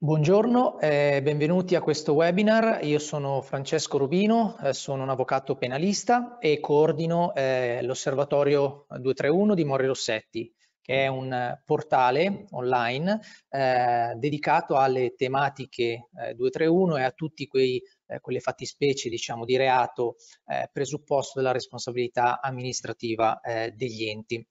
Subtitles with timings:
[0.00, 2.84] Buongiorno e eh, benvenuti a questo webinar.
[2.84, 9.64] Io sono Francesco Rubino, eh, sono un avvocato penalista e coordino eh, l'Osservatorio 231 di
[9.64, 17.10] Mori Rossetti, che è un portale online eh, dedicato alle tematiche 231 eh, e a
[17.10, 20.14] tutte eh, quelle fattispecie diciamo, di reato
[20.70, 23.40] presupposto della responsabilità amministrativa
[23.74, 24.46] degli enti.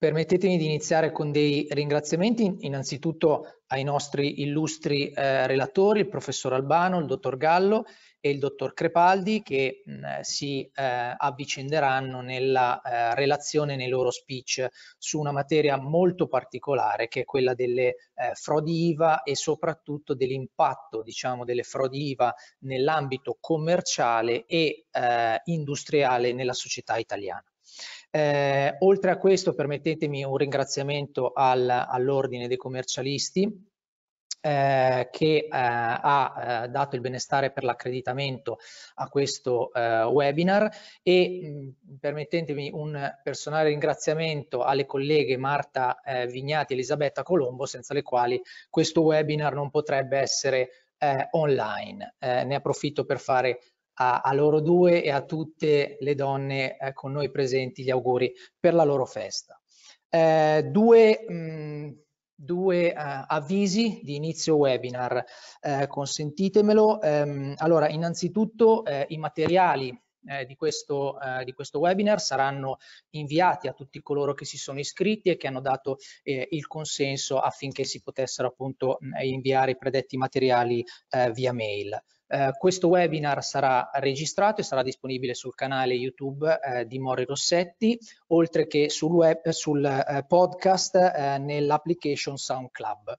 [0.00, 7.00] Permettetemi di iniziare con dei ringraziamenti innanzitutto ai nostri illustri eh, relatori, il professor Albano,
[7.00, 7.84] il dottor Gallo
[8.20, 14.68] e il dottor Crepaldi che mh, si eh, avvicenderanno nella eh, relazione nei loro speech
[14.98, 21.02] su una materia molto particolare che è quella delle eh, frodi IVA e soprattutto dell'impatto
[21.02, 27.42] diciamo, delle frodi IVA nell'ambito commerciale e eh, industriale nella società italiana.
[28.10, 33.68] Eh, oltre a questo permettetemi un ringraziamento al, all'Ordine dei commercialisti
[34.40, 38.58] eh, che eh, ha eh, dato il benestare per l'accreditamento
[38.94, 40.70] a questo eh, webinar
[41.02, 47.94] e mh, permettetemi un personale ringraziamento alle colleghe Marta eh, Vignati e Elisabetta Colombo senza
[47.94, 50.70] le quali questo webinar non potrebbe essere
[51.30, 52.16] online.
[52.18, 53.60] ne approfitto per fare
[53.98, 58.32] a, a, loro due e a tutte le donne eh, con noi presenti gli auguri
[58.58, 59.60] per la loro festa.
[60.08, 61.96] Eh, due, mh,
[62.34, 65.24] due uh, avvisi di inizio webinar,
[65.60, 67.00] eh, consentitemelo.
[67.02, 72.78] Um, allora, innanzitutto eh, i materiali eh, di, questo, eh, di, questo, webinar saranno
[73.10, 77.38] inviati a tutti coloro che si sono iscritti e che hanno dato eh, il consenso
[77.38, 80.84] affinché si potessero appunto inviare i predetti materiali
[81.32, 82.00] via mail.
[82.30, 87.98] Eh, questo webinar sarà registrato e sarà disponibile sul canale YouTube eh, di Mori Rossetti,
[88.28, 93.18] oltre che sul, web, sul eh, podcast eh, nell'application SoundClub.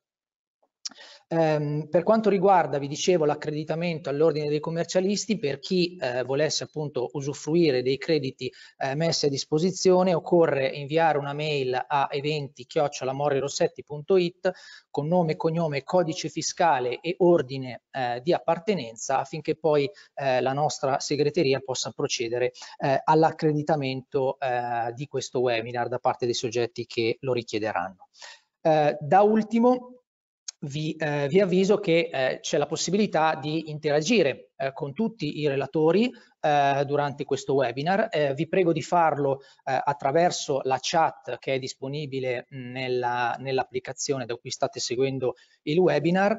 [1.31, 7.11] Um, per quanto riguarda, vi dicevo, l'accreditamento all'ordine dei commercialisti, per chi eh, volesse appunto
[7.13, 14.51] usufruire dei crediti eh, messi a disposizione, occorre inviare una mail a eventi-morirossetti.it
[14.89, 20.99] con nome, cognome, codice fiscale e ordine eh, di appartenenza affinché poi eh, la nostra
[20.99, 27.33] segreteria possa procedere eh, all'accreditamento eh, di questo webinar da parte dei soggetti che lo
[27.33, 28.07] richiederanno.
[28.61, 29.98] da ultimo,
[30.61, 35.47] vi, eh, vi avviso che eh, c'è la possibilità di interagire eh, con tutti i
[35.47, 36.11] relatori
[36.41, 38.07] eh, durante questo webinar.
[38.11, 44.35] Eh, vi prego di farlo eh, attraverso la chat che è disponibile nell'applicazione nell da
[44.35, 46.37] cui state seguendo il webinar.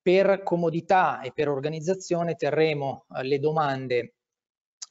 [0.00, 4.14] per comodità e per organizzazione terremo le domande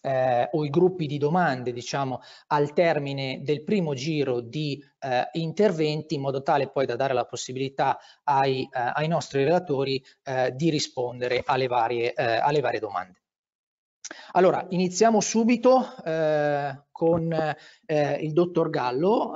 [0.08, 6.16] eh, o i gruppi di domande diciamo al termine del primo giro di eh, interventi
[6.16, 10.70] in modo tale poi da dare la possibilità ai, eh, ai nostri relatori eh, di
[10.70, 13.22] rispondere alle varie, eh, alle varie domande.
[14.32, 17.56] Allora, iniziamo subito eh, con
[17.88, 19.34] il dottor Gallo.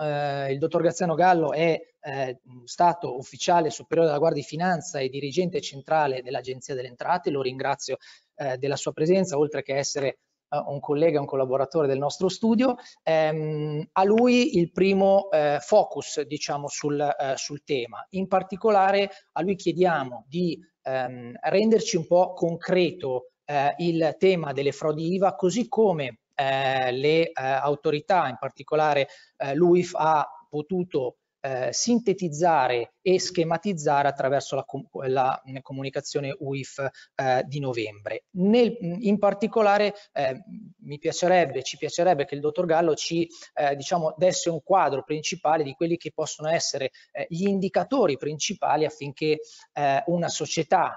[0.48, 5.60] Il dottor Graziano Gallo è eh, stato ufficiale superiore della Guardia di Finanza e dirigente
[5.60, 7.32] centrale dell'Agenzia delle Entrate.
[7.32, 7.98] Lo ringrazio
[8.36, 10.20] eh, della sua presenza, oltre che essere
[10.60, 16.68] un collega, un collaboratore del nostro studio, ehm, a lui il primo eh, focus diciamo
[16.68, 18.06] sul, eh, sul, tema.
[18.12, 24.72] In particolare a lui chiediamo di ehm, renderci un po' concreto eh, il tema delle
[24.72, 29.08] frodi IVA, così come eh, le eh, autorità, in particolare
[29.38, 37.44] eh, l'UIF, ha potuto eh, sintetizzare e schematizzare attraverso la, com la comunicazione UIF eh,
[37.48, 38.26] di novembre.
[38.32, 40.44] Nel, in particolare eh,
[40.84, 45.64] mi piacerebbe, ci piacerebbe che il dottor Gallo ci eh, diciamo, desse un quadro principale
[45.64, 49.40] di quelli che possono essere eh, gli indicatori principali affinché
[49.74, 50.96] eh, una società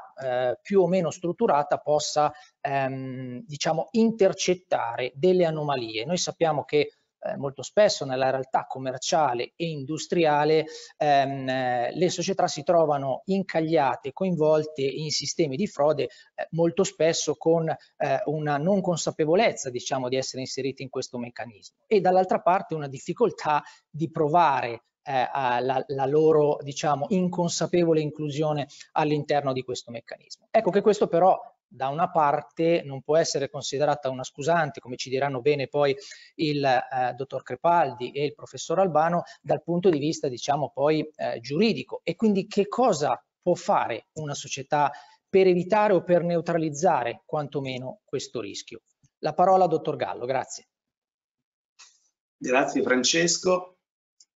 [0.63, 6.05] più o meno strutturata possa ehm, diciamo, intercettare delle anomalie.
[6.05, 10.67] Noi sappiamo che eh, molto spesso nella realtà commerciale e industriale
[10.97, 17.35] ehm, eh, le società si trovano incagliate, coinvolte in sistemi di frode eh, molto spesso
[17.37, 22.75] con eh, una non consapevolezza diciamo di essere inserite in questo meccanismo e dall'altra parte
[22.75, 30.49] una difficoltà di provare eh, la, la, loro diciamo inconsapevole inclusione all'interno di questo meccanismo.
[30.51, 31.39] Ecco che questo però
[31.75, 35.95] da una parte non può essere considerata una scusante, come ci diranno bene poi
[36.37, 41.41] il eh, dottor Crepaldi e il professor Albano, dal punto di vista diciamo poi eh,
[41.41, 42.01] giuridico.
[42.05, 44.91] E quindi che cosa può fare una società
[45.29, 48.83] per evitare o per neutralizzare quantomeno questo rischio?
[49.19, 50.69] La parola al dottor Gallo, grazie.
[52.37, 53.79] Grazie Francesco.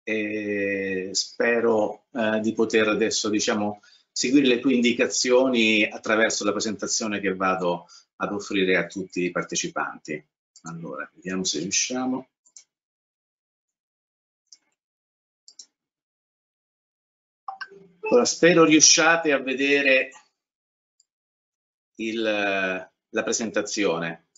[0.02, 3.80] e spero eh, di poter adesso diciamo,
[4.18, 7.86] seguire le tue indicazioni attraverso la presentazione che vado
[8.16, 10.20] ad offrire a tutti i partecipanti.
[10.62, 12.28] Allora, vediamo se riusciamo.
[18.10, 20.10] Ora, spero riusciate a vedere
[21.98, 24.30] il, la presentazione.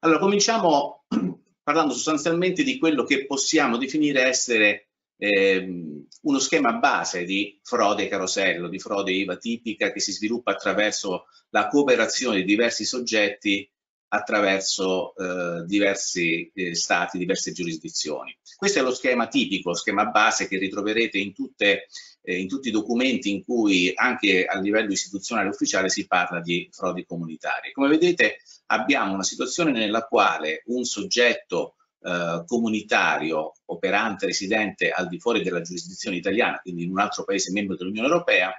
[0.00, 1.06] Allora, cominciamo
[1.62, 8.68] parlando sostanzialmente di quello che possiamo definire essere eh, uno schema base di frode carosello,
[8.68, 13.68] di frode IVA tipica che si sviluppa attraverso la cooperazione di diversi soggetti
[14.14, 18.36] attraverso eh, diversi eh, stati, diverse giurisdizioni.
[18.56, 21.86] Questo è lo schema tipico, lo schema base che ritroverete in, tutte,
[22.20, 26.68] eh, in tutti i documenti in cui anche a livello istituzionale ufficiale si parla di
[26.70, 27.72] frodi comunitarie.
[27.72, 35.18] Come vedete abbiamo una situazione nella quale un soggetto eh, comunitario operante, residente al di
[35.18, 38.52] fuori della giurisdizione italiana, quindi in un altro paese membro dell'Unione Europea,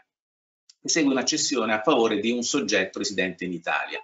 [0.81, 4.00] esegue una cessione a favore di un soggetto residente in Italia.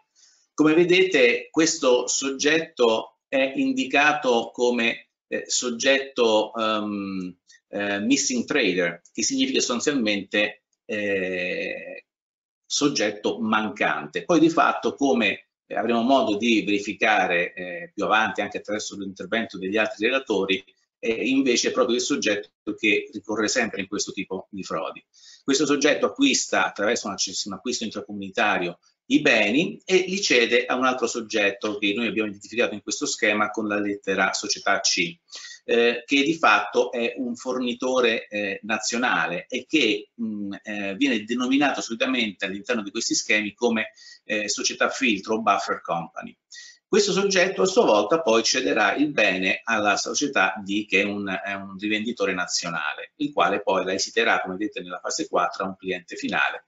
[0.54, 7.34] Come vedete questo soggetto è indicato come eh, soggetto um,
[7.70, 12.06] eh, missing trader, che significa sostanzialmente eh,
[12.66, 14.26] soggetto mancante.
[14.26, 19.78] Poi di fatto come avremo modo di verificare eh, più avanti anche attraverso l'intervento degli
[19.78, 20.64] altri relatori,
[21.00, 25.04] è invece proprio il soggetto che ricorre sempre in questo tipo di frodi.
[25.44, 28.80] Questo soggetto acquista attraverso un acquisto intracomunitario
[29.12, 33.06] i beni e li cede a un altro soggetto che noi abbiamo identificato in questo
[33.06, 35.18] schema con la lettera società C,
[35.66, 41.82] eh, che di fatto è un fornitore eh, nazionale e che mh, eh, viene denominato
[41.82, 43.92] solitamente all'interno di questi schemi come
[44.26, 46.36] eh, società filtro o buffer company.
[46.88, 51.28] Questo soggetto a sua volta poi cederà il bene alla società D che è un,
[51.28, 55.68] è un rivenditore nazionale, il quale poi la esiterà, come vedete nella fase 4, a
[55.68, 56.66] un cliente finale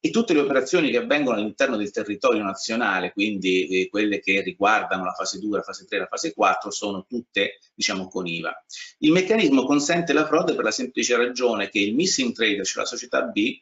[0.00, 5.04] e tutte le operazioni che avvengono all'interno del territorio nazionale, quindi eh, quelle che riguardano
[5.04, 8.64] la fase 2, la fase 3 la fase 4, sono tutte diciamo con IVA.
[8.98, 12.88] Il meccanismo consente la frode per la semplice ragione che il missing trader, cioè la
[12.88, 13.60] società B,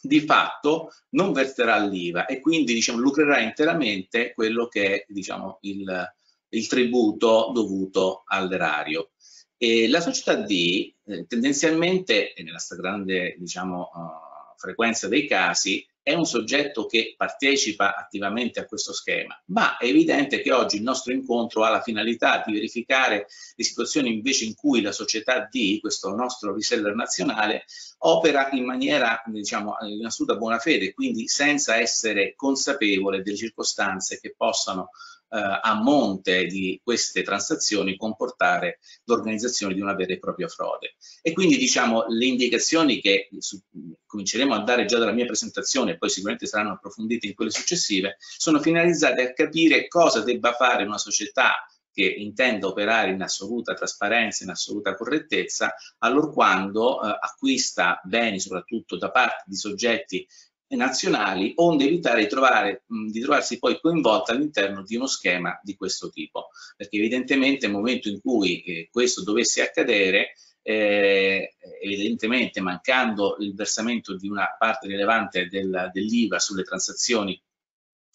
[0.00, 6.14] di fatto non verterà l'IVA e quindi diciamo, lucrerà interamente quello che è diciamo, il,
[6.50, 9.10] il tributo dovuto all'erario.
[9.56, 14.25] E la società D eh, tendenzialmente, nella stragrande diciamo, uh,
[14.56, 20.40] frequenza dei casi è un soggetto che partecipa attivamente a questo schema, ma è evidente
[20.40, 23.26] che oggi il nostro incontro ha la finalità di verificare
[23.56, 27.64] le situazioni invece in cui la società D, questo nostro reseller nazionale,
[27.98, 34.32] opera in maniera diciamo in assoluta buona fede, quindi senza essere consapevole delle circostanze che
[34.36, 34.90] possano
[35.28, 40.94] a monte di queste transazioni comportare l'organizzazione di una vera e propria frode.
[41.22, 43.60] E quindi diciamo le indicazioni che su,
[44.06, 48.60] cominceremo a dare già dalla mia presentazione poi sicuramente saranno approfondite in quelle successive, sono
[48.60, 54.50] finalizzate a capire cosa debba fare una società che intenda operare in assoluta trasparenza, in
[54.50, 60.28] assoluta correttezza, allorquando eh, acquista beni soprattutto da parte di soggetti
[60.68, 66.10] nazionali, onde evitare di, trovare, di trovarsi poi coinvolta all'interno di uno schema di questo
[66.10, 66.48] tipo.
[66.76, 74.16] Perché evidentemente nel momento in cui eh, questo dovesse accadere, eh, evidentemente mancando il versamento
[74.16, 77.40] di una parte rilevante del, dell'IVA sulle transazioni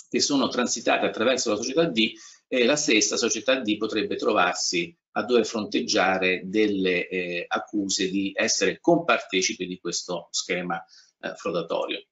[0.09, 2.11] che sono transitate attraverso la società D,
[2.49, 8.81] eh, la stessa società D potrebbe trovarsi a dover fronteggiare delle eh, accuse di essere
[8.81, 10.83] compartecipe di questo schema
[11.21, 12.03] eh, frodatorio.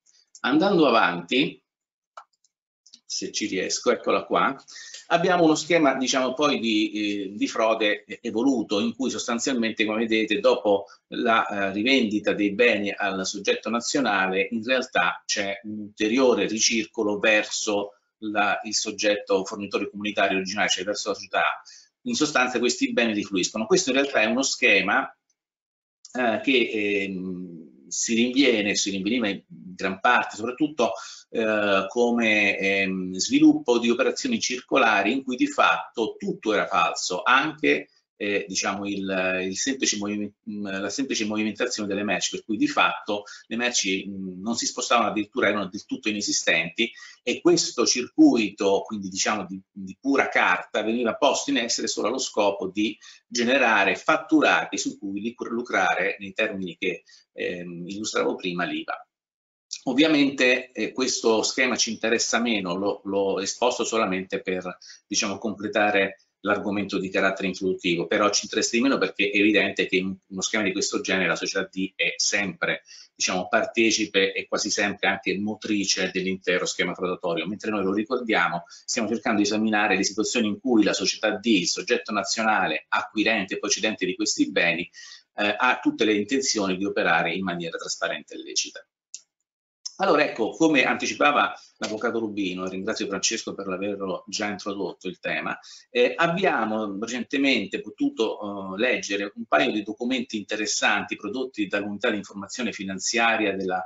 [0.41, 1.61] Andando avanti,
[3.05, 4.55] se ci riesco, eccola qua,
[5.07, 10.39] abbiamo uno schema diciamo poi di, eh, di, frode evoluto in cui sostanzialmente come vedete
[10.39, 17.17] dopo la eh, rivendita dei beni al soggetto nazionale in realtà c'è un ulteriore ricircolo
[17.17, 21.43] verso la, il soggetto fornitore comunitario originale, cioè verso la società.
[22.03, 23.65] In sostanza questi beni rifluiscono.
[23.65, 25.09] Questo in realtà è uno schema
[26.13, 29.43] eh, che ehm, si rinviene, si rinveniva in
[29.83, 30.91] gran parte, soprattutto
[31.29, 37.87] eh, come ehm, sviluppo di operazioni circolari in cui di fatto tutto era falso, anche
[38.21, 39.97] eh, diciamo il, il semplice
[40.43, 45.07] la semplice movimentazione delle merci, per cui di fatto le merci mh, non si spostavano
[45.07, 46.91] addirittura, erano del tutto inesistenti
[47.23, 52.17] e questo circuito, quindi diciamo di, di pura carta, veniva posto in essere solo allo
[52.17, 59.08] scopo di generare fatturati su cui lucrare nei termini che ehm, illustravo prima l'IVA.
[59.83, 67.09] Ovviamente eh, questo schema ci interessa meno, l'ho esposto solamente per diciamo, completare l'argomento di
[67.09, 70.71] carattere introduttivo, però ci interessa di meno perché è evidente che in uno schema di
[70.71, 72.83] questo genere la società D è sempre
[73.13, 79.09] diciamo, partecipe e quasi sempre anche motrice dell'intero schema frodatorio, mentre noi lo ricordiamo, stiamo
[79.09, 83.59] cercando di esaminare le situazioni in cui la società D, il soggetto nazionale acquirente e
[83.59, 84.89] poi cedente di questi beni,
[85.35, 88.85] eh, ha tutte le intenzioni di operare in maniera trasparente e lecita.
[90.01, 95.59] Allora ecco, come anticipava l'Avvocato Rubino, e ringrazio Francesco per averlo già introdotto il tema,
[95.89, 102.71] eh, abbiamo recentemente potuto eh, leggere un paio di documenti interessanti prodotti dall'unità di informazione
[102.71, 103.85] finanziaria della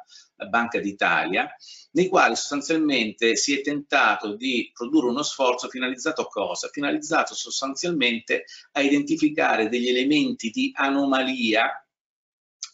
[0.49, 1.49] Banca d'Italia,
[1.93, 6.69] nei quali sostanzialmente si è tentato di produrre uno sforzo finalizzato a cosa?
[6.71, 11.82] Finalizzato sostanzialmente a identificare degli elementi di anomalia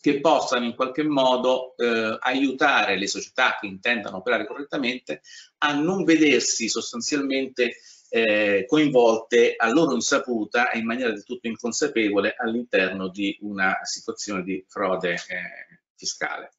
[0.01, 5.21] che possano in qualche modo eh, aiutare le società che intendano operare correttamente
[5.59, 7.75] a non vedersi sostanzialmente
[8.09, 14.43] eh, coinvolte a loro insaputa e in maniera del tutto inconsapevole all'interno di una situazione
[14.43, 16.51] di frode eh, fiscale.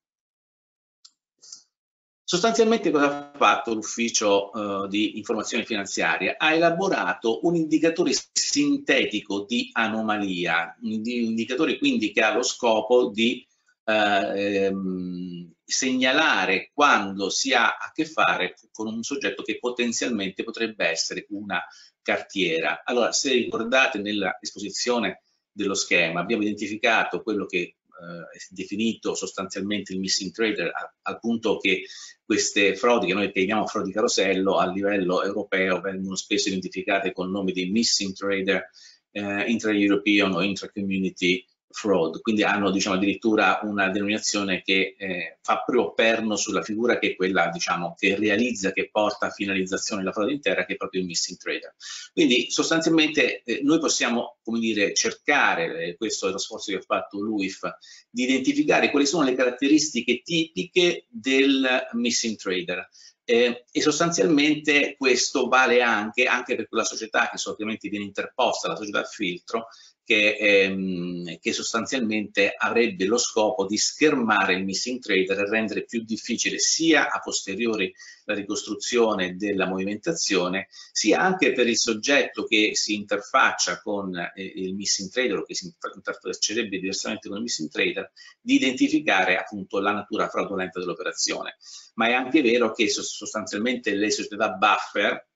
[2.31, 6.37] Sostanzialmente cosa ha fatto l'ufficio uh, di informazione finanziaria?
[6.39, 13.45] Ha elaborato un indicatore sintetico di anomalia, un indicatore quindi che ha lo scopo di
[13.83, 20.87] uh, ehm, segnalare quando si ha a che fare con un soggetto che potenzialmente potrebbe
[20.87, 21.61] essere una
[22.01, 22.83] cartiera.
[22.85, 29.99] Allora, se ricordate nella esposizione dello schema abbiamo identificato quello che eh, definito sostanzialmente il
[29.99, 30.73] missing trader
[31.03, 31.85] al punto che
[32.31, 37.33] queste frodi che noi chiamiamo frodi carosello a livello europeo vengono spesso identificate con il
[37.33, 38.71] nome di missing trader
[39.11, 45.93] eh, intra-European o intra-community fraud, quindi hanno diciamo, addirittura una denominazione che eh, fa proprio
[45.93, 50.33] perno sulla figura che è quella diciamo, che realizza, che porta a finalizzazione la frode
[50.33, 51.75] intera, che è proprio il missing trader.
[52.13, 56.83] Quindi sostanzialmente eh, noi possiamo come dire, cercare, eh, questo è lo sforzo che ha
[56.83, 57.71] fatto l'UIF,
[58.11, 62.89] di identificare quali sono le caratteristiche tipiche del missing trader.
[63.23, 68.75] Eh, e sostanzialmente questo vale anche, anche per quella società che ovviamente viene interposta, la
[68.75, 69.69] società filtro,
[70.11, 76.03] che, ehm, che, sostanzialmente avrebbe lo scopo di schermare il missing trader e rendere più
[76.03, 82.95] difficile sia a posteriori la ricostruzione della movimentazione, sia anche per il soggetto che si
[82.95, 88.11] interfaccia con eh, il missing trader o che si interfaccerebbe diversamente con il missing trader,
[88.41, 91.57] di identificare appunto la natura fraudolenta dell'operazione.
[91.95, 95.29] Ma è anche vero che sostanzialmente le società buffer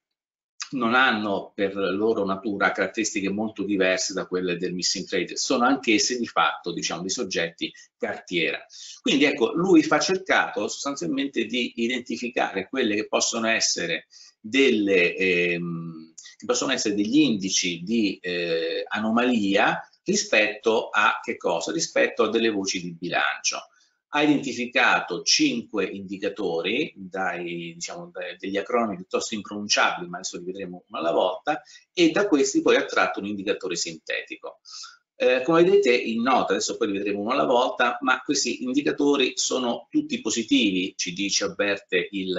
[0.74, 6.18] non hanno per loro natura caratteristiche molto diverse da quelle del missing trade, sono anch'esse
[6.18, 8.64] di fatto diciamo, dei soggetti cartiera.
[9.00, 14.06] Quindi ecco, lui ha cercato sostanzialmente di identificare quelle che possono essere,
[14.40, 21.72] delle, ehm, che possono essere degli indici di eh, anomalia rispetto a che cosa?
[21.72, 23.68] Rispetto a delle voci di bilancio
[24.16, 30.84] ha identificato cinque indicatori, dai, diciamo, dai, degli acronimi piuttosto impronunciabili, ma adesso li vedremo
[30.88, 34.60] una alla volta, e da questi poi ha tratto un indicatore sintetico.
[35.16, 39.32] Eh, come vedete in nota, adesso poi li vedremo uno alla volta, ma questi indicatori
[39.34, 42.36] sono tutti positivi, ci dice, avverte il,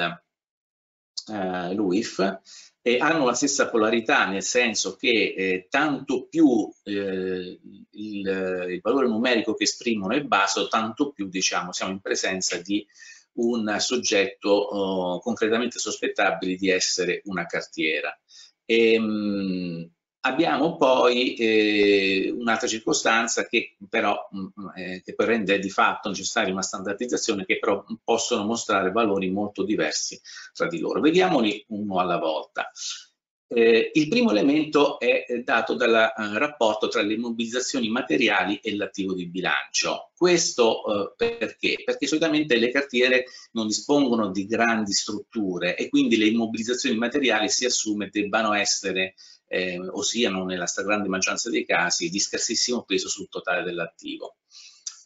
[1.29, 2.39] eh, l'UIF,
[2.87, 9.07] eh, hanno la stessa polarità, nel senso che eh, tanto più eh, il, il, valore
[9.07, 12.85] numerico che esprimono è basso, tanto più diciamo, siamo in presenza di
[13.37, 18.15] un soggetto oh, concretamente sospettabile di essere una cartiera.
[18.63, 19.91] E, ehm, mh,
[20.25, 26.09] Abbiamo poi eh, un'altra circostanza che però mh, mm, eh, che poi rende di fatto
[26.09, 30.19] necessaria una standardizzazione che però possono mostrare valori molto diversi
[30.51, 30.99] tra di loro.
[30.99, 32.71] Vediamoli uno alla volta.
[33.47, 39.13] Eh, il primo elemento è dato dal eh, rapporto tra le immobilizzazioni materiali e l'attivo
[39.13, 40.09] di bilancio.
[40.17, 41.83] Questo eh, perché?
[41.85, 47.65] Perché solitamente le cartiere non dispongono di grandi strutture e quindi le immobilizzazioni materiali si
[47.65, 49.13] assume debbano essere
[49.55, 54.35] eh, o siano nella stragrande maggioranza dei casi di scarsissimo peso sul totale dell'attivo.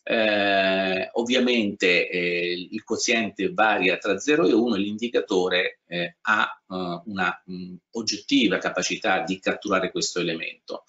[0.01, 7.01] Eh, ovviamente eh, il quoziente varia tra 0 e 1 e l'indicatore eh, ha uh,
[7.05, 10.85] una mh, oggettiva capacità di catturare questo elemento.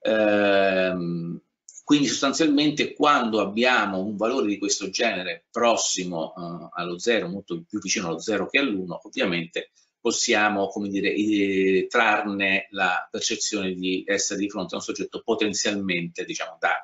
[0.00, 1.38] Ehm,
[1.84, 7.78] quindi sostanzialmente quando abbiamo un valore di questo genere prossimo uh, allo 0, molto più
[7.78, 9.72] vicino allo 0 che all'1, ovviamente
[10.02, 16.58] possiamo come dire, trarne la percezione di essere di fronte a un soggetto potenzialmente diciamo,
[16.58, 16.74] da,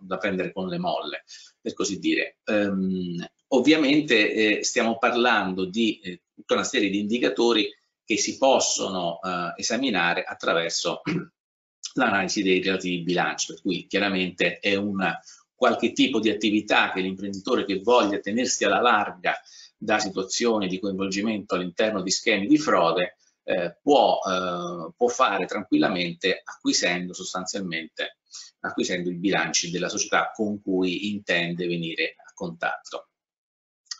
[0.00, 1.24] da prendere con le molle,
[1.60, 2.38] per così dire.
[2.46, 7.68] Um, ovviamente eh, stiamo parlando di eh, tutta una serie di indicatori
[8.04, 11.02] che si possono eh, esaminare attraverso
[11.94, 15.18] l'analisi dei relativi bilanci, per cui chiaramente è una
[15.56, 19.34] qualche tipo di attività che l'imprenditore che voglia tenersi alla larga
[19.82, 26.42] da situazioni di coinvolgimento all'interno di schemi di frode eh, può, eh, può, fare tranquillamente
[26.44, 28.18] acquisendo sostanzialmente
[28.60, 33.08] acquisendo i bilanci della società con cui intende venire a contatto.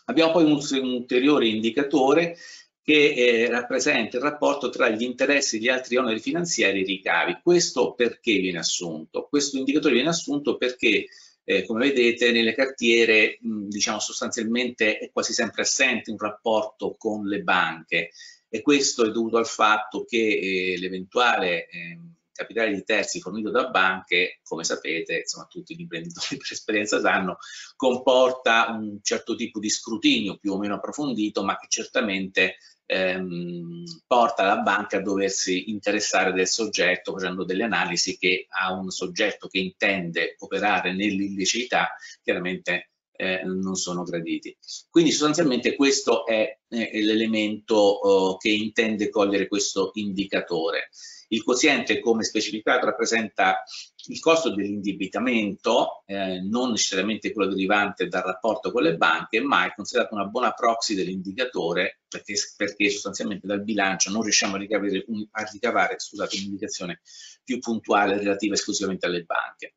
[0.05, 2.37] Abbiamo poi un, un ulteriore indicatore
[2.83, 7.39] che eh, rappresenta il rapporto tra gli interessi di altri oneri finanziari e i ricavi.
[7.41, 9.27] Questo perché viene assunto?
[9.27, 11.07] Questo indicatore viene assunto perché
[11.43, 17.25] eh, come vedete nelle cartiere mh, diciamo sostanzialmente è quasi sempre assente un rapporto con
[17.25, 18.11] le banche.
[18.49, 21.97] E questo è dovuto al fatto che eh, l'eventuale eh,
[22.41, 27.37] capitale di terzi fornito da banche, come sapete, insomma tutti gli imprenditori per esperienza sanno,
[27.75, 32.57] comporta un certo tipo di scrutinio più o meno approfondito, ma che certamente
[32.91, 38.89] ehm, porta la banca a doversi interessare del soggetto facendo delle analisi che a un
[38.89, 44.55] soggetto che intende operare nell'illiceità chiaramente eh, non sono graditi.
[44.89, 50.89] Quindi sostanzialmente questo è, è l'elemento oh, che intende cogliere questo indicatore.
[51.33, 53.63] Il quoziente, come specificato, rappresenta
[54.07, 59.73] il costo dell'indebitamento, eh, non necessariamente quello derivante dal rapporto con le banche, ma è
[59.73, 65.43] considerato una buona proxy dell'indicatore perché, perché, sostanzialmente dal bilancio non riusciamo a ricavare, a
[65.49, 65.95] ricavare
[66.33, 66.99] un'indicazione
[67.45, 69.75] più puntuale relativa esclusivamente alle banche.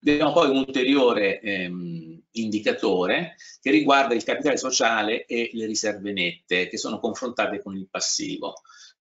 [0.00, 6.68] Abbiamo poi un ulteriore ehm, indicatore che riguarda il capitale sociale e le riserve nette
[6.68, 8.54] che sono confrontate con il passivo.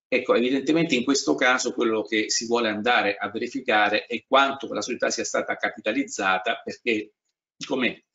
[0.07, 4.81] Ecco, evidentemente in questo caso quello che si vuole andare a verificare è quanto la
[4.81, 7.13] società sia stata capitalizzata perché,
[7.65, 8.05] come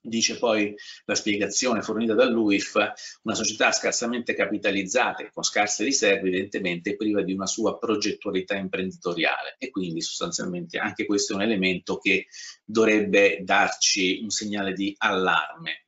[0.00, 2.92] dice poi la spiegazione fornita dall'UIF,
[3.22, 8.56] una società scarsamente capitalizzata e con scarse riserve evidentemente è priva di una sua progettualità
[8.56, 9.56] imprenditoriale.
[9.58, 12.26] E quindi sostanzialmente anche questo è un elemento che
[12.64, 15.87] dovrebbe darci un segnale di allarme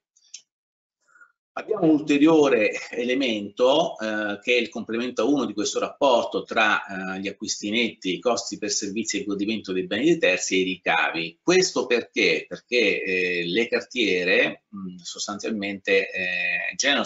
[1.60, 6.80] Abbiamo un ulteriore elemento eh, che è il complemento a uno di questo rapporto tra
[7.14, 10.60] eh, gli acquisti netti, i costi per servizi e godimento dei beni dei terzi e
[10.60, 11.38] i ricavi.
[11.42, 12.46] Questo perché?
[12.48, 17.04] Perché eh, le cartiere mh, sostanzialmente eh, generano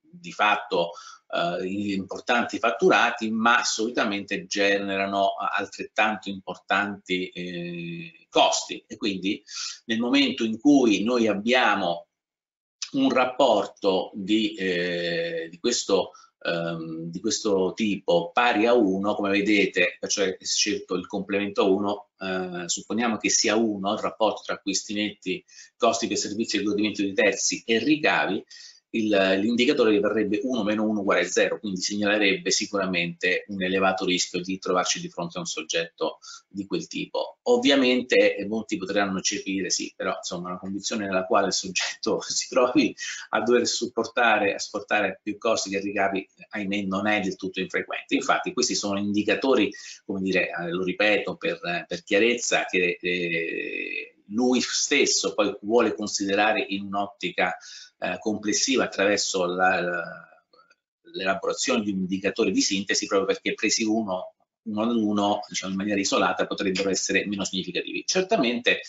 [0.00, 0.92] di fatto
[1.30, 9.42] eh, importanti fatturati, ma solitamente generano altrettanto importanti eh, costi e quindi
[9.84, 12.06] nel momento in cui noi abbiamo
[12.92, 16.10] un rapporto di, eh, di, questo,
[16.42, 22.68] ehm, di, questo, tipo pari a 1, come vedete, cioè scelto il complemento 1, eh,
[22.68, 25.44] supponiamo che sia 1 il rapporto tra acquisti netti,
[25.76, 28.44] costi per servizi e godimento di terzi e ricavi,
[28.90, 34.58] l'indicatore verrebbe 1 meno 1 uguale a 0, quindi segnalerebbe sicuramente un elevato rischio di
[34.58, 37.38] trovarci di fronte a un soggetto di quel tipo.
[37.42, 42.48] Ovviamente eh, molti potranno eccepire, sì, però insomma una condizione nella quale il soggetto si
[42.48, 42.94] trovi
[43.30, 48.14] a dover supportare, a sportare più costi che ricavi, ahimè, non è del tutto infrequente.
[48.14, 49.72] Infatti questi sono indicatori,
[50.04, 56.64] come dire, eh, lo ripeto per, per chiarezza, che eh, lui stesso poi vuole considerare
[56.68, 57.56] in un'ottica
[57.98, 59.44] eh, complessiva attraverso
[61.02, 65.78] l'elaborazione di un indicatore di sintesi proprio perché presi uno, uno ad uno, diciamo in
[65.78, 68.04] maniera isolata, potrebbero essere meno significativi.
[68.06, 68.82] Certamente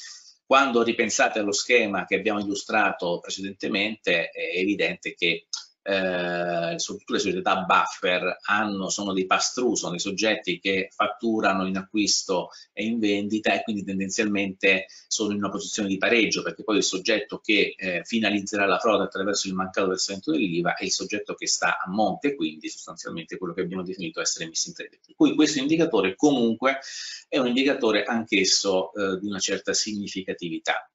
[0.45, 5.47] quando ripensate allo schema che abbiamo illustrato precedentemente è evidente che
[5.83, 11.77] eh, soprattutto le società buffer hanno, sono dei pass-through, sono dei soggetti che fatturano in
[11.77, 16.77] acquisto e in vendita e quindi tendenzialmente sono in una posizione di pareggio perché poi
[16.77, 21.33] il soggetto che eh, finalizzerà la frode attraverso il mancato versamento dell'IVA è il soggetto
[21.33, 24.99] che sta a monte quindi sostanzialmente quello che abbiamo definito essere messi in trade.
[25.05, 26.79] Per cui questo indicatore comunque
[27.27, 30.85] è un indicatore anch'esso eh, di una certa significatività.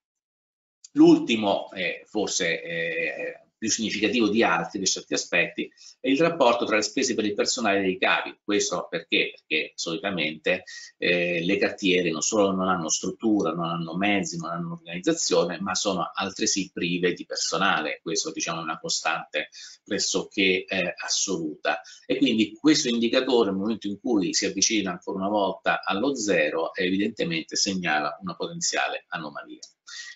[0.93, 6.75] L'ultimo, eh, forse eh, più significativo di altri, per certi aspetti, è il rapporto tra
[6.75, 8.39] le spese per il personale e i ricavi.
[8.43, 9.33] Questo perché?
[9.35, 10.63] Perché solitamente
[10.97, 15.75] eh, le cartiere non solo non hanno struttura, non hanno mezzi, non hanno organizzazione, ma
[15.75, 17.99] sono altresì prive di personale.
[18.01, 19.49] Questo diciamo, è una costante
[19.83, 21.81] pressoché eh, assoluta.
[22.05, 26.73] E quindi questo indicatore, nel momento in cui si avvicina ancora una volta allo zero,
[26.73, 29.59] evidentemente segnala una potenziale anomalia.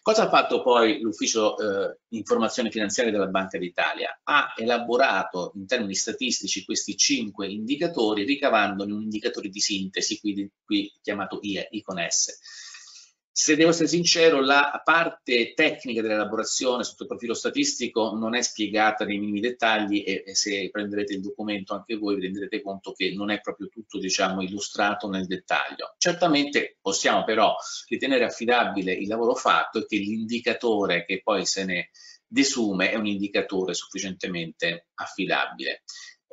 [0.03, 4.19] Cosa ha fatto poi l'ufficio eh, informazione finanziaria della Banca d'Italia?
[4.23, 10.91] Ha elaborato in termini statistici questi cinque indicatori ricavandone un indicatore di sintesi, qui, qui
[11.03, 12.39] chiamato ICONS.
[13.41, 19.03] Se devo essere sincero, la parte tecnica dell'elaborazione sotto il profilo statistico non è spiegata
[19.03, 23.11] nei minimi dettagli e, e, se prenderete il documento anche voi vi renderete conto che
[23.15, 25.95] non è proprio tutto diciamo, illustrato nel dettaglio.
[25.97, 27.55] Certamente possiamo però
[27.87, 31.89] ritenere affidabile il lavoro fatto e che l'indicatore che poi se ne
[32.27, 35.81] desume è un indicatore sufficientemente affidabile.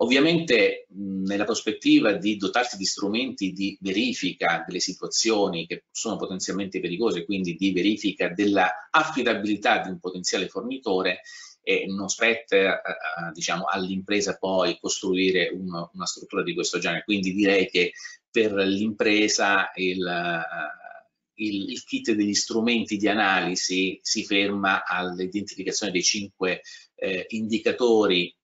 [0.00, 7.24] Ovviamente nella prospettiva di dotarsi di strumenti di verifica delle situazioni che sono potenzialmente pericolose,
[7.24, 11.22] quindi di verifica della affidabilità di un potenziale fornitore,
[11.68, 12.94] e non spetta eh,
[13.34, 17.04] diciamo, all'impresa poi costruire un, una struttura di questo genere.
[17.04, 17.92] Quindi direi che
[18.30, 20.42] per l'impresa il,
[21.34, 26.62] il, il, kit degli strumenti di analisi si ferma all'identificazione dei cinque
[26.94, 28.34] eh, indicatori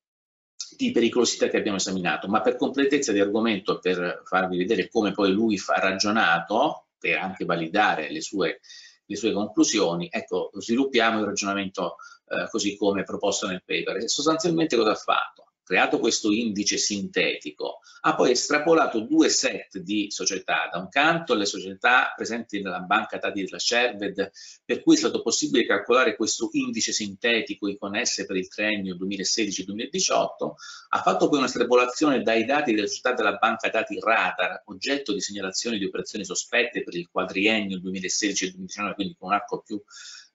[0.76, 5.32] di pericolosità che abbiamo esaminato, ma per completezza di argomento, per farvi vedere come poi
[5.32, 8.60] lui ha ragionato, per anche validare le sue,
[9.04, 11.96] le sue conclusioni, ecco, sviluppiamo il ragionamento
[12.28, 14.08] eh, così come proposto nel paper.
[14.08, 15.43] Sostanzialmente cosa ha fatto?
[15.64, 21.46] Creato questo indice sintetico, ha poi estrapolato due set di società, da un canto le
[21.46, 24.30] società presenti nella banca dati della Cerved,
[24.64, 30.52] per cui è stato possibile calcolare questo indice sintetico ICONS per il triennio 2016-2018,
[30.90, 35.78] ha fatto poi un'estrapolazione dai dati delle società della banca dati Radar, oggetto di segnalazione
[35.78, 39.82] di operazioni sospette per il quadriennio 2016-2019, quindi con un arco più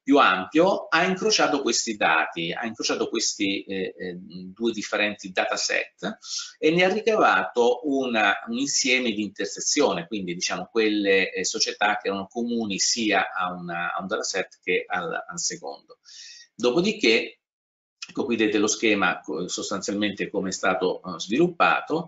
[0.10, 6.18] più ampio, ha incrociato questi dati, ha incrociato questi eh, eh, due differenti dataset
[6.58, 12.08] e ne ha ricavato una, un insieme di intersezione, quindi diciamo quelle eh, società che
[12.08, 16.00] erano comuni sia a, una, a un dataset che al, al secondo.
[16.56, 17.42] Dopodiché,
[18.10, 22.08] ecco qui vedete lo schema sostanzialmente come è stato uh, sviluppato,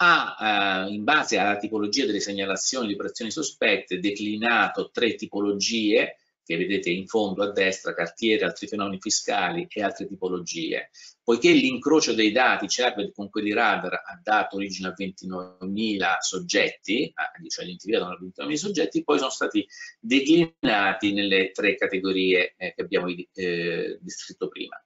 [0.00, 6.56] ha eh, in base alla tipologia delle segnalazioni di operazioni sospette declinato tre tipologie che
[6.56, 10.88] vedete in fondo a destra, cartiere, altri fenomeni fiscali e altre tipologie.
[11.22, 17.12] Poiché l'incrocio dei dati CERVED con quelli radar ha dato origine a 29.000 soggetti,
[17.48, 19.66] cioè l'identificato 29.000 soggetti, poi sono stati
[20.00, 24.82] declinati nelle tre categorie eh, che abbiamo eh, descritto prima.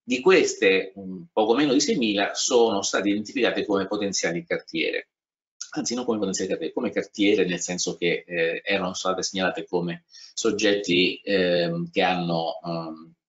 [0.00, 0.92] Di queste,
[1.32, 5.09] poco meno di 6.000 sono state identificate come potenziali cartiere
[5.70, 10.04] anzi non come potenziali cartiere, come cartiere nel senso che eh, erano state segnalate come
[10.34, 12.54] soggetti eh, che hanno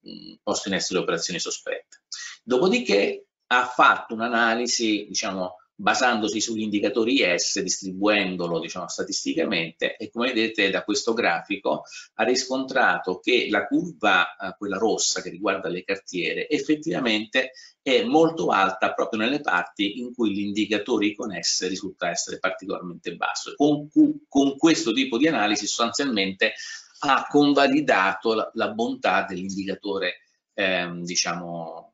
[0.04, 2.02] eh, posto in essere operazioni sospette.
[2.44, 10.70] Dopodiché ha fatto un'analisi, diciamo, basandosi sugli indicatori S, distribuendolo diciamo, statisticamente e come vedete
[10.70, 11.84] da questo grafico
[12.15, 18.50] ha riscontrato che la curva, eh, quella rossa che riguarda le cartiere, effettivamente è molto
[18.50, 23.54] alta proprio nelle parti in cui l'indicatore con S risulta essere particolarmente basso.
[23.56, 23.89] Con,
[24.28, 26.54] con questo tipo di analisi sostanzialmente
[27.00, 30.20] ha convalidato la, la bontà dell'indicatore
[30.54, 31.94] ehm, diciamo,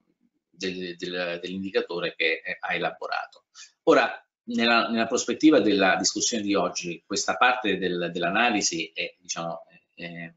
[0.50, 3.43] del, del, dell'indicatore che ha elaborato.
[3.89, 4.12] Ora,
[4.50, 9.62] nella, nella, prospettiva della discussione di oggi, questa parte del, dell'analisi è, diciamo,
[9.95, 10.34] è,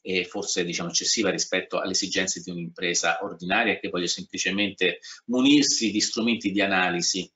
[0.00, 6.00] è, forse diciamo, eccessiva rispetto alle esigenze di un'impresa ordinaria che voglia semplicemente munirsi di
[6.00, 7.30] strumenti di analisi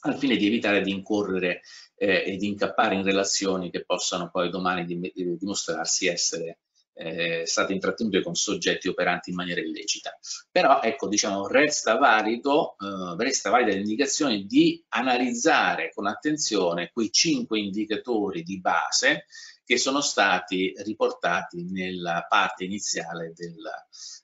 [0.00, 1.60] al fine di evitare di incorrere
[1.96, 6.60] eh, e di incappare in relazioni che possano poi domani dimostrarsi essere
[6.98, 10.18] eh, state intrattenute con soggetti operanti in maniera illecita.
[10.50, 17.60] Però ecco, diciamo, resta valido, eh, resta valida l'indicazione di analizzare con attenzione quei cinque
[17.60, 19.26] indicatori di base
[19.64, 23.56] che sono stati riportati nella parte iniziale del,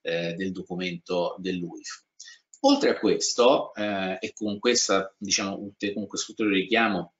[0.03, 2.03] eh, del documento dell'UIF.
[2.61, 7.14] Oltre a questo, eh, e con, questa, diciamo, con questo ulteriore richiamo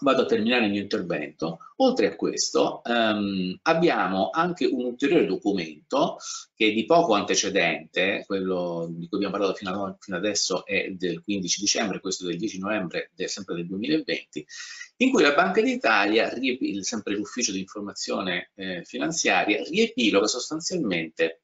[0.00, 1.58] vado a terminare il mio intervento.
[1.76, 6.16] Oltre a questo ehm, abbiamo anche un ulteriore documento
[6.54, 10.90] che è di poco antecedente, quello di cui abbiamo parlato fino, a, fino adesso è
[10.90, 14.46] del 15 dicembre, questo del 10 novembre, del, sempre del 2020,
[14.98, 16.32] in cui la Banca d'Italia,
[16.80, 21.42] sempre l'ufficio di informazione eh, finanziaria, riepiloga sostanzialmente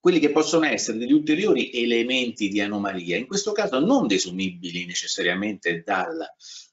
[0.00, 5.82] quelli che possono essere degli ulteriori elementi di anomalia, in questo caso non desumibili necessariamente
[5.84, 6.26] dal,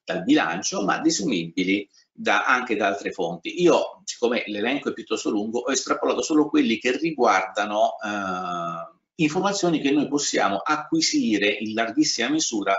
[0.07, 3.61] dal bilancio, ma desumibili da, anche da altre fonti.
[3.61, 9.91] Io, siccome l'elenco è piuttosto lungo, ho estrapolato solo quelli che riguardano eh, informazioni che
[9.91, 12.73] noi possiamo acquisire in larghissima misura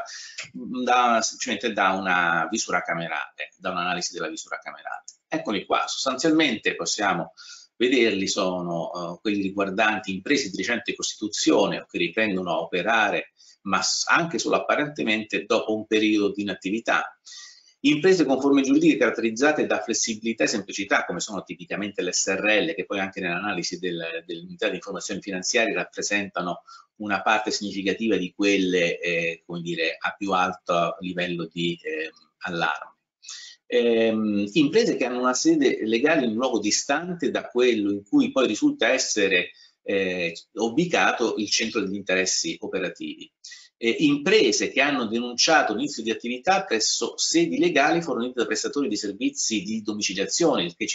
[0.53, 5.05] da, semplicemente da una visura camerale, da un'analisi della visura camerale.
[5.29, 7.35] Eccoli qua, sostanzialmente possiamo
[7.77, 13.81] vederli sono uh, quelli riguardanti imprese di recente costituzione o che riprendono a operare, ma
[14.07, 17.19] anche solo apparentemente dopo un periodo di inattività.
[17.81, 22.99] Imprese con forme giuridiche caratterizzate da flessibilità e semplicità, come sono tipicamente l'SRL, che poi
[22.99, 26.63] anche nell'analisi del, dell'unità di informazioni finanziarie rappresentano
[26.97, 32.97] una parte significativa di quelle, eh, dire, a più alto livello di eh, allarme.
[33.67, 38.33] Eh, imprese che hanno una sede legale in un luogo distante da quello in cui
[38.33, 39.51] poi risulta essere
[39.83, 43.31] eh, ubicato il centro degli interessi operativi
[43.79, 48.97] eh, imprese che hanno denunciato l'inizio di attività presso sedi legali fornite da prestatori di
[48.97, 50.87] servizi di domiciliazione, il che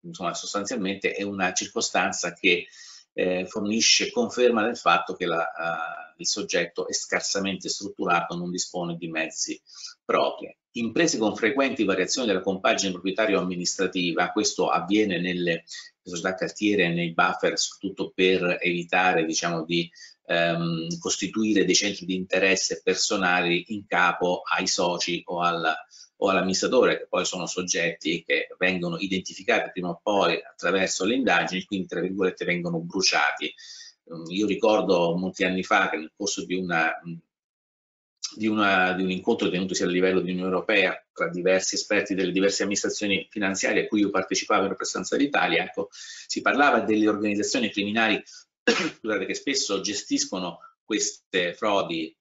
[0.00, 2.66] insomma, sostanzialmente è una circostanza che
[3.14, 8.96] eh, fornisce conferma del fatto che la, uh, il soggetto è scarsamente strutturato, non dispone
[8.96, 9.60] di mezzi
[10.04, 10.54] propri.
[10.72, 15.64] Imprese con frequenti variazioni della compagine proprietario-amministrativa, questo avviene nelle
[16.02, 19.90] società cartiere e nei buffer, soprattutto per evitare diciamo, di
[20.26, 25.74] ehm, costituire dei centri di interesse personali in capo ai soci o, al,
[26.16, 31.64] o all'amministratore, che poi sono soggetti che vengono identificati prima o poi attraverso le indagini,
[31.64, 33.52] quindi tra virgolette vengono bruciati.
[34.08, 36.92] Ehm, io ricordo molti anni fa che nel corso di una
[38.34, 42.32] di, una, di, un incontro tenutosi a livello di Unione Europea tra diversi esperti delle
[42.32, 47.70] diverse amministrazioni finanziarie a cui io partecipavo in rappresentanza d'Italia, ecco, si parlava delle organizzazioni
[47.70, 48.22] criminali
[48.98, 52.16] scusate, che spesso gestiscono queste frodi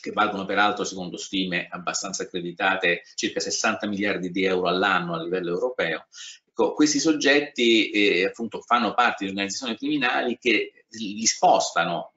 [0.00, 5.50] che valgono peraltro secondo stime abbastanza accreditate circa 60 miliardi di euro all'anno a livello
[5.50, 6.06] europeo.
[6.46, 12.12] Ecco, questi soggetti eh, appunto fanno parte di organizzazioni criminali che li spostano,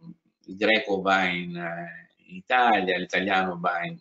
[0.45, 4.00] il greco va in, eh, in Italia, l'italiano va in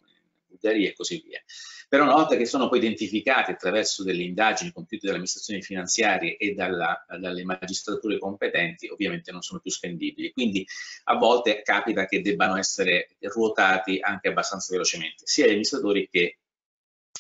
[0.61, 1.41] Bulgaria e così via.
[1.89, 6.55] Però una volta che sono poi identificati attraverso delle indagini compiute dalle amministrazioni finanziarie e
[6.55, 10.33] dalla, dalle magistrature competenti, ovviamente non sono più spendibili.
[10.33, 10.65] Quindi
[11.05, 16.39] a volte capita che debbano essere ruotati anche abbastanza velocemente, sia gli amministratori che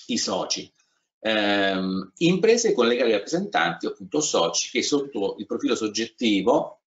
[0.06, 0.72] i soci.
[1.22, 1.80] Eh,
[2.18, 6.82] imprese con legali rappresentanti, appunto soci, che sotto il profilo soggettivo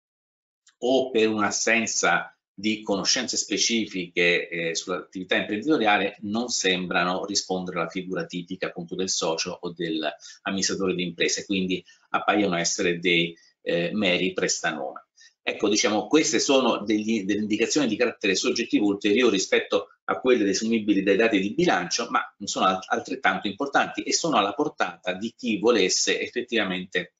[0.78, 8.68] o per un'assenza di conoscenze specifiche eh, sull'attività imprenditoriale non sembrano rispondere alla figura tipica
[8.68, 15.06] appunto del socio o dell'amministratore di imprese, quindi appaiono essere dei eh, meri prestanome.
[15.46, 21.02] Ecco, diciamo, queste sono degli, delle indicazioni di carattere soggettivo ulteriori rispetto a quelle desumibili
[21.02, 26.18] dai dati di bilancio, ma sono altrettanto importanti e sono alla portata di chi volesse
[26.20, 27.14] effettivamente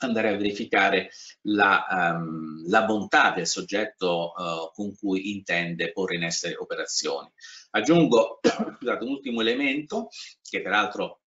[0.00, 1.10] andare a verificare
[1.42, 7.30] la, um, la bontà del soggetto uh, con cui intende porre in essere operazioni.
[7.70, 8.40] Aggiungo
[8.78, 10.08] scusate, un ultimo elemento
[10.42, 11.20] che peraltro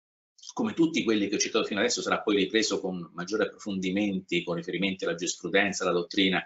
[0.52, 4.54] come tutti quelli che ho citato fino adesso sarà poi ripreso con maggiori approfondimenti con
[4.54, 6.44] riferimenti alla giurisprudenza, alla dottrina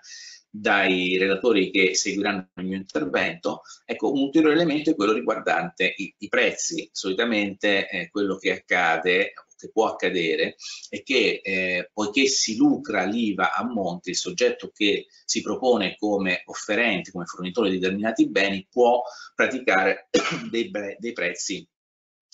[0.50, 3.62] dai relatori che seguiranno il mio intervento.
[3.84, 6.88] Ecco, un ulteriore elemento è quello riguardante i, i prezzi.
[6.92, 10.56] Solitamente eh, quello che accade che può accadere
[10.88, 16.42] è che eh, poiché si lucra l'IVA a monte, il soggetto che si propone come
[16.46, 19.02] offerente, come fornitore di determinati beni, può
[19.34, 20.08] praticare
[20.50, 21.66] dei, dei prezzi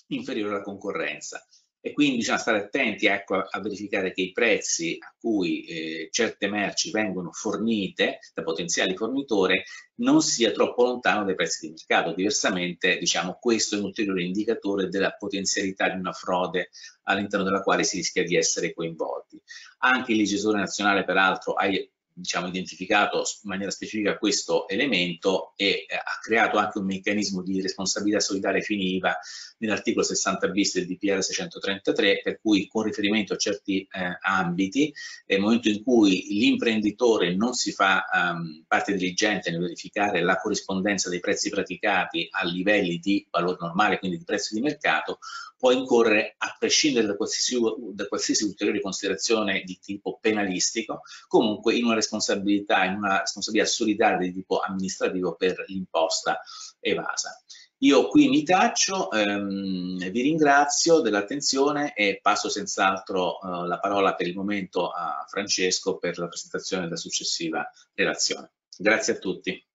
[0.09, 1.45] inferiori alla concorrenza
[1.81, 6.49] e quindi bisogna stare attenti ecco, a, verificare che i prezzi a cui eh, certe
[6.49, 9.63] merci vengono fornite da potenziali fornitori
[9.97, 14.89] non sia troppo lontano dai prezzi di mercato, diversamente diciamo, questo è un ulteriore indicatore
[14.89, 16.71] della potenzialità di una frode
[17.05, 19.41] all'interno della quale si rischia di essere coinvolti.
[19.79, 21.67] Anche il legislatore nazionale peraltro ha
[22.17, 27.61] diciamo, identificato in maniera specifica questo elemento e eh, ha creato anche un meccanismo di
[27.61, 29.17] responsabilità solidale finiva
[29.59, 34.93] nell'articolo 60 bis del DPR 633 per cui con riferimento a certi eh, ambiti
[35.27, 41.11] nel momento in cui l'imprenditore non si fa um, parte diligente nel verificare la corrispondenza
[41.11, 45.19] dei prezzi praticati a livelli di valore normale quindi di prezzo di mercato
[45.59, 47.57] può incorrere a prescindere da qualsiasi,
[47.93, 54.19] da qualsiasi ulteriore considerazione di tipo penalistico, comunque in una responsabilità, in una responsabilità solidaria
[54.19, 56.41] di tipo amministrativo per l'imposta
[56.81, 57.41] evasa.
[57.81, 64.29] Io qui mi taccio, ehm, vi ringrazio dell'attenzione e passo senz'altro eh, la parola per
[64.29, 68.53] il momento a Francesco per la presentazione della successiva relazione.
[68.79, 69.67] Grazie a tutti.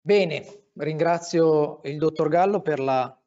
[0.00, 3.17] Bene, ringrazio il dottor Gallo per la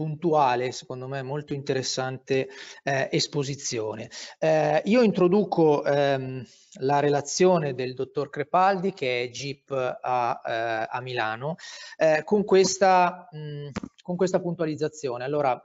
[0.00, 2.48] puntuale, secondo me molto interessante
[2.84, 4.08] eh, esposizione.
[4.38, 6.42] Eh, io introduco ehm,
[6.78, 11.56] la relazione del dottor Crepaldi che è GIP a, eh, a Milano
[11.98, 13.68] eh, con questa, mh,
[14.02, 15.22] con questa puntualizzazione.
[15.22, 15.62] Allora,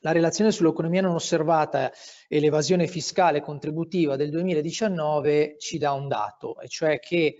[0.00, 1.92] la relazione sull'economia non osservata
[2.26, 7.36] e l'evasione fiscale contributiva del 2019 ci dà un dato, e cioè che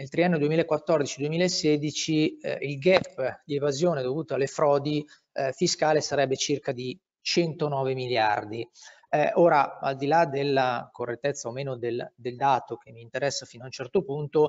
[0.00, 6.72] nel triennio 2014-2016 eh, il gap di evasione dovuto alle frodi eh, fiscale sarebbe circa
[6.72, 8.66] di 109 miliardi.
[9.10, 13.44] Eh, ora, al di là della correttezza o meno del, del, dato che mi interessa
[13.44, 14.48] fino a un certo punto,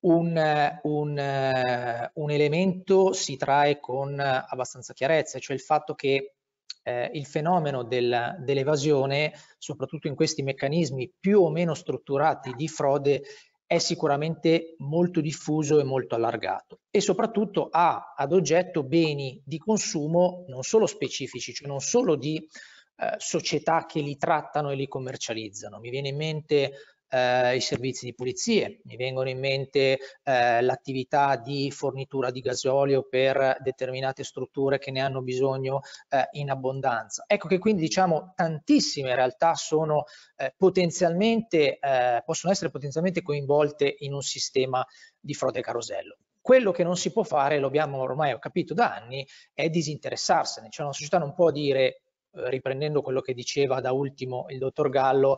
[0.00, 6.34] un, un, un elemento si trae con abbastanza chiarezza, cioè il fatto che
[6.82, 13.22] eh, il fenomeno del, dell'evasione, soprattutto in questi meccanismi più o meno strutturati di frode,
[13.70, 20.44] è sicuramente molto diffuso e molto allargato e soprattutto ha ad oggetto beni di consumo
[20.48, 25.78] non solo specifici, cioè non solo di eh, società che li trattano e li commercializzano.
[25.78, 26.72] Mi viene in mente
[27.10, 33.02] eh, i servizi di pulizie, mi vengono in mente eh, l'attività di fornitura di gasolio
[33.02, 37.24] per determinate strutture che ne hanno bisogno eh, in abbondanza.
[37.26, 40.04] Ecco che quindi diciamo tantissime realtà sono
[40.36, 44.84] eh, potenzialmente, eh, possono essere potenzialmente coinvolte in un sistema
[45.18, 46.16] di frode carosello.
[46.40, 50.86] Quello che non si può fare, lo abbiamo ormai capito da anni, è disinteressarsene, cioè
[50.86, 55.36] una società non può dire eh, riprendendo quello che diceva da ultimo il dottor Gallo,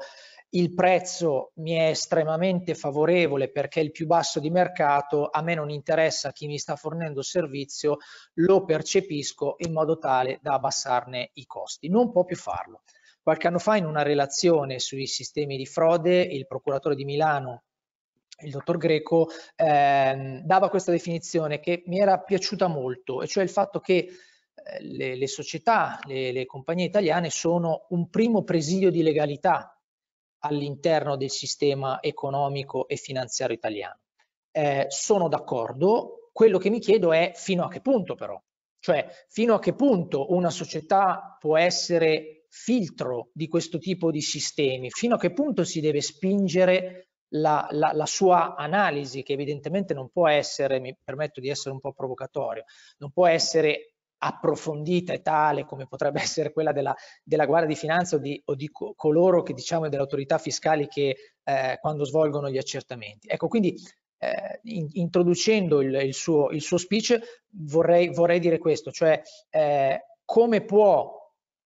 [0.54, 5.54] il prezzo mi è estremamente favorevole perché è il più basso di mercato, a me
[5.54, 7.98] non interessa chi mi sta fornendo servizio,
[8.34, 11.88] lo percepisco in modo tale da abbassarne i costi.
[11.88, 12.82] Non può più farlo.
[13.22, 17.62] Qualche anno fa in una relazione sui sistemi di frode il procuratore di Milano
[18.42, 23.48] il dottor Greco eh, dava questa definizione che mi era piaciuta molto, e cioè il
[23.48, 24.08] fatto che eh,
[24.80, 29.76] le, le, società, le, le compagnie italiane sono un primo presidio di legalità
[30.44, 33.98] all'interno del sistema economico e finanziario italiano.
[34.50, 38.40] Eh, sono d'accordo, quello che mi chiedo è fino a che punto però,
[38.78, 44.90] cioè fino a che punto una società può essere filtro di questo tipo di sistemi,
[44.90, 50.10] fino a che punto si deve spingere la, la, la, sua analisi, che evidentemente non
[50.10, 52.64] può essere, mi permetto di essere un po' provocatorio,
[52.98, 53.91] non può essere
[54.24, 58.54] approfondita e tale come potrebbe essere quella della, della Guardia di Finanza o di, o
[58.54, 63.26] di co coloro che diciamo delle autorità fiscali che eh, quando svolgono gli accertamenti.
[63.28, 63.74] Ecco, quindi
[64.18, 67.18] eh, in, introducendo il, il, suo, il, suo, speech
[67.50, 71.21] vorrei, vorrei dire questo, cioè eh, come può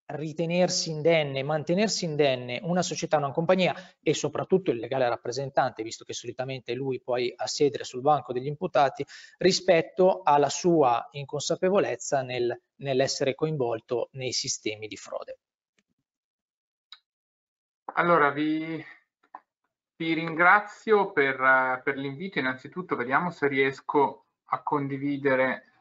[0.07, 6.13] ritenersi indenne, mantenersi indenne una società, una compagnia e soprattutto il legale rappresentante, visto che
[6.13, 9.05] solitamente lui poi ha sede sul banco degli imputati,
[9.39, 15.39] rispetto alla sua inconsapevolezza nel, nell'essere coinvolto nei sistemi di frode.
[17.95, 18.85] Allora, vi,
[19.97, 22.39] vi ringrazio per, per l'invito.
[22.39, 25.76] Innanzitutto vediamo se riesco a condividere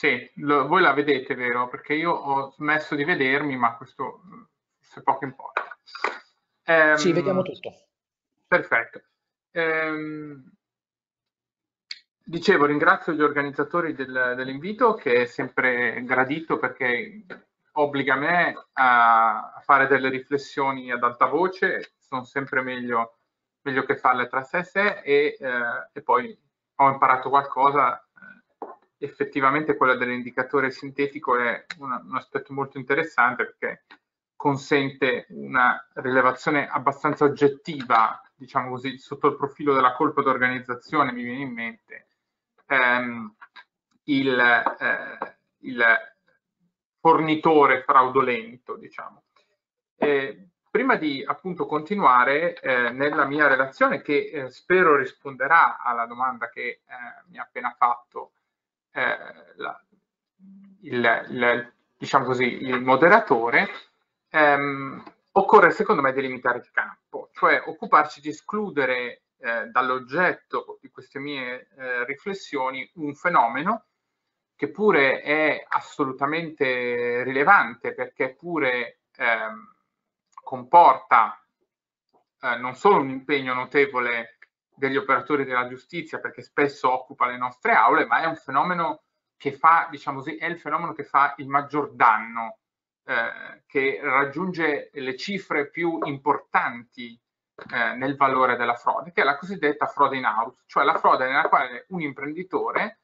[0.00, 1.68] sì, lo, voi la vedete, vero?
[1.68, 4.22] Perché io ho smesso di vedermi, ma questo
[4.80, 5.78] se poco importa.
[6.64, 7.70] Um, sì, vediamo tutto.
[8.48, 9.02] Perfetto.
[9.52, 10.42] Um,
[12.24, 17.26] dicevo, ringrazio gli organizzatori del, dell'invito, che è sempre gradito perché
[17.72, 23.18] obbliga me a fare delle riflessioni ad alta voce, sono sempre meglio,
[23.60, 26.34] meglio che farle tra sé e sé, e, eh, e poi
[26.76, 28.02] ho imparato qualcosa
[29.00, 33.84] effettivamente quella dell'indicatore sintetico è un, un aspetto molto interessante perché
[34.36, 41.42] consente una rilevazione abbastanza oggettiva, diciamo così, sotto il profilo della colpa d'organizzazione, mi viene
[41.42, 42.06] in mente,
[42.66, 43.34] ehm,
[44.04, 45.84] il, eh, il,
[47.00, 49.24] fornitore fraudolento, diciamo.
[49.96, 56.48] E prima di appunto continuare eh, nella mia relazione, che eh, spero risponderà alla domanda
[56.48, 56.80] che eh,
[57.28, 58.39] mi ha appena fatto eh,
[58.92, 59.84] la,
[60.82, 63.68] il, il, diciamo così, il moderatore,
[64.30, 71.18] ehm, occorre secondo me delimitare il campo, cioè occuparci di escludere eh, dall'oggetto di queste
[71.18, 73.86] mie eh, riflessioni un fenomeno
[74.54, 79.74] che pure è assolutamente rilevante perché pure ehm,
[80.42, 81.42] comporta
[82.42, 84.36] eh, non solo un impegno notevole
[84.80, 89.02] degli operatori della giustizia perché spesso occupa le nostre aule, ma è un fenomeno
[89.36, 92.58] che fa, diciamo così, è il fenomeno che fa il maggior danno,
[93.04, 97.18] eh, che raggiunge le cifre più importanti
[97.72, 101.26] eh, nel valore della frode, che è la cosiddetta frode in house, cioè la frode
[101.26, 103.00] nella quale un imprenditore,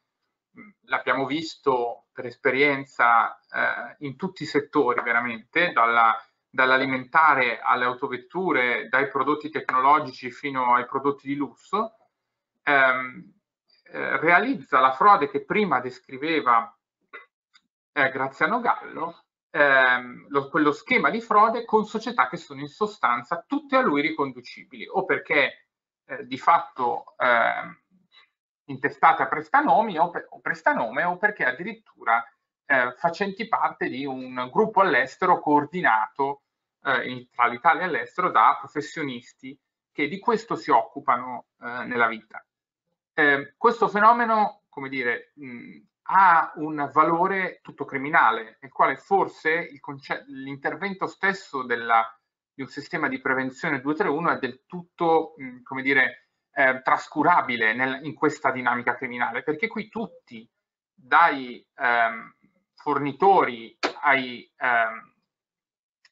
[0.87, 6.17] l'abbiamo visto per esperienza eh, in tutti i settori veramente, dalla
[6.57, 11.97] dall'alimentare alle autovetture, dai prodotti tecnologici fino ai prodotti di lusso,
[12.63, 13.35] ehm,
[13.93, 16.75] eh, realizza la frode che prima descriveva
[17.93, 23.45] eh, Graziano Gallo, ehm, lo, quello schema di frode con società che sono in sostanza
[23.47, 25.67] tutte a lui riconducibili, o perché
[26.07, 27.83] eh, di fatto eh,
[28.69, 32.25] intestate a prestanome o, o, prestanome o perché addirittura
[32.65, 36.41] eh, facenti parte di un gruppo all'estero coordinato
[36.87, 39.59] eh, tra l'Italia e l'estero da professionisti
[39.91, 42.45] che di questo si occupano eh, nella vita.
[43.13, 45.79] Eh, questo fenomeno, come dire, mh,
[46.09, 49.69] ha un valore tutto criminale, nel quale forse
[50.27, 52.05] l'intervento stesso della,
[52.53, 58.05] di un sistema di prevenzione 231 è del tutto, mh, come dire, eh, trascurabile nel,
[58.05, 60.49] in questa dinamica criminale, perché qui tutti,
[60.95, 62.35] dai ehm,
[62.75, 65.16] fornitori ai, ehm,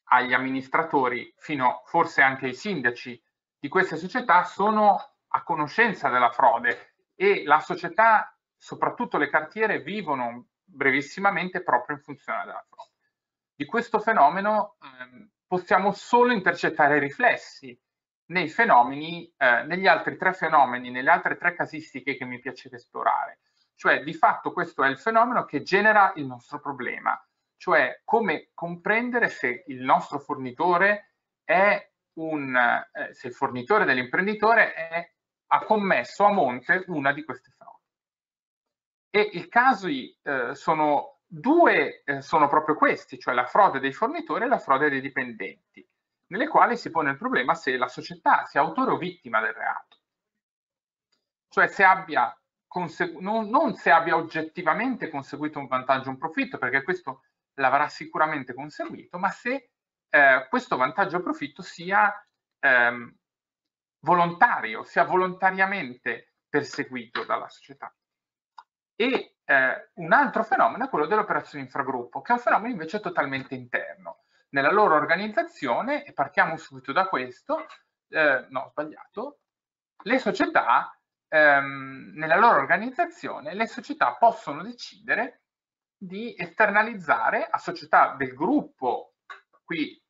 [0.05, 3.21] agli amministratori, fino forse anche ai sindaci
[3.57, 10.47] di queste società, sono a conoscenza della frode e la società, soprattutto le cartiere, vivono
[10.63, 12.91] brevissimamente proprio in funzione della frode.
[13.55, 17.77] Di questo fenomeno ehm, possiamo solo intercettare i riflessi
[18.27, 23.39] nei fenomeni, eh, negli altri tre fenomeni, nelle altre tre casistiche che mi piace esplorare.
[23.75, 27.19] Cioè, di fatto questo è il fenomeno che genera il nostro problema,
[27.65, 35.13] cioè come comprendere se il nostro fornitore è un, eh, se il fornitore dell'imprenditore è,
[35.47, 37.81] ha commesso a monte una di queste frodi.
[39.09, 44.43] E i casi eh, sono due, eh, sono proprio questi, cioè la frode dei fornitori
[44.43, 45.83] e la frode dei dipendenti,
[46.27, 49.97] nelle quali si pone il problema se la società sia autore o vittima del reato.
[51.47, 52.31] Cioè se abbia
[53.21, 57.21] non, non se abbia oggettivamente conseguito un vantaggio, un profitto, perché questo
[57.55, 59.71] l'avrà sicuramente conseguito, ma se
[60.09, 62.13] eh, questo vantaggio profitto sia
[62.59, 63.15] ehm,
[63.99, 67.93] volontario, sia volontariamente perseguito dalla società.
[68.95, 72.99] E eh, un altro fenomeno è quello delle operazioni infragruppo, che è un fenomeno invece
[72.99, 74.23] totalmente interno.
[74.49, 77.65] Nella loro organizzazione, e partiamo subito da questo,
[78.09, 79.39] eh, no, ho sbagliato,
[80.03, 80.97] le società
[81.27, 85.44] ehm, nella loro organizzazione le società possono decidere
[86.05, 89.15] di esternalizzare a società del gruppo,
[89.63, 90.01] qui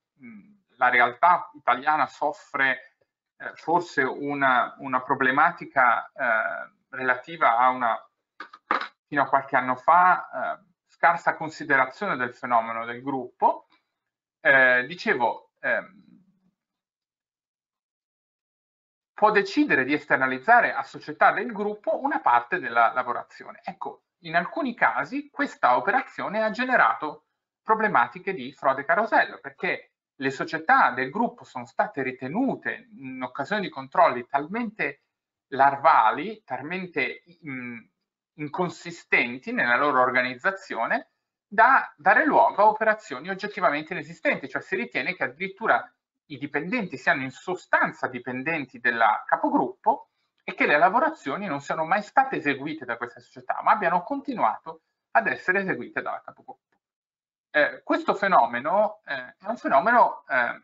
[0.78, 2.98] la realtà italiana soffre
[3.38, 8.10] eh, forse una, una problematica eh, relativa a una,
[9.08, 13.68] fino a qualche anno fa, eh, scarsa considerazione del fenomeno del gruppo.
[14.40, 16.04] Eh, dicevo, ehm,
[19.14, 23.62] può decidere di esternalizzare a società del gruppo una parte della lavorazione.
[23.64, 27.26] Ecco, in alcuni casi questa operazione ha generato
[27.62, 33.70] problematiche di frode carosello perché le società del gruppo sono state ritenute in occasione di
[33.70, 35.02] controlli talmente
[35.48, 37.80] larvali, talmente mh,
[38.36, 41.10] inconsistenti nella loro organizzazione
[41.48, 45.90] da dare luogo a operazioni oggettivamente inesistenti, cioè si ritiene che addirittura
[46.28, 50.10] i dipendenti siano in sostanza dipendenti del capogruppo
[50.48, 54.84] e che le lavorazioni non siano mai state eseguite da questa società, ma abbiano continuato
[55.12, 56.78] ad essere eseguite dalla capogruppo.
[57.50, 60.62] Eh, questo fenomeno eh, è un fenomeno eh,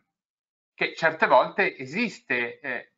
[0.75, 2.93] che certe volte esiste, eh,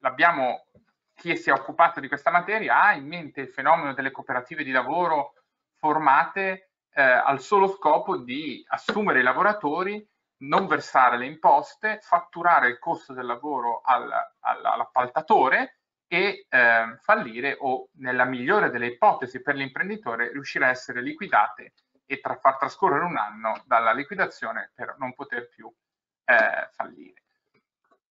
[0.00, 0.66] l'abbiamo,
[1.14, 4.72] chi si è occupato di questa materia ha in mente il fenomeno delle cooperative di
[4.72, 5.32] lavoro
[5.78, 10.06] formate eh, al solo scopo di assumere i lavoratori
[10.38, 15.78] non versare le imposte, fatturare il costo del lavoro al, al, all'appaltatore
[16.08, 21.74] e eh, fallire o, nella migliore delle ipotesi per l'imprenditore, riuscire a essere liquidate
[22.06, 25.72] e tra, far trascorrere un anno dalla liquidazione per non poter più
[26.24, 27.22] eh, fallire.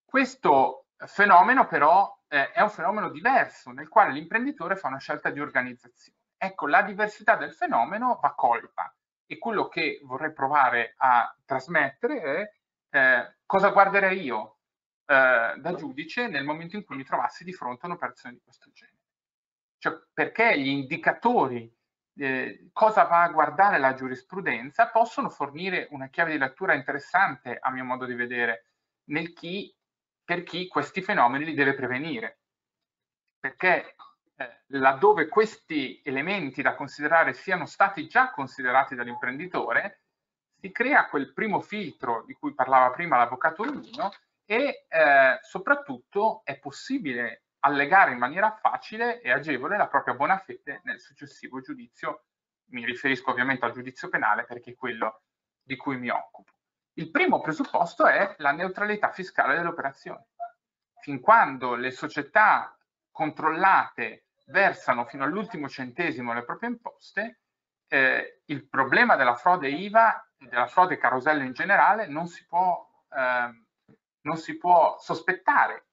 [0.03, 5.39] Questo fenomeno però eh, è un fenomeno diverso nel quale l'imprenditore fa una scelta di
[5.39, 6.19] organizzazione.
[6.37, 8.93] Ecco, la diversità del fenomeno va colta
[9.25, 12.53] e quello che vorrei provare a trasmettere è
[12.97, 14.54] eh, cosa guarderei io
[15.05, 18.69] eh, da giudice nel momento in cui mi trovassi di fronte a un'operazione di questo
[18.73, 18.97] genere.
[19.77, 21.71] Cioè, perché gli indicatori,
[22.17, 27.69] eh, cosa va a guardare la giurisprudenza, possono fornire una chiave di lettura interessante, a
[27.69, 28.65] mio modo di vedere,
[29.09, 29.71] nel chi,
[30.23, 32.39] per chi questi fenomeni li deve prevenire.
[33.39, 33.95] Perché
[34.37, 40.01] eh, laddove questi elementi da considerare siano stati già considerati dall'imprenditore,
[40.59, 44.09] si crea quel primo filtro di cui parlava prima l'avvocato Ullino
[44.45, 50.81] e eh, soprattutto è possibile allegare in maniera facile e agevole la propria buona fede
[50.83, 52.25] nel successivo giudizio.
[52.67, 55.23] Mi riferisco ovviamente al giudizio penale perché è quello
[55.61, 56.51] di cui mi occupo.
[56.93, 60.23] Il primo presupposto è la neutralità fiscale delle operazioni.
[61.01, 62.77] Fin quando le società
[63.11, 67.41] controllate versano fino all'ultimo centesimo le proprie imposte,
[67.87, 72.87] eh, il problema della frode IVA e della frode carosello in generale non si può,
[73.09, 73.64] eh,
[74.25, 75.85] non si può sospettare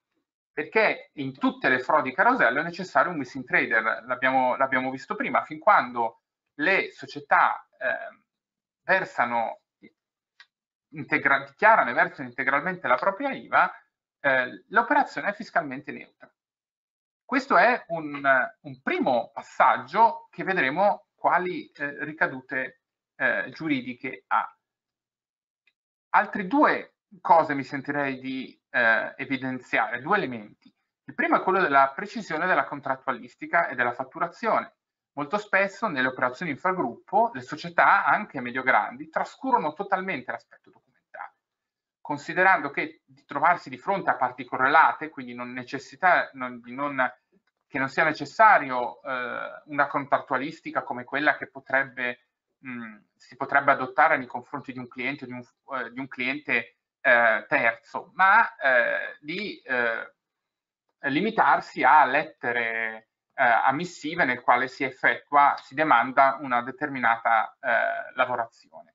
[0.53, 5.59] perché in tutte le frodi carosello è necessario un missing trader, l'abbiamo visto prima, fin
[5.59, 6.21] quando
[6.57, 8.21] le società eh,
[8.83, 9.61] versano,
[10.89, 13.73] dichiarano e versano integralmente la propria IVA,
[14.21, 16.31] eh, l'operazione è fiscalmente neutra.
[17.25, 18.23] Questo è un,
[18.61, 22.83] un, primo passaggio che vedremo quali eh, ricadute
[23.17, 24.55] eh, giuridiche ha.
[26.11, 30.73] Altre due cose mi sentirei di eh, evidenziare, due elementi.
[31.05, 34.77] Il primo è quello della precisione della contrattualistica e della fatturazione.
[35.15, 41.35] Molto spesso nelle operazioni infragruppo le società, anche medio-grandi, trascurano totalmente l'aspetto documentale,
[42.01, 47.13] considerando che di trovarsi di fronte a parti correlate, quindi non non, non,
[47.67, 54.17] che non sia necessario eh, una contrattualistica come quella che potrebbe, mh, si potrebbe adottare
[54.17, 55.43] nei confronti di un cliente, di un,
[55.77, 60.15] eh, di un cliente eh, terzo, ma eh, di eh,
[61.11, 68.95] limitarsi a lettere eh, ammissive nel quale si effettua, si demanda una determinata eh, lavorazione.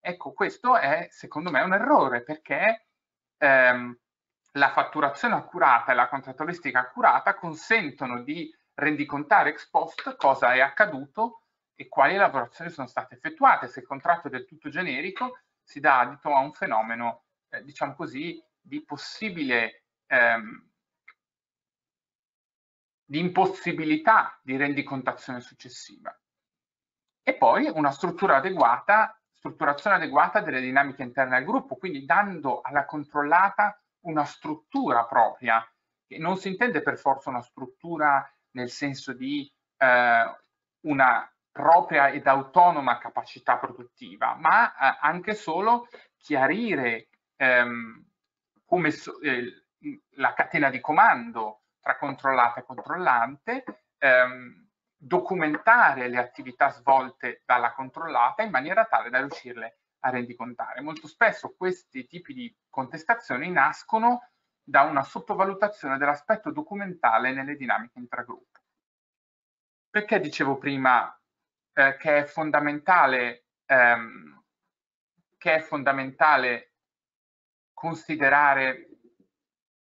[0.00, 2.86] Ecco, questo è secondo me un errore perché
[3.36, 3.98] ehm,
[4.52, 11.42] la fatturazione accurata e la contrattualistica accurata consentono di rendicontare ex post cosa è accaduto
[11.74, 13.68] e quali lavorazioni sono state effettuate.
[13.68, 17.94] Se il contratto è del tutto generico, si dà adito a un fenomeno eh, diciamo
[17.94, 20.68] così, di possibile ehm,
[23.04, 26.14] di impossibilità di rendicontazione successiva.
[27.22, 32.84] E poi una struttura adeguata, strutturazione adeguata delle dinamiche interne al gruppo, quindi dando alla
[32.84, 35.66] controllata una struttura propria,
[36.06, 40.36] che non si intende per forza una struttura nel senso di eh,
[40.80, 45.88] una propria ed autonoma capacità produttiva, ma eh, anche solo
[46.18, 47.08] chiarire
[47.38, 48.04] ehm,
[48.64, 49.64] come so, eh,
[50.16, 53.64] la catena di comando tra controllata e controllante,
[53.98, 60.80] ehm, documentare le attività svolte dalla controllata in maniera tale da riuscirle a rendicontare.
[60.80, 64.30] Molto spesso questi tipi di contestazioni nascono
[64.62, 68.58] da una sottovalutazione dell'aspetto documentale nelle dinamiche intragruppo.
[69.88, 71.18] Perché dicevo prima
[71.72, 74.42] eh, che è fondamentale, ehm,
[75.38, 76.72] che è fondamentale
[77.78, 78.88] considerare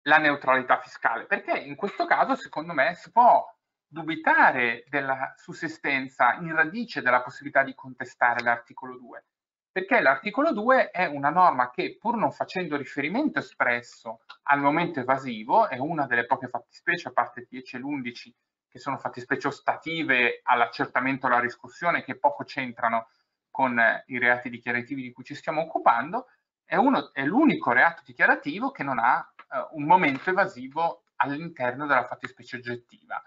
[0.03, 3.43] la neutralità fiscale, perché in questo caso secondo me si può
[3.87, 9.25] dubitare della sussistenza in radice della possibilità di contestare l'articolo 2,
[9.73, 15.67] perché l'articolo 2 è una norma che pur non facendo riferimento espresso al momento evasivo,
[15.67, 18.31] è una delle poche fattispecie, a parte il 10 e l'11,
[18.69, 23.09] che sono fattispecie ostative all'accertamento e alla riscossione, che poco c'entrano
[23.51, 26.27] con i reati dichiarativi di cui ci stiamo occupando,
[26.71, 32.07] è, uno, è l'unico reato dichiarativo che non ha eh, un momento evasivo all'interno della
[32.07, 33.21] fattispecie oggettiva.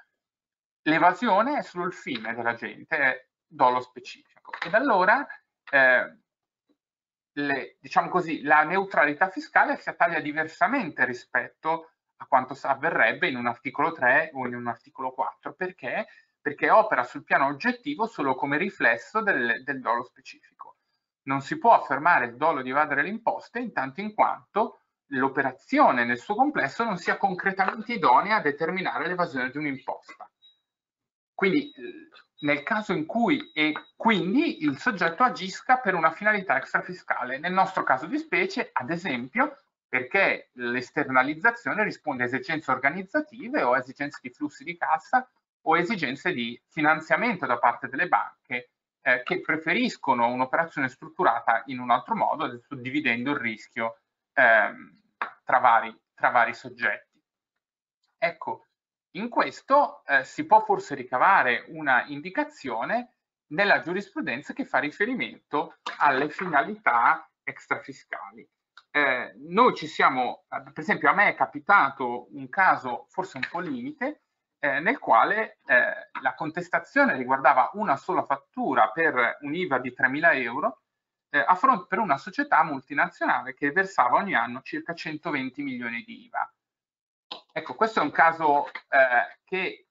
[0.84, 4.54] L'evasione è solo il fine dell'agente, è dolo specifico.
[4.66, 5.28] Ed allora,
[5.70, 6.20] eh,
[7.34, 13.48] le, diciamo così, la neutralità fiscale si attaglia diversamente rispetto a quanto avverrebbe in un
[13.48, 15.54] articolo 3 o in un articolo 4.
[15.54, 16.08] Perché?
[16.40, 20.78] Perché opera sul piano oggettivo solo come riflesso del, del dolo specifico
[21.24, 26.06] non si può affermare il dolo di evadere le imposte in tanto in quanto l'operazione
[26.06, 30.30] nel suo complesso non sia concretamente idonea a determinare l'evasione di un'imposta.
[31.34, 32.10] Quindi eh,
[32.42, 37.84] nel caso in cui e quindi il soggetto agisca per una finalità extrafiscale, nel nostro
[37.84, 39.58] caso di specie, ad esempio,
[39.88, 45.30] perché l'esternalizzazione risponde a esigenze organizzative o a esigenze di flussi di cassa
[45.66, 48.72] o esigenze di finanziamento da parte delle banche
[49.04, 54.00] eh, che preferiscono un'operazione strutturata in un altro modo, suddividendo il rischio
[54.34, 55.02] ehm,
[55.44, 57.22] tra, vari, tra, vari, soggetti.
[58.18, 58.68] Ecco,
[59.12, 66.30] in questo eh, si può forse ricavare una indicazione nella giurisprudenza che fa riferimento alle
[66.30, 68.48] finalità extrafiscali.
[68.90, 73.60] Eh, noi ci siamo, per esempio a me è capitato un caso forse un po'
[73.60, 74.23] limite,
[74.64, 80.36] eh, nel quale eh, la contestazione riguardava una sola fattura per un IVA di 3.000
[80.42, 80.84] euro
[81.30, 86.24] eh, a fronte per una società multinazionale che versava ogni anno circa 120 milioni di
[86.24, 86.54] IVA.
[87.52, 89.88] Ecco, questo è un caso eh, che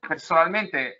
[0.00, 0.98] personalmente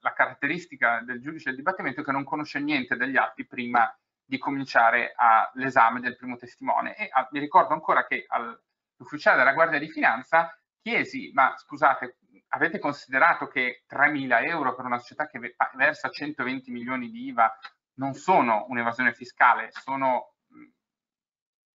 [0.00, 4.38] la caratteristica del giudice del dibattimento è che non conosce niente degli atti prima di
[4.38, 5.14] cominciare
[5.54, 10.56] l'esame del primo testimone e a, mi ricordo ancora che all'ufficiale della Guardia di Finanza
[10.80, 12.18] chiesi, ma scusate,
[12.48, 17.58] avete considerato che 3.000 euro per una società che versa 120 milioni di IVA
[17.94, 20.34] non sono un'evasione fiscale, sono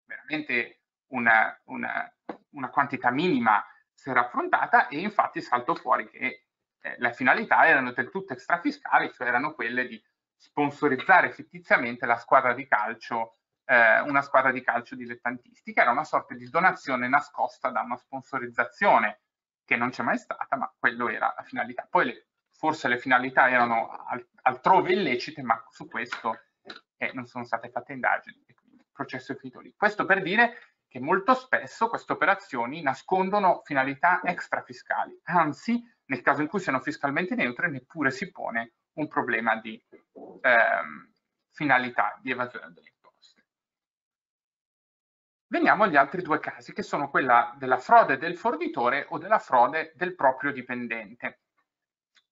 [0.06, 2.12] veramente una, una,
[2.52, 3.64] una, quantità minima
[3.94, 6.46] si era affrontata e infatti saltò fuori che
[6.80, 10.02] eh, le finalità erano del tutto extrafiscali, cioè erano quelle di
[10.36, 16.34] sponsorizzare fittiziamente la squadra di calcio, eh, una squadra di calcio dilettantistica, era una sorta
[16.34, 19.22] di donazione nascosta da una sponsorizzazione
[19.66, 21.88] che non c'è mai stata, ma quello era la finalità.
[21.90, 23.90] Poi le, forse le finalità erano
[24.42, 26.38] altrove illecite, ma su questo
[26.98, 29.74] eh, non sono state fatte indagini, il processo è finito lì.
[29.76, 30.58] Questo per dire
[30.88, 37.36] che molto spesso queste operazioni nascondono finalità extrafiscali, anzi nel caso in cui siano fiscalmente
[37.36, 39.84] neutre neppure si pone un problema di
[40.14, 41.12] ehm,
[41.52, 42.93] finalità di evasione delle.
[45.54, 49.94] Veniamo agli altri due casi, che sono quella della frode del fornitore o della frode
[49.94, 51.42] del proprio dipendente.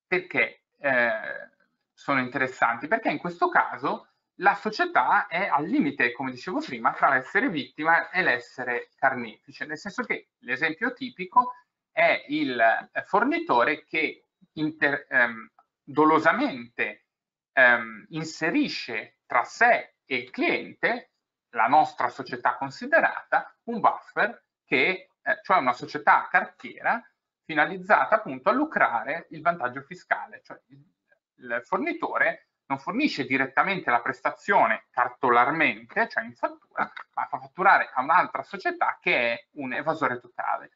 [0.07, 1.51] Perché eh,
[1.93, 2.87] sono interessanti?
[2.87, 4.07] Perché in questo caso
[4.37, 9.77] la società è al limite, come dicevo prima, tra l'essere vittima e l'essere carnefice, nel
[9.77, 11.53] senso che l'esempio tipico
[11.91, 15.47] è il fornitore che inter, ehm,
[15.83, 17.05] dolosamente
[17.53, 21.10] ehm, inserisce tra sé e il cliente,
[21.51, 27.03] la nostra società considerata, un buffer che, eh, cioè una società cartiera
[27.43, 34.85] finalizzata appunto a lucrare il vantaggio fiscale, cioè il, fornitore non fornisce direttamente la prestazione
[34.91, 40.71] cartolarmente, cioè in fattura, ma fa fatturare a un'altra società che è un evasore totale.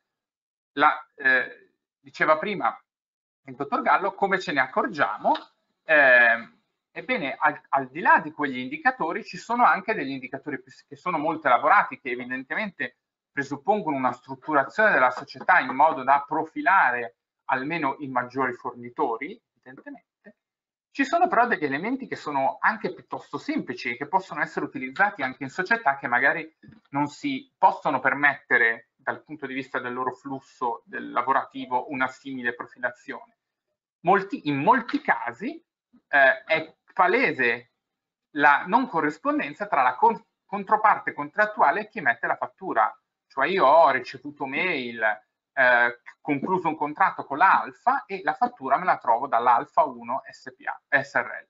[0.73, 1.69] La, eh,
[1.99, 2.78] diceva prima
[3.45, 5.34] il dottor Gallo, come ce ne accorgiamo?
[5.84, 6.55] Eh,
[6.98, 11.18] ebbene, al, al, di là di quegli indicatori ci sono anche degli indicatori che sono
[11.18, 18.08] molto elaborati, che evidentemente presuppongono una strutturazione della società in modo da profilare almeno i
[18.08, 20.38] maggiori fornitori, evidentemente,
[20.89, 25.22] ci sono però degli elementi che sono anche piuttosto semplici e che possono essere utilizzati
[25.22, 26.50] anche in società che magari
[26.91, 32.56] non si possono permettere dal punto di vista del loro flusso del lavorativo una simile
[32.56, 33.36] profilazione.
[34.06, 35.62] Molti, in molti casi
[36.08, 37.72] eh, è palese
[38.36, 42.89] la non corrispondenza tra la con controparte contrattuale e chi mette la fattura.
[43.28, 45.02] Cioè io ho ricevuto mail,
[45.54, 50.82] eh, concluso un contratto con l'Alfa e la fattura me la trovo dall'Alfa 1 SPA,
[50.88, 51.48] SRL.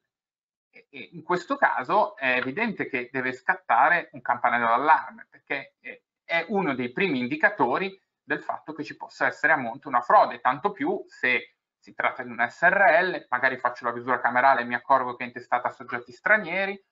[0.71, 5.75] E, e in questo caso è evidente che deve scattare un campanello d'allarme perché
[6.23, 10.39] è uno dei primi indicatori del fatto che ci possa essere a monte una frode,
[10.39, 11.54] tanto più se
[11.85, 15.27] si tratta di un SRL, magari faccio la visura camerale e mi accorgo che è
[15.27, 16.83] intestata a soggetti stranieri,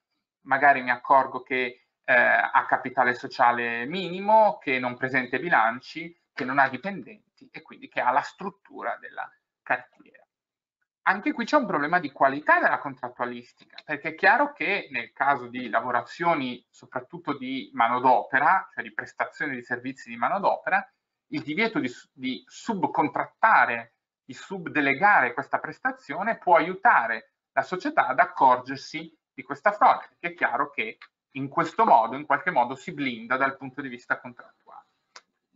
[0.41, 6.59] magari mi accorgo che eh, ha capitale sociale minimo, che non presenta bilanci, che non
[6.59, 9.27] ha dipendenti e quindi che ha la struttura della
[9.63, 10.23] cartiera.
[11.05, 15.47] Anche qui c'è un problema di qualità della contrattualistica, perché è chiaro che nel caso
[15.47, 20.87] di lavorazioni soprattutto di manodopera, cioè di prestazione di servizi di manodopera,
[21.29, 23.92] il divieto di, di subcontrattare,
[24.23, 30.33] di subdelegare questa prestazione può aiutare la società ad accorgersi di questa frode, perché è
[30.33, 30.97] chiaro che
[31.35, 34.83] in questo modo, in qualche modo, si blinda dal punto di vista contrattuale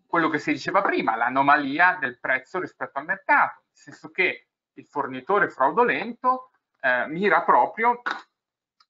[0.07, 4.85] quello che si diceva prima, l'anomalia del prezzo rispetto al mercato, nel senso che il
[4.85, 8.01] fornitore fraudolento eh, mira proprio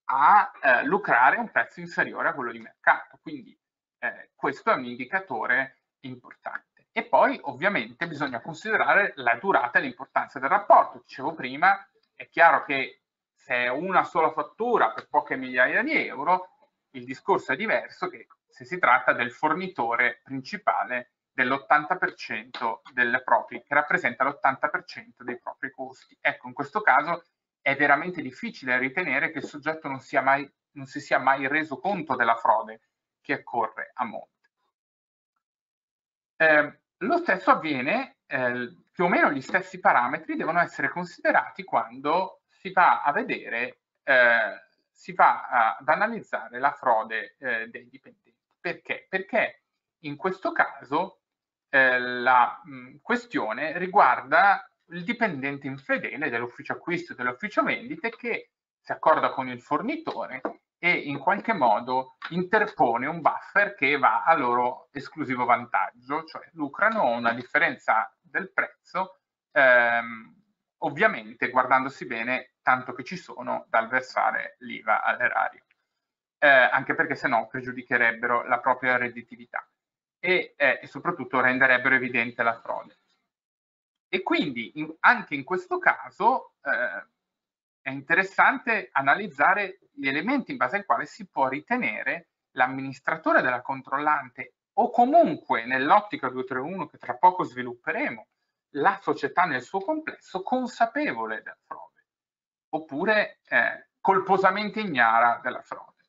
[0.10, 3.58] a eh, lucrare un prezzo inferiore a quello di mercato, quindi
[4.00, 6.77] eh, questo è un indicatore importante.
[6.98, 11.04] E poi ovviamente bisogna considerare la durata e l'importanza del rapporto.
[11.06, 13.04] Dicevo prima, è chiaro che
[13.36, 16.50] se è una sola fattura per poche migliaia di euro,
[16.94, 23.76] il discorso è diverso che se si tratta del fornitore principale dell'80% delle proprie, che
[23.76, 26.18] rappresenta l'80% dei propri costi.
[26.20, 27.26] Ecco, in questo caso
[27.62, 31.78] è veramente difficile ritenere che il soggetto non, sia mai, non si sia mai reso
[31.78, 32.82] conto della frode
[33.22, 34.36] che occorre a monte.
[36.38, 42.42] Eh, lo stesso avviene, eh, più o meno gli stessi parametri devono essere considerati quando
[42.50, 48.36] si va a vedere, eh, si va ad analizzare la frode eh, dei dipendenti.
[48.60, 49.06] Perché?
[49.08, 49.62] Perché
[50.00, 51.20] in questo caso
[51.70, 58.92] eh, la mh, questione riguarda il dipendente infedele dell'ufficio acquisto e dell'ufficio vendite che si
[58.92, 60.42] accorda con il fornitore
[60.80, 67.10] e in qualche modo interpone un buffer che va a loro esclusivo vantaggio, cioè lucrano
[67.10, 69.20] una differenza del prezzo,
[69.52, 70.36] ehm,
[70.80, 75.64] ovviamente guardandosi bene tanto che ci sono dal versare l'IVA all'erario,
[76.38, 79.68] eh, anche perché se no pregiudicherebbero la propria redditività
[80.20, 83.00] e, eh, e soprattutto renderebbero evidente la frode.
[84.10, 87.06] E quindi in, anche in questo caso eh,
[87.88, 94.56] è interessante analizzare gli elementi in base ai quali si può ritenere l'amministratore della controllante
[94.74, 98.28] o comunque nell'ottica 231 che tra poco svilupperemo,
[98.72, 102.08] la società nel suo complesso consapevole della frode,
[102.74, 106.04] oppure eh, colposamente ignara della frode.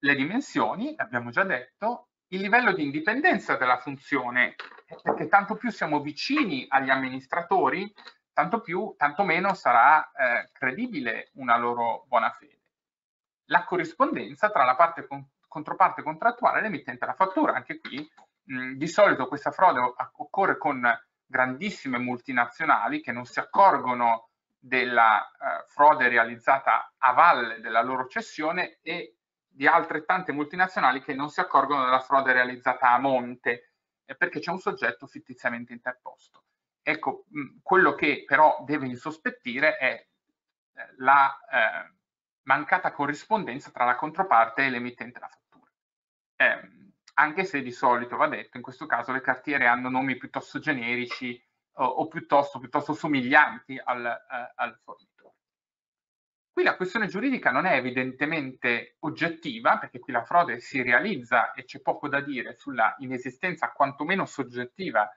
[0.00, 4.56] Le dimensioni, abbiamo già detto, il livello di indipendenza della funzione,
[5.02, 7.90] perché tanto più siamo vicini agli amministratori,
[8.32, 12.60] tanto, più, tanto meno sarà eh, credibile una loro buona fede.
[13.46, 17.54] La corrispondenza tra la parte con, controparte contrattuale e l'emittente della fattura.
[17.54, 18.08] Anche qui
[18.44, 19.80] mh, di solito questa frode
[20.16, 20.82] occorre con
[21.26, 24.28] grandissime multinazionali che non si accorgono
[24.58, 29.16] della eh, frode realizzata a valle della loro cessione e
[29.48, 33.72] di altrettante multinazionali che non si accorgono della frode realizzata a monte
[34.04, 36.44] eh, perché c'è un soggetto fittiziamente interposto.
[36.82, 40.06] Ecco, mh, quello che però deve insospettire è
[40.74, 41.92] eh, la eh,
[42.42, 45.70] mancata corrispondenza tra la controparte e l'emittente della fattura.
[46.36, 46.80] Eh,
[47.14, 51.40] anche se di solito va detto, in questo caso le cartiere hanno nomi piuttosto generici
[51.74, 55.10] o, o piuttosto, piuttosto, somiglianti al, eh, al fornitore.
[56.52, 61.64] Qui la questione giuridica non è evidentemente oggettiva, perché qui la frode si realizza e
[61.64, 65.08] c'è poco da dire sulla inesistenza quantomeno soggettiva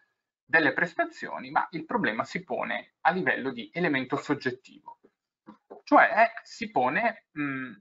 [0.45, 4.99] delle prestazioni, ma il problema si pone a livello di elemento soggettivo.
[5.83, 7.73] Cioè eh, si pone, mh, mm,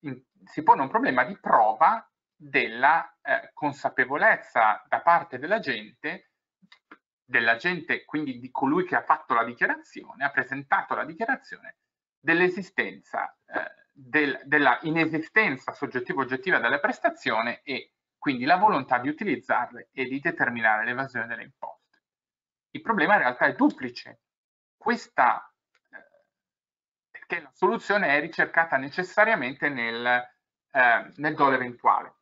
[0.00, 6.32] in, si pone un problema di prova della eh, consapevolezza da parte della gente,
[7.24, 11.78] della gente, quindi di colui che ha fatto la dichiarazione, ha presentato la dichiarazione,
[12.20, 17.92] dell'esistenza, eh, del, della inesistenza soggettivo-oggettiva delle prestazioni e
[18.26, 22.02] quindi la volontà di utilizzarle e di determinare l'evasione delle imposte.
[22.70, 24.22] Il problema in realtà è duplice.
[24.76, 25.48] Questa,
[25.92, 26.24] eh,
[27.08, 32.16] perché la soluzione è ricercata necessariamente nel, eh, nel dolo eventuale,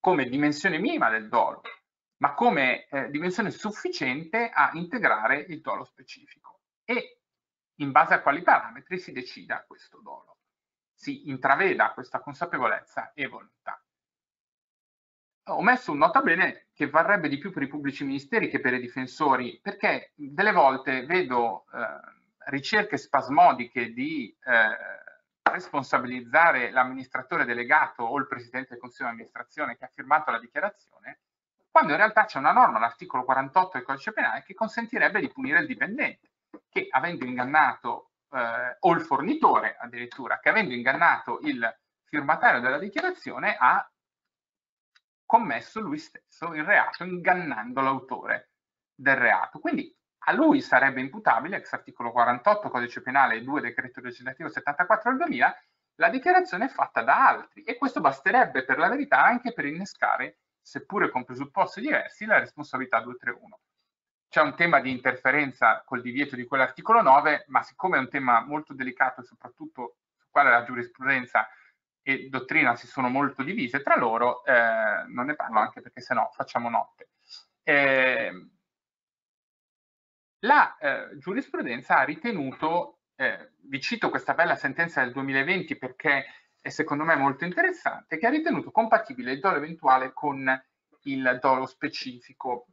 [0.00, 1.60] come dimensione minima del dolo,
[2.22, 6.62] ma come eh, dimensione sufficiente a integrare il dolo specifico.
[6.86, 7.20] E
[7.80, 10.38] in base a quali parametri si decida questo dolo.
[10.94, 13.78] Si intraveda questa consapevolezza e volontà.
[15.48, 18.74] Ho messo un nota bene che varrebbe di più per i pubblici ministeri che per
[18.74, 28.18] i difensori, perché delle volte vedo eh, ricerche spasmodiche di eh, responsabilizzare l'amministratore delegato o
[28.18, 31.20] il presidente del consiglio di amministrazione che ha firmato la dichiarazione,
[31.70, 35.60] quando in realtà c'è una norma, l'articolo 48 del codice penale, che consentirebbe di punire
[35.60, 36.32] il dipendente
[36.68, 43.56] che avendo ingannato, eh, o il fornitore addirittura, che avendo ingannato il firmatario della dichiarazione
[43.58, 43.88] ha
[45.28, 48.52] commesso lui stesso il reato ingannando l'autore
[48.94, 49.58] del reato.
[49.58, 55.10] Quindi a lui sarebbe imputabile, ex articolo 48 codice penale e 2 decreto legislativo 74
[55.10, 55.62] del 2000,
[55.96, 61.10] la dichiarazione fatta da altri e questo basterebbe per la verità anche per innescare, seppure
[61.10, 63.60] con presupposti diversi, la responsabilità 231
[64.30, 68.40] c'è un tema di interferenza col divieto di quell'articolo 9, ma siccome è un tema
[68.44, 71.48] molto delicato e soprattutto sul quale la giurisprudenza
[72.08, 76.14] e dottrina si sono molto divise tra loro, eh, non ne parlo anche perché se
[76.14, 77.10] no facciamo notte.
[77.62, 78.32] Eh,
[80.38, 86.24] la eh, giurisprudenza ha ritenuto, eh, vi cito questa bella sentenza del 2020 perché
[86.58, 90.48] è secondo me molto interessante, che ha ritenuto compatibile il dolo eventuale con
[91.02, 92.68] il dolo specifico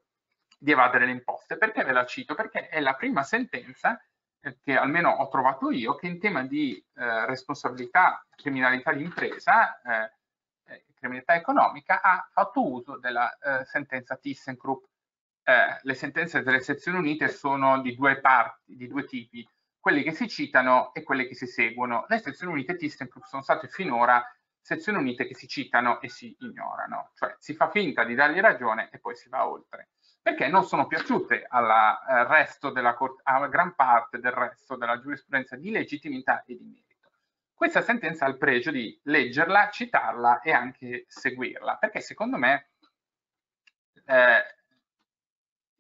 [0.58, 1.58] di evadere le imposte.
[1.58, 2.36] Perché ve la cito?
[2.36, 4.02] Perché è la prima sentenza
[4.64, 10.12] che almeno ho trovato io che in tema di eh, responsabilità, criminalità di impresa, eh,
[10.68, 14.84] eh, criminalità economica, ha fatto uso della eh, sentenza ThyssenKrupp.
[15.44, 19.48] Eh, le sentenze delle sezioni unite sono di due parti, di due tipi,
[19.80, 22.06] quelle che si citano e quelle che si seguono.
[22.08, 24.24] Le sezioni unite ThyssenKrupp sono state finora
[24.60, 28.90] sezioni unite che si citano e si ignorano, cioè si fa finta di dargli ragione
[28.92, 29.90] e poi si va oltre
[30.26, 35.70] perché non sono piaciute alla, eh, della, alla gran parte del resto della giurisprudenza di
[35.70, 37.12] legittimità e di merito.
[37.54, 42.72] Questa sentenza ha il pregio di leggerla, citarla e anche seguirla, perché secondo me
[44.04, 44.44] eh,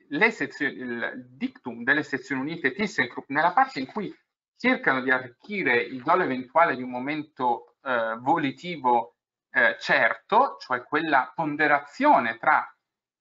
[0.09, 4.15] il dictum delle sezioni unite ThyssenKrupp nella parte in cui
[4.55, 9.15] cercano di arricchire il dolo eventuale di un momento eh, volitivo
[9.49, 12.63] eh, certo, cioè quella ponderazione tra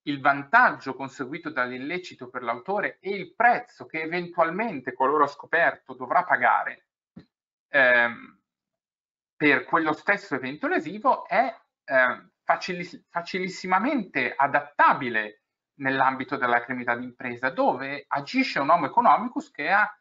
[0.07, 6.87] il vantaggio conseguito dall'illecito per l'autore e il prezzo che eventualmente, qualora scoperto, dovrà pagare
[7.69, 8.39] ehm,
[9.37, 15.43] per quello stesso evento lesivo è eh, facilis facilissimamente adattabile
[15.77, 19.99] nell'ambito della criminalità d'impresa, dove agisce un homo economicus che ha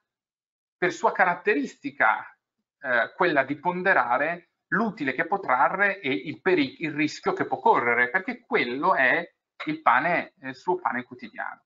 [0.78, 2.38] per sua caratteristica
[2.80, 8.10] eh, quella di ponderare l'utile che può trarre e il, il, rischio che può correre,
[8.10, 9.33] perché quello è
[9.66, 11.64] il, pane, il suo pane quotidiano.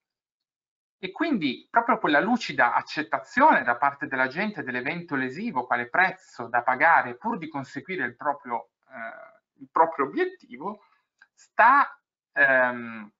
[0.99, 6.63] E quindi proprio quella lucida accettazione da parte della gente dell'evento lesivo quale prezzo da
[6.63, 10.85] pagare pur di conseguire il proprio, eh, il proprio obiettivo
[11.33, 11.99] sta
[12.33, 13.11] ehm,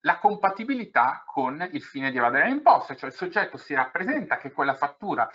[0.00, 4.52] la compatibilità con il fine di evadere le imposte, cioè il soggetto si rappresenta che
[4.52, 5.28] quella fattura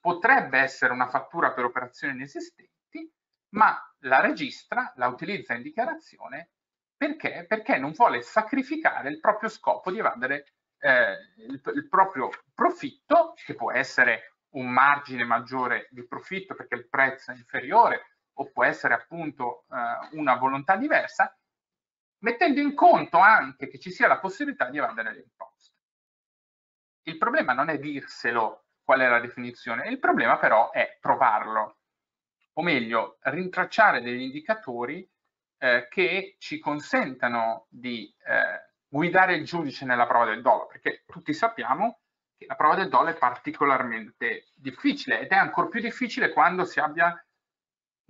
[0.00, 3.10] potrebbe essere una fattura per operazioni inesistenti,
[3.54, 6.50] ma la registra, la utilizza in dichiarazione
[6.98, 7.46] perché?
[7.48, 13.54] Perché non vuole sacrificare il proprio scopo di evadere eh, il, il proprio profitto, che
[13.54, 18.94] può essere un margine maggiore di profitto perché il prezzo è inferiore o può essere
[18.94, 21.32] appunto eh, una volontà diversa,
[22.22, 25.76] mettendo in conto anche che ci sia la possibilità di evadere le imposte.
[27.02, 31.78] Il problema non è dirselo qual è la definizione, il problema però è trovarlo,
[32.54, 35.08] o meglio, rintracciare degli indicatori
[35.58, 41.32] eh, che ci consentano di eh, guidare il giudice nella prova del dolo, perché tutti
[41.32, 42.00] sappiamo
[42.36, 46.80] che la prova del dolo è particolarmente difficile ed è ancora più difficile quando si
[46.80, 47.14] abbia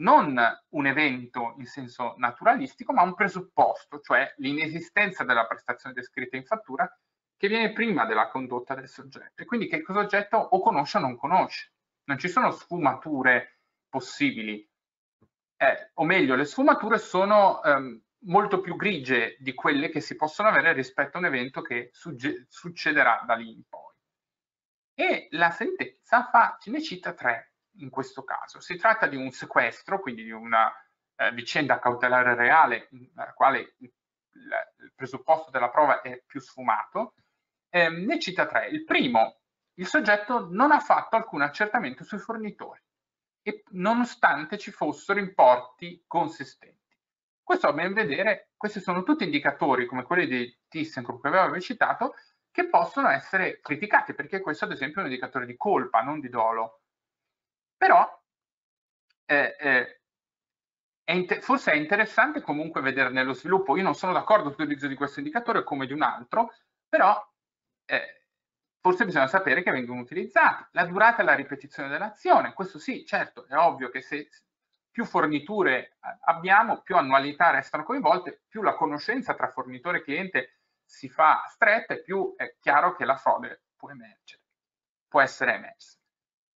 [0.01, 0.39] non
[0.69, 6.89] un evento in senso naturalistico, ma un presupposto, cioè l'inesistenza della prestazione descritta in fattura
[7.37, 11.01] che viene prima della condotta del soggetto e quindi che il soggetto o conosce o
[11.01, 11.73] non conosce.
[12.05, 14.69] Non ci sono sfumature possibili,
[15.61, 20.49] eh, o meglio, le sfumature sono ehm, molto più grigie di quelle che si possono
[20.49, 23.93] avere rispetto a un evento che succederà da lì in poi.
[24.95, 28.61] E la sentenza fa, ne cita tre in questo caso.
[28.61, 30.73] Si tratta di un sequestro, quindi di una
[31.17, 33.93] eh, vicenda cautelare reale nella quale il,
[34.33, 37.15] il, presupposto della prova è più sfumato.
[37.69, 38.69] Eh, ne cita tre.
[38.69, 39.41] Il primo,
[39.75, 42.81] il soggetto non ha fatto alcun accertamento sui fornitori,
[43.49, 46.77] e nonostante ci fossero importi consistenti.
[47.43, 52.15] Questo a ben vedere, questi sono tutti indicatori come quelli di ThyssenKrupp che avevo citato,
[52.51, 56.29] che possono essere criticati, perché questo ad esempio è un indicatore di colpa, non di
[56.29, 56.83] dolo.
[57.75, 58.07] Però
[59.25, 60.01] eh, eh,
[61.05, 65.21] è forse è interessante comunque vedere nello sviluppo, io non sono d'accordo sull'utilizzo di questo
[65.21, 66.53] indicatore come di un altro,
[66.87, 67.19] però
[67.87, 68.18] eh,
[68.81, 70.65] forse bisogna sapere che vengono utilizzati.
[70.73, 74.29] La durata e la ripetizione dell'azione, questo sì, certo, è ovvio che se
[74.91, 81.09] più forniture abbiamo, più annualità restano coinvolte, più la conoscenza tra fornitore e cliente si
[81.09, 84.43] fa stretta e più è chiaro che la frode può emergere,
[85.07, 85.97] può essere emersa.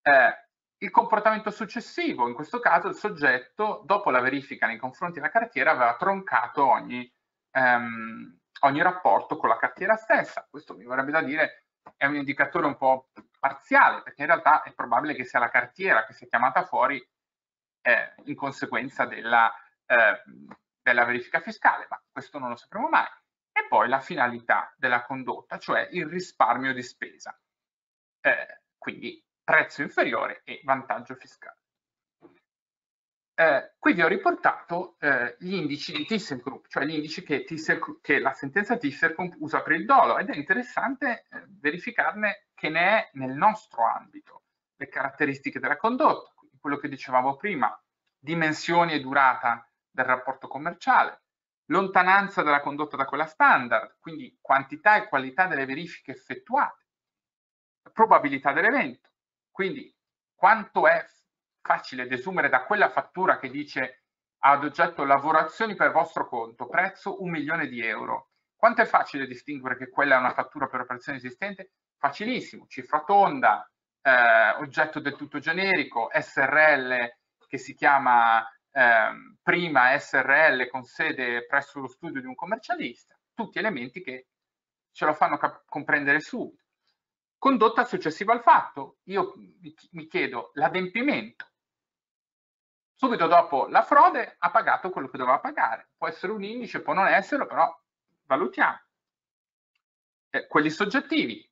[0.02, 0.42] Eh,
[0.78, 5.70] il comportamento successivo, in questo caso il soggetto, dopo la verifica nei confronti della cartiera,
[5.70, 7.08] aveva troncato ogni,
[7.52, 10.46] ehm, ogni rapporto con la cartiera stessa.
[10.50, 11.61] Questo mi vorrebbe da dire
[11.96, 16.04] è un indicatore un po' parziale, perché in realtà è probabile che sia la cartiera
[16.04, 17.04] che sia chiamata fuori
[17.82, 19.52] eh, in conseguenza della,
[19.86, 20.22] eh,
[20.80, 23.06] della verifica fiscale, ma questo non lo sapremo mai.
[23.52, 27.38] E poi la finalità della condotta, cioè il risparmio di spesa.
[28.20, 31.61] Eh, quindi prezzo inferiore e vantaggio fiscale.
[33.34, 37.46] Eh, qui vi ho riportato eh, gli indici di ThyssenKrupp, cioè gli indici che,
[38.02, 42.80] che la sentenza ThyssenKrupp usa per il dolo ed è interessante eh, verificarne che ne
[42.80, 44.42] è nel nostro ambito,
[44.76, 47.74] le caratteristiche della condotta, quello che dicevamo prima,
[48.18, 51.22] dimensioni e durata del rapporto commerciale,
[51.66, 56.84] lontananza della condotta da quella standard, quindi quantità e qualità delle verifiche effettuate,
[57.94, 59.08] probabilità dell'evento,
[59.50, 59.92] quindi
[60.34, 61.04] quanto è
[61.62, 64.02] facile desumere da quella fattura che dice
[64.44, 68.30] ad oggetto lavorazioni per vostro conto, prezzo un milione di euro.
[68.56, 71.72] Quanto è facile distinguere che quella è una fattura per operazione esistente?
[71.96, 73.68] Facilissimo, cifra tonda,
[74.02, 81.80] eh, oggetto del tutto generico, SRL che si chiama eh, prima SRL con sede presso
[81.80, 84.26] lo studio di un commercialista, tutti elementi che
[84.90, 86.64] ce lo fanno comprendere subito.
[87.38, 89.34] Condotta successiva al fatto, io
[89.90, 91.51] mi chiedo l'adempimento.
[93.02, 95.88] Subito dopo la frode ha pagato quello che doveva pagare.
[95.96, 97.68] Può essere un indice, può non esserlo, però
[98.26, 98.80] valutiamo.
[100.30, 101.44] Eh, quelli soggettivi,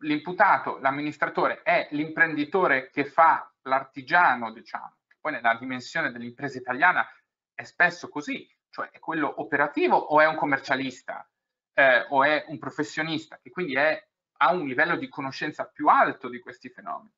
[0.00, 7.08] l'imputato, l'amministratore è l'imprenditore che fa l'artigiano, diciamo, poi nella dimensione dell'impresa italiana
[7.54, 11.26] è spesso così, cioè è quello operativo o è un commercialista
[11.72, 14.08] eh, o è un professionista che quindi è,
[14.40, 17.14] ha un livello di conoscenza più alto di questi fenomeni.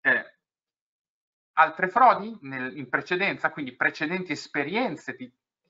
[0.00, 0.31] Eh,
[1.62, 5.16] altre frodi nel, in precedenza, quindi precedenti esperienze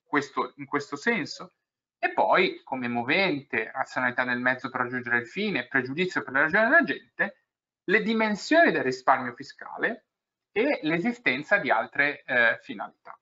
[0.05, 1.53] questo, in questo senso,
[1.99, 6.65] e poi come movente, razionalità del mezzo per raggiungere il fine, pregiudizio per le ragioni
[6.65, 7.37] della gente,
[7.85, 10.07] le dimensioni del risparmio fiscale
[10.51, 13.17] e l'esistenza di altre eh, finalità.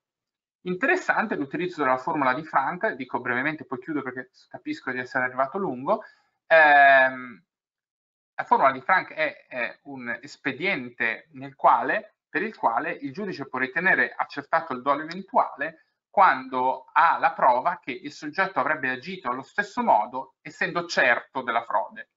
[0.63, 5.59] Interessante l'utilizzo della formula di Frank, dico brevemente, poi chiudo perché capisco di essere arrivato
[5.59, 6.03] lungo.
[6.47, 7.43] Ehm,
[8.35, 13.59] la formula di Frank è, è un espediente quale, per il quale il giudice può
[13.59, 19.43] ritenere accertato il dolo eventuale quando ha la prova che il soggetto avrebbe agito allo
[19.43, 22.11] stesso modo essendo certo della frode.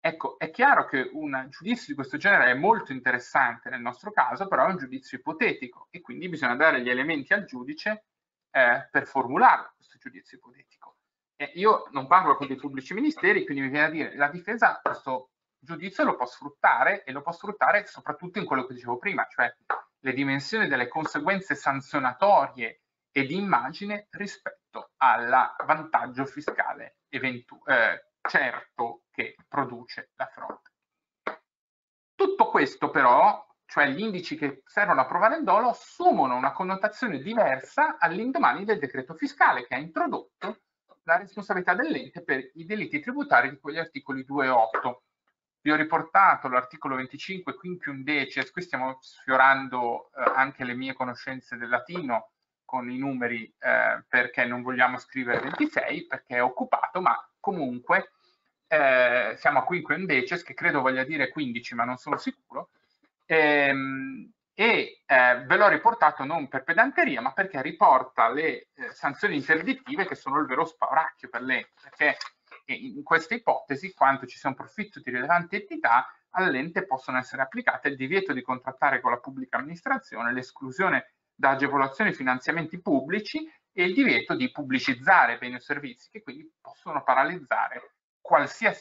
[0.00, 4.46] Ecco, è chiaro che un giudizio di questo genere è molto interessante nel nostro caso,
[4.46, 8.04] però è un giudizio ipotetico e quindi bisogna dare gli elementi al giudice
[8.50, 10.98] eh, per formulare questo giudizio ipotetico.
[11.34, 14.80] E io non parlo con dei pubblici ministeri, quindi mi viene a dire la difesa
[14.80, 15.30] questo
[15.66, 19.54] giudizio lo può sfruttare e lo può sfruttare soprattutto in quello che dicevo prima, cioè
[19.98, 29.36] le dimensioni delle conseguenze sanzionatorie e di immagine rispetto al vantaggio fiscale eh, certo che
[29.48, 30.60] produce la frode.
[32.14, 37.18] Tutto questo però, cioè gli indici che servono a provare il dolo, assumono una connotazione
[37.18, 40.60] diversa all'indomani del decreto fiscale che ha introdotto
[41.04, 45.02] la responsabilità dell'ente per i delitti tributari di quegli articoli 2 e 8.
[45.66, 51.56] Vi ho riportato l'articolo 25 quinquium decies, qui stiamo sfiorando eh, anche le mie conoscenze
[51.56, 52.30] del latino
[52.64, 58.12] con i numeri eh, perché non vogliamo scrivere 26 perché è occupato, ma comunque
[58.68, 62.70] eh, siamo a quinque decies, che credo voglia dire 15, ma non sono sicuro,
[63.24, 69.34] ehm, e eh, ve l'ho riportato non per pedanteria, ma perché riporta le eh, sanzioni
[69.34, 72.16] interdittive che sono il vero spauracchio per l'ente, perché
[72.74, 77.88] in questa ipotesi, quando ci sia un profitto di rilevante entità, all'ente possono essere applicate
[77.88, 83.84] il divieto di contrattare con la pubblica amministrazione, l'esclusione da agevolazioni e finanziamenti pubblici e
[83.84, 87.92] il divieto di pubblicizzare beni o servizi che quindi possono paralizzare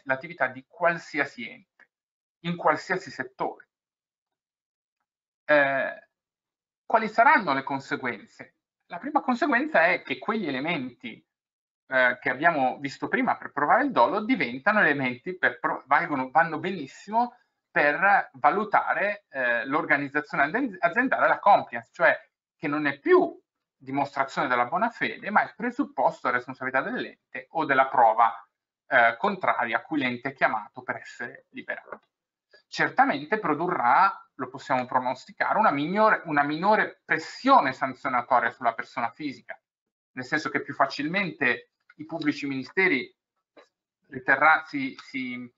[0.04, 1.90] l'attività di qualsiasi ente,
[2.46, 3.70] in qualsiasi settore.
[5.46, 6.08] Eh,
[6.86, 8.56] quali saranno le conseguenze?
[8.88, 11.25] La prima conseguenza è che quegli elementi
[11.88, 17.38] eh, che abbiamo visto prima per provare il dolo diventano elementi per valgono, vanno benissimo
[17.70, 22.18] per valutare eh, l'organizzazione aziendale, la compliance, cioè
[22.56, 23.38] che non è più
[23.78, 28.34] dimostrazione della buona fede, ma è presupposto della responsabilità dell'ente o della prova
[28.88, 32.02] eh, contraria a cui l'ente è chiamato per essere liberato.
[32.68, 39.60] Certamente produrrà, lo possiamo pronosticare, una minore, una minore pressione sanzionatoria sulla persona fisica,
[40.14, 43.14] nel senso che più facilmente i pubblici ministeri
[44.08, 45.52] riterrà, si, si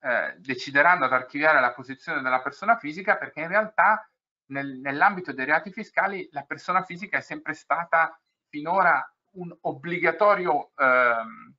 [0.00, 4.08] eh, decideranno ad archiviare la posizione della persona fisica perché in realtà
[4.46, 8.18] nel, nell'ambito dei reati fiscali la persona fisica è sempre stata
[8.48, 9.04] finora
[9.34, 11.54] un obbligatorio ehm,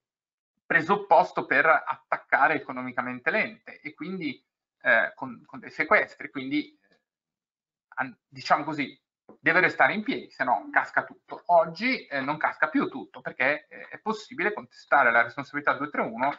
[0.65, 4.43] presupposto per attaccare economicamente l'ente e quindi
[4.81, 6.77] eh, con, con, dei sequestri, quindi
[8.01, 8.99] eh, diciamo così,
[9.43, 11.43] deve restare in piedi, se no casca tutto.
[11.47, 16.33] Oggi eh, non casca più tutto perché eh, è possibile contestare la responsabilità 231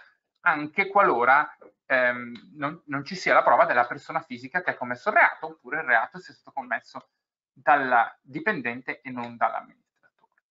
[0.47, 5.11] anche qualora ehm, non, non, ci sia la prova della persona fisica che ha commesso
[5.11, 7.11] il reato oppure il reato sia stato commesso
[7.53, 10.43] dal dipendente e non dall'amministratore.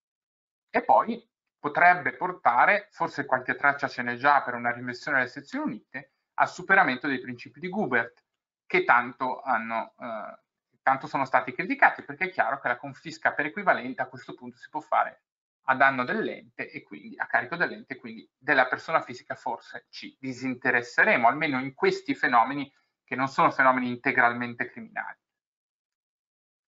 [0.68, 1.26] E poi
[1.58, 6.50] potrebbe portare, forse qualche traccia ce n'è già per una rinversione delle sezioni unite, al
[6.50, 8.22] superamento dei principi di Gubert,
[8.66, 10.38] che tanto, hanno, eh,
[10.82, 14.56] tanto sono stati criticati, perché è chiaro che la confisca per equivalente a questo punto
[14.56, 15.22] si può fare
[15.66, 21.28] a danno dell'ente e quindi a carico dell'ente, quindi della persona fisica forse ci disinteresseremo,
[21.28, 22.72] almeno in questi fenomeni
[23.04, 25.18] che non sono fenomeni integralmente criminali.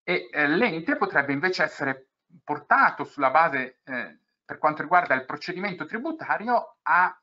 [0.05, 2.11] E eh, l'ente potrebbe invece essere
[2.43, 7.19] portato sulla base eh, per quanto riguarda il procedimento tributario a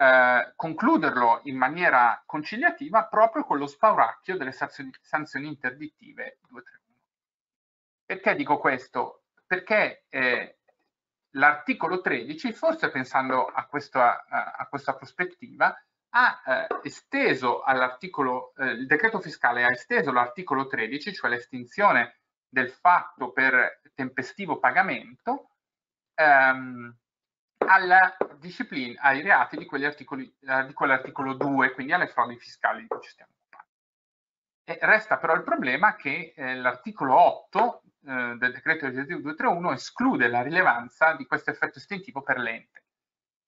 [0.00, 6.96] eh, concluderlo in maniera conciliativa proprio con lo spauracchio delle sanzioni, sanzioni interdittive 231.
[8.04, 9.24] Perché dico questo?
[9.44, 10.58] Perché eh,
[11.30, 15.76] l'articolo 13, forse pensando a questa, a questa prospettiva,
[16.10, 22.70] ha eh, esteso all'articolo, eh, il decreto fiscale ha esteso l'articolo 13, cioè l'estinzione del
[22.70, 25.50] fatto per tempestivo pagamento,
[26.14, 26.96] ehm,
[27.68, 33.10] alla disciplina, ai reati di, eh, quell'articolo 2, quindi alle frodi fiscali di cui ci
[33.10, 33.72] stiamo occupando.
[34.64, 40.28] E resta però il problema che eh, l'articolo 8 eh, del decreto legislativo 231 esclude
[40.28, 42.84] la rilevanza di questo effetto estintivo per l'ente,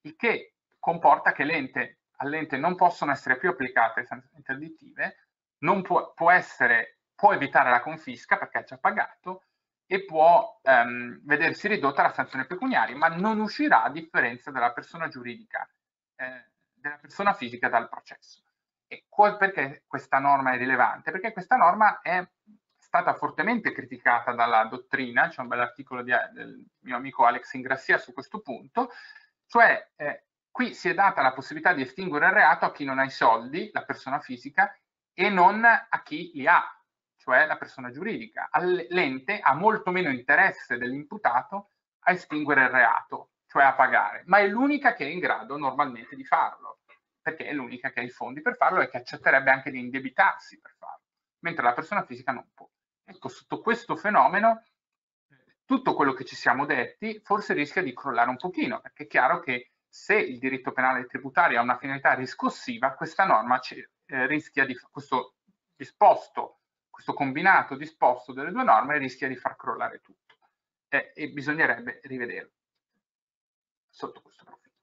[0.02, 6.12] il che comporta che l'ente, all'ente non possono essere più applicate sanzioni interdittive, non può,
[6.12, 9.44] può, essere, può evitare la confisca perché ha già pagato
[9.93, 15.09] e può ehm, vedersi ridotta la sanzione pecuniaria, ma non uscirà a differenza della persona
[15.09, 15.68] giuridica,
[16.14, 18.45] eh, della persona fisica dal processo.
[18.86, 21.11] E perché questa norma è rilevante?
[21.11, 22.24] Perché questa norma è
[22.76, 28.38] stata fortemente criticata dalla dottrina, c'è un bell'articolo del mio amico Alex Ingrassia su questo
[28.43, 28.93] punto,
[29.47, 33.01] cioè eh, qui si è data la possibilità di estinguere il reato a chi non
[33.01, 34.72] ha i soldi, la persona fisica,
[35.12, 36.79] e non a chi li ha,
[37.30, 38.48] cioè la persona giuridica.
[38.88, 41.70] L'ente ha molto meno interesse dell'imputato
[42.00, 46.16] a estinguere il reato, cioè a pagare, ma è l'unica che è in grado normalmente
[46.16, 46.80] di farlo,
[47.22, 50.58] perché è l'unica che ha i fondi per farlo e che accetterebbe anche di indebitarsi
[50.58, 51.04] per farlo,
[51.40, 52.68] mentre la persona fisica non può.
[53.04, 54.64] Ecco, sotto questo fenomeno,
[55.64, 59.38] tutto quello che ci siamo detti forse rischia di crollare un pochino, perché è chiaro
[59.38, 64.76] che se il diritto penale tributario ha una finalità riscossiva, questa norma eh, rischia di,
[64.90, 65.34] questo
[65.76, 66.59] disposto,
[67.01, 70.36] questo combinato disposto delle due norme rischia di far crollare tutto
[70.88, 72.53] eh, e bisognerebbe rivederlo
[73.88, 74.74] sotto questo profilo.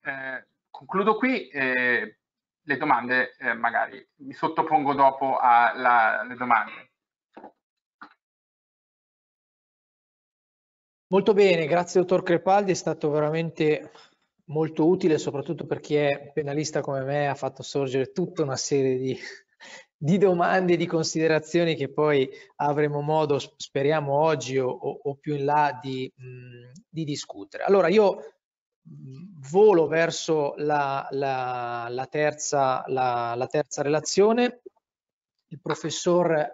[0.00, 2.18] Eh, concludo qui, eh,
[2.60, 6.90] le domande eh, magari mi sottopongo dopo alle domande.
[11.06, 13.92] Molto bene, grazie dottor Crepaldi, è stato veramente
[14.46, 18.96] molto utile, soprattutto per chi è penalista come me, ha fatto sorgere tutta una serie
[18.96, 19.18] di,
[20.02, 25.44] di domande e di considerazioni che poi avremo modo, speriamo oggi o, o più in
[25.44, 27.62] là, di, mh, di, discutere.
[27.62, 28.34] Allora io
[29.48, 34.62] volo verso la, la, la, terza, la terza relazione.
[35.46, 36.50] Il professor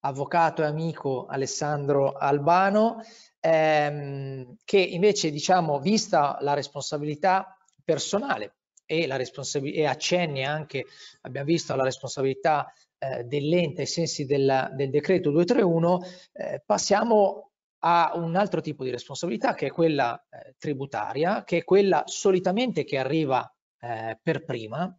[0.00, 3.02] avvocato e amico Alessandro Albano
[3.40, 8.54] ehm, che invece diciamo vista la responsabilità personale
[8.86, 10.86] e, la responsabilità, e accenni anche,
[11.22, 16.00] abbiamo visto, alla responsabilità eh, dell'ente ai sensi del, del decreto 231,
[16.32, 21.64] eh, passiamo a un altro tipo di responsabilità che è quella eh, tributaria, che è
[21.64, 23.48] quella solitamente che arriva
[23.80, 24.96] eh, per prima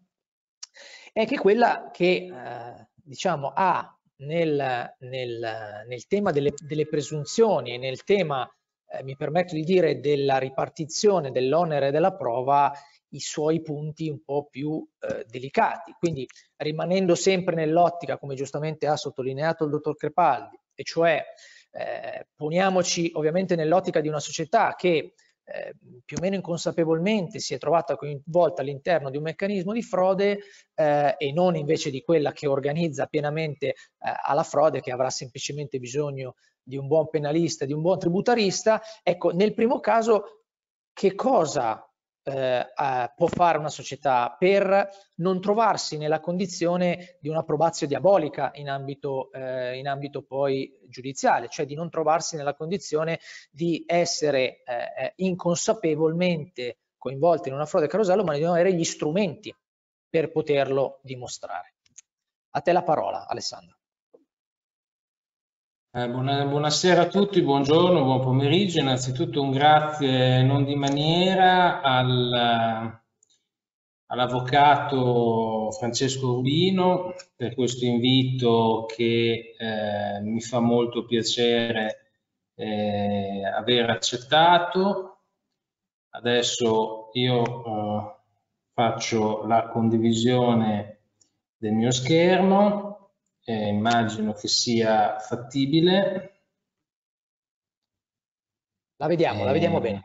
[1.12, 7.74] e che è quella che eh, diciamo ha nel, nel, nel tema delle, delle, presunzioni
[7.74, 8.50] e nel tema,
[8.90, 12.72] eh, mi permetto di dire, della ripartizione dell'onere della prova
[13.10, 15.94] i suoi punti un po' più eh, delicati.
[15.98, 16.28] Quindi
[16.58, 21.24] rimanendo sempre nell'ottica, come giustamente ha sottolineato il dottor Crepaldi, e cioè
[21.72, 25.14] eh, poniamoci ovviamente nell'ottica di una società che
[25.50, 30.40] eh, più o meno inconsapevolmente si è trovata coinvolta all'interno di un meccanismo di frode
[30.76, 35.80] eh, e non invece di quella che organizza pienamente eh, alla frode che avrà semplicemente
[35.80, 38.82] bisogno di un buon penalista, di un buon tributarista.
[39.02, 40.44] Ecco, nel primo caso
[40.92, 41.87] che cosa
[42.28, 48.70] eh, può fare una società per non trovarsi nella condizione di una probazio diabolica in
[48.70, 53.20] ambito, eh, in ambito poi giudiziale, cioè di non trovarsi nella condizione
[53.50, 58.84] di essere eh, eh inconsapevolmente coinvolti in una frode carosello, ma di non avere gli
[58.84, 59.56] strumenti
[60.10, 61.76] per poterlo dimostrare.
[62.52, 63.77] A te la parola, Alessandro.
[65.98, 68.80] Eh, buona, buonasera a tutti, buongiorno, buon pomeriggio.
[68.80, 73.02] Innanzitutto un grazie non di maniera al,
[74.06, 82.12] all'avvocato Francesco Rubino per questo invito che eh, mi fa molto piacere
[82.54, 85.22] eh, aver accettato.
[86.10, 88.16] Adesso io eh,
[88.72, 91.00] faccio la condivisione
[91.58, 92.97] del mio schermo
[93.50, 96.42] eh, immagino che sia fattibile.
[98.98, 100.04] La vediamo, eh, la vediamo bene.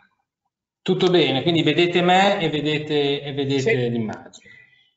[0.81, 3.91] Tutto bene, quindi vedete me e vedete, e vedete sì.
[3.91, 4.51] l'immagine.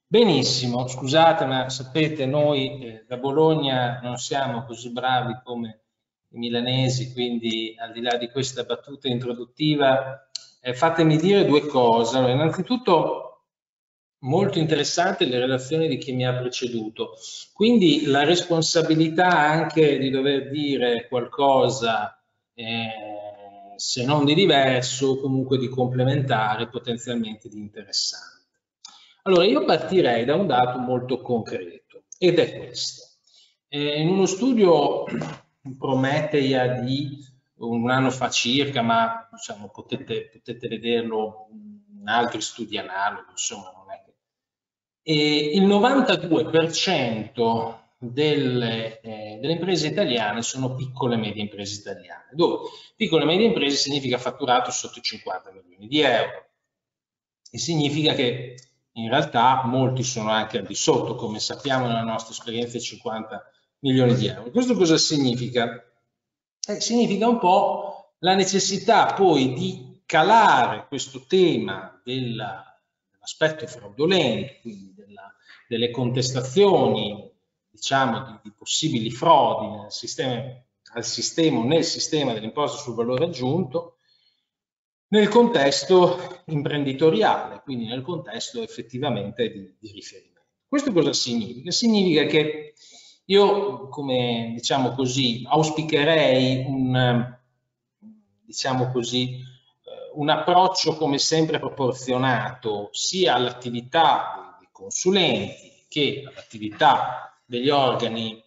[0.06, 5.80] Benissimo, scusate, ma sapete, noi eh, da Bologna non siamo così bravi come
[6.30, 10.30] i milanesi, quindi al di là di questa battuta introduttiva,
[10.62, 12.18] eh, fatemi dire due cose.
[12.18, 13.25] Allora, innanzitutto
[14.26, 17.16] molto interessante le relazioni di chi mi ha preceduto.
[17.54, 22.22] Quindi la responsabilità anche di dover dire qualcosa,
[22.54, 22.88] eh,
[23.76, 28.34] se non di diverso, comunque di complementare, potenzialmente di interessante.
[29.24, 33.04] Allora, io partirei da un dato molto concreto, ed è questo.
[33.68, 35.06] Eh, in uno studio
[35.80, 37.18] Prometeia di
[37.56, 41.48] un anno fa circa, ma diciamo, potete, potete vederlo
[42.04, 43.72] altri studi analoghi, insomma,
[45.08, 52.70] e il 92% delle, eh, delle, imprese italiane sono piccole e medie imprese italiane, dove
[52.96, 56.48] piccole e medie imprese significa fatturato sotto i 50 milioni di euro
[57.52, 58.56] e significa che
[58.94, 63.52] in realtà molti sono anche al di sotto, come sappiamo nella nostra esperienza, 50
[63.82, 64.50] milioni di euro.
[64.50, 65.86] Questo cosa significa?
[66.68, 72.75] Eh, significa un po' la necessità poi di calare questo tema della,
[73.26, 74.94] dell'aspetto fraudolento, quindi
[75.68, 77.30] delle contestazioni,
[77.70, 80.44] diciamo, di, di possibili frodi nel sistema,
[80.94, 83.98] al sistema nel sistema dell'imposta sul valore aggiunto,
[85.08, 90.34] nel contesto imprenditoriale, quindi nel contesto effettivamente di, di riferimento.
[90.68, 91.72] Questo cosa significa?
[91.72, 92.74] Significa che
[93.26, 97.38] io, come diciamo così, auspicherei un,
[98.42, 99.40] diciamo così,
[100.16, 108.44] un approccio come sempre proporzionato sia all'attività dei consulenti che all'attività degli organi,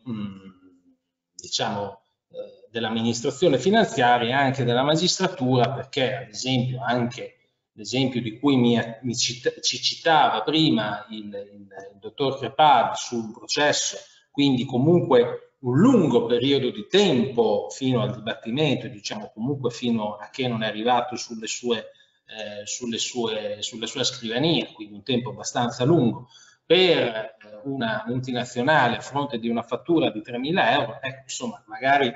[1.35, 2.01] diciamo,
[2.31, 7.35] eh, dell'amministrazione finanziaria e anche della magistratura, perché ad esempio anche
[7.73, 13.31] l'esempio di cui mi, mi cita, ci citava prima il, il, il dottor Crepad sul
[13.33, 13.97] processo,
[14.31, 20.47] quindi comunque un lungo periodo di tempo fino al dibattimento, diciamo comunque fino a che
[20.47, 21.91] non è arrivato sulle sue,
[22.27, 26.29] eh, sulle sue, sulle sue scrivanie, quindi un tempo abbastanza lungo,
[26.65, 32.13] per eh, una multinazionale a fronte di una fattura di 3.000 euro, ecco, insomma, magari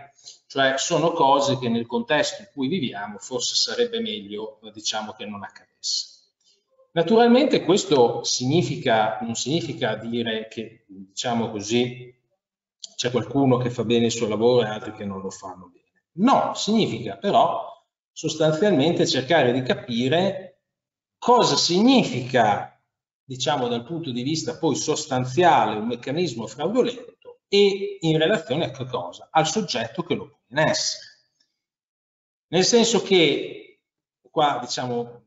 [0.47, 5.43] cioè sono cose che nel contesto in cui viviamo forse sarebbe meglio diciamo, che non
[5.43, 6.11] accadesse.
[6.93, 12.15] Naturalmente questo significa, non significa dire che, diciamo così,
[13.03, 16.05] c'è qualcuno che fa bene il suo lavoro e altri che non lo fanno bene.
[16.19, 17.67] No, significa però
[18.13, 20.61] sostanzialmente cercare di capire
[21.19, 22.81] cosa significa,
[23.25, 28.85] diciamo dal punto di vista poi sostanziale, un meccanismo fraudolento e in relazione a che
[28.85, 29.27] cosa?
[29.33, 31.05] Al soggetto che lo pone in essere.
[32.51, 33.81] Nel senso che
[34.31, 35.25] qua diciamo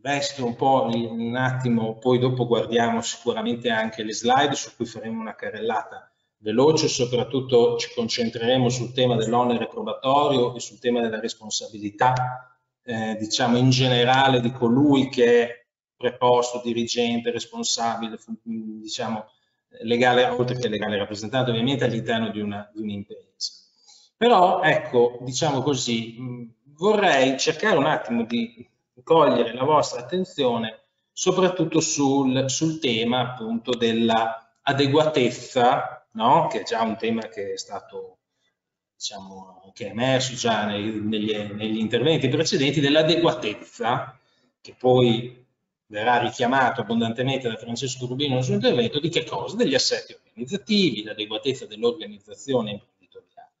[0.00, 5.20] vesto un po' un attimo, poi dopo guardiamo sicuramente anche le slide su cui faremo
[5.20, 12.58] una carrellata veloce, soprattutto ci concentreremo sul tema dell'onere probatorio e sul tema della responsabilità,
[12.82, 15.66] eh, diciamo in generale di colui che è
[15.96, 19.26] preposto, dirigente, responsabile, diciamo
[19.82, 23.26] legale, oltre che legale rappresentante ovviamente all'interno di un'impresa.
[24.16, 26.16] Però ecco, diciamo così,
[26.76, 28.66] vorrei cercare un attimo di
[29.02, 30.82] cogliere la vostra attenzione
[31.12, 36.46] soprattutto sul, sul tema appunto dell'adeguatezza, no?
[36.48, 38.18] che è già un tema che è stato,
[38.94, 44.18] diciamo, che è emerso già nei, negli, negli interventi precedenti, dell'adeguatezza,
[44.60, 45.46] che poi
[45.86, 49.56] verrà richiamato abbondantemente da Francesco Rubino nel suo intervento, di che cosa?
[49.56, 53.52] Degli assetti organizzativi, l'adeguatezza dell'organizzazione imprenditoriale.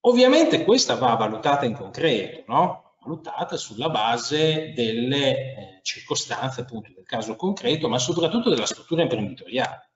[0.00, 2.88] Ovviamente questa va valutata in concreto, no?
[3.00, 9.87] valutata sulla base delle eh, circostanze appunto del caso concreto, ma soprattutto della struttura imprenditoriale.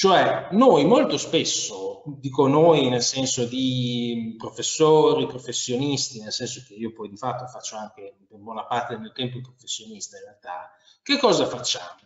[0.00, 6.90] Cioè noi molto spesso, dico noi nel senso di professori, professionisti, nel senso che io
[6.94, 10.72] poi di fatto faccio anche per buona parte del mio tempo il professionista in realtà,
[11.02, 12.00] che cosa facciamo?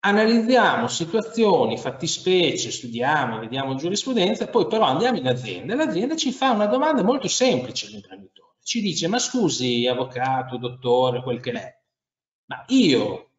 [0.00, 6.50] Analizziamo situazioni, fattispecie, studiamo, vediamo giurisprudenza, poi però andiamo in azienda e l'azienda ci fa
[6.50, 11.80] una domanda molto semplice all'imprenditore ci dice ma scusi avvocato, dottore, quel che è,
[12.46, 13.29] ma io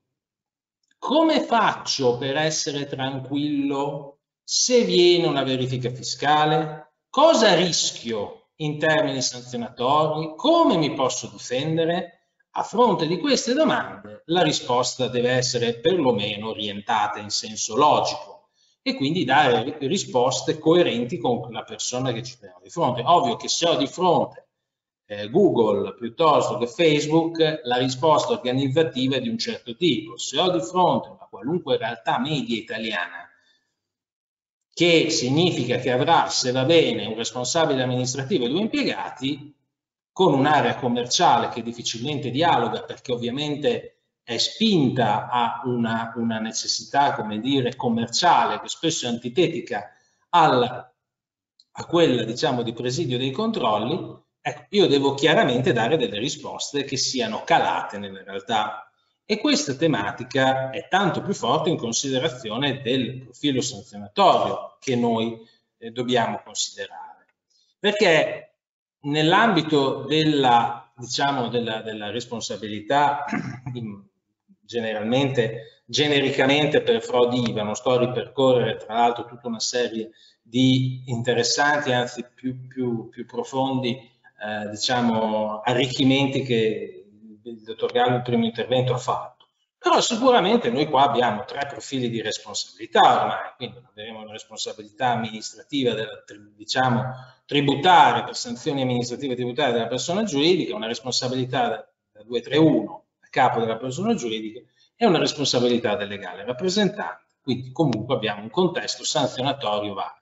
[1.02, 6.94] come faccio per essere tranquillo se viene una verifica fiscale?
[7.10, 10.36] Cosa rischio in termini sanzionatori?
[10.36, 12.28] Come mi posso difendere?
[12.52, 18.50] A fronte di queste domande la risposta deve essere perlomeno orientata in senso logico
[18.84, 23.02] e quindi dare risposte coerenti con la persona che ci abbiamo di fronte.
[23.04, 24.51] Ovvio che se ho di fronte
[25.12, 30.18] eh, Google piuttosto che Facebook, la risposta organizzativa è di un certo tipo.
[30.18, 33.30] Se ho di fronte una qualunque realtà media italiana,
[34.74, 39.54] che significa che avrà, se va bene, un responsabile amministrativo e due impiegati,
[40.14, 47.42] con un'area commerciale che difficilmente dialoga perché ovviamente è spinta a una, una necessità, come
[47.42, 49.92] dire, commerciale che spesso è antitetica
[50.30, 50.90] alla,
[51.72, 56.98] a quella, diciamo, di presidio dei controlli, Ecco, io devo chiaramente dare delle risposte che
[56.98, 58.92] siano calate nella realtà
[59.24, 65.40] e questa tematica è tanto più forte in considerazione del profilo sanzionatorio che noi
[65.78, 67.28] eh, dobbiamo considerare.
[67.80, 68.56] Perché
[69.02, 73.26] nell'ambito della, diciamo, della, della responsabilità
[74.60, 80.10] generalmente, genericamente per frodi IVA, non sto a ripercorrere tra l'altro tutta una serie
[80.42, 84.10] di interessanti, anzi più, più, più profondi
[84.44, 87.06] eh, diciamo, arricchimenti che
[87.44, 89.48] il dottor Gallo il primo intervento ha fatto.
[89.78, 95.94] Però sicuramente noi qua abbiamo tre profili di responsabilità ormai, quindi avremo una responsabilità amministrativa,
[95.94, 96.24] della,
[96.56, 97.04] diciamo,
[97.46, 103.60] tributaria per sanzioni amministrative tributarie della persona giuridica, una responsabilità da, da 231 a capo
[103.60, 104.62] della persona giuridica
[105.02, 110.21] è una responsabilità del legale rappresentante, quindi comunque abbiamo un contesto sanzionatorio vario.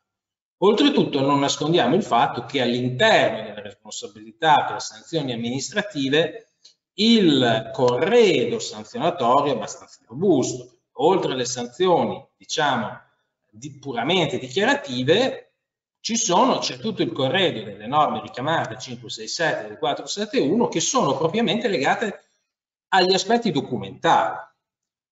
[0.62, 6.50] Oltretutto non nascondiamo il fatto che all'interno delle responsabilità per sanzioni amministrative
[6.96, 10.80] il corredo sanzionatorio è abbastanza robusto.
[11.00, 13.00] Oltre alle sanzioni, diciamo,
[13.50, 15.54] di, puramente dichiarative,
[16.02, 21.70] ci sono, c'è tutto il corredo delle norme richiamate 567 e 471 che sono propriamente
[21.70, 22.26] legate
[22.90, 24.38] agli aspetti documentali.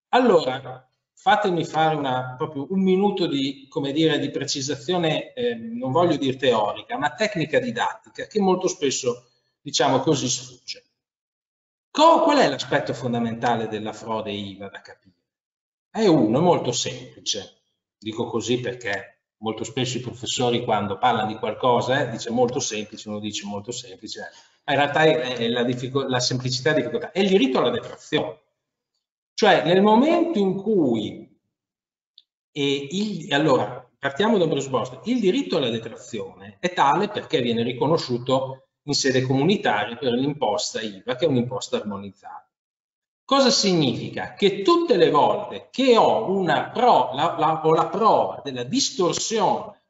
[0.10, 0.87] Allora,
[1.28, 6.98] fatemi fare una, proprio un minuto di, dire, di precisazione, eh, non voglio dire teorica,
[6.98, 9.26] ma tecnica didattica, che molto spesso,
[9.60, 10.86] diciamo così, sfugge.
[11.92, 15.16] qual è l'aspetto fondamentale della frode IVA da capire?
[15.90, 17.58] È uno, molto semplice.
[17.98, 23.10] Dico così perché molto spesso i professori quando parlano di qualcosa eh, dice molto semplice,
[23.10, 24.30] uno dice molto semplice,
[24.64, 25.66] ma in realtà è, la,
[26.08, 28.46] la, semplicità la difficoltà, è il diritto alla detrazione.
[29.40, 31.30] Cioè nel momento in cui,
[32.52, 37.62] e il, allora partiamo da un presupposto, il diritto alla detrazione è tale perché viene
[37.62, 42.50] riconosciuto in sede comunitaria per l'imposta IVA, che è un'imposta armonizzata.
[43.24, 44.34] Cosa significa?
[44.34, 49.84] Che tutte le volte che ho, una pro, la, la, ho la prova della distorsione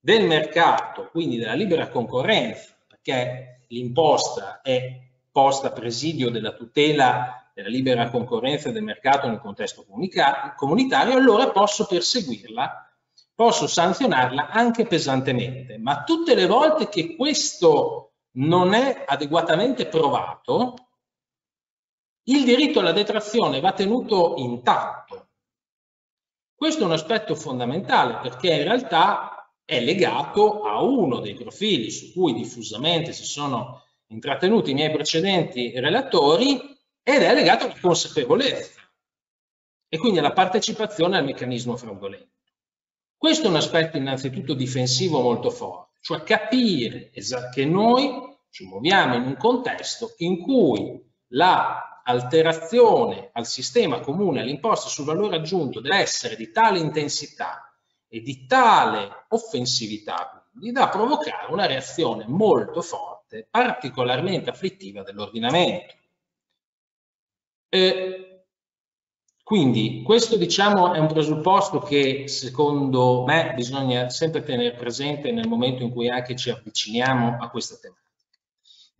[0.00, 4.98] del mercato, quindi della libera concorrenza, perché l'imposta è
[5.30, 11.86] posta a presidio della tutela della libera concorrenza del mercato nel contesto comunitario, allora posso
[11.86, 12.90] perseguirla,
[13.34, 15.76] posso sanzionarla anche pesantemente.
[15.78, 20.74] Ma tutte le volte che questo non è adeguatamente provato,
[22.24, 25.28] il diritto alla detrazione va tenuto intatto.
[26.54, 32.12] Questo è un aspetto fondamentale perché in realtà è legato a uno dei profili su
[32.12, 36.78] cui diffusamente si sono intrattenuti i miei precedenti relatori
[37.14, 38.80] ed è legato alla consapevolezza
[39.88, 42.28] e quindi alla partecipazione al meccanismo fraudolento.
[43.16, 47.10] Questo è un aspetto innanzitutto difensivo molto forte, cioè capire
[47.52, 54.88] che noi ci muoviamo in un contesto in cui la alterazione al sistema comune all'imposta
[54.88, 57.74] sul valore aggiunto deve essere di tale intensità
[58.08, 65.94] e di tale offensività quindi, da provocare una reazione molto forte, particolarmente afflittiva dell'ordinamento.
[67.72, 68.44] Eh,
[69.44, 75.82] quindi questo diciamo è un presupposto che secondo me bisogna sempre tenere presente nel momento
[75.82, 78.08] in cui anche ci avviciniamo a questa tematica.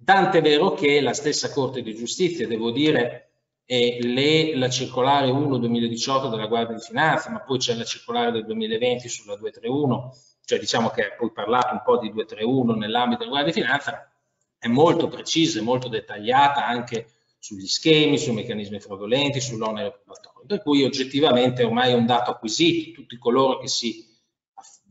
[0.02, 3.30] Tant'è vero che la stessa Corte di Giustizia, devo dire,
[3.66, 9.09] le, la circolare 1-2018 della Guardia di Finanza, ma poi c'è la circolare del 2020
[9.09, 13.52] sulla 231, cioè diciamo che ha poi parlato un po' di 231 nell'ambito della Guardia
[13.52, 14.12] di Finanza,
[14.59, 17.06] è molto precisa e molto dettagliata anche
[17.41, 22.93] sugli schemi, sui meccanismi fraudolenti, sull'onere probatorio, per cui oggettivamente ormai è un dato acquisito,
[22.93, 24.07] tutti coloro che si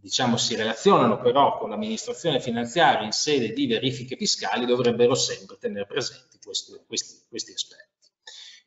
[0.02, 5.86] diciamo, si relazionano però con l'amministrazione finanziaria in sede di verifiche fiscali dovrebbero sempre tenere
[5.86, 7.88] presenti questi, questi, questi aspetti.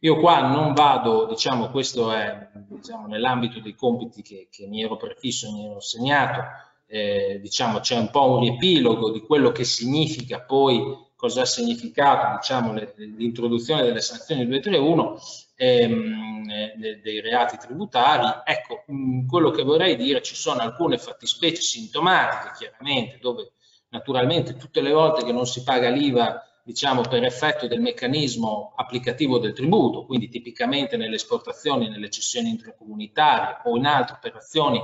[0.00, 4.96] Io qua non vado, diciamo, questo è diciamo, nell'ambito dei compiti che, che, mi ero
[4.96, 6.42] prefisso, mi ero segnato,
[6.86, 10.82] eh, diciamo, c'è un po' un riepilogo di quello che significa poi,
[11.22, 15.20] cosa ha significato, diciamo, l'introduzione delle sanzioni 231
[15.54, 18.40] ehm, eh, dei reati tributari.
[18.44, 23.52] Ecco, mm, quello che vorrei dire, ci sono alcune fattispecie sintomatiche, chiaramente, dove
[23.90, 29.38] naturalmente tutte le volte che non si paga l'IVA diciamo per effetto del meccanismo applicativo
[29.38, 34.80] del tributo, quindi tipicamente nelle esportazioni, nelle cessioni intracomunitarie o in altre operazioni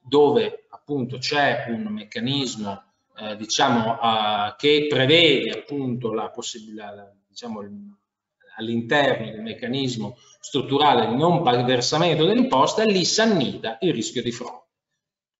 [0.00, 7.60] dove appunto c'è un meccanismo eh, diciamo uh, che prevede appunto la possibilità diciamo
[8.56, 14.60] all'interno del meccanismo strutturale di non versamento dell'imposta, lì si annida il rischio di frode.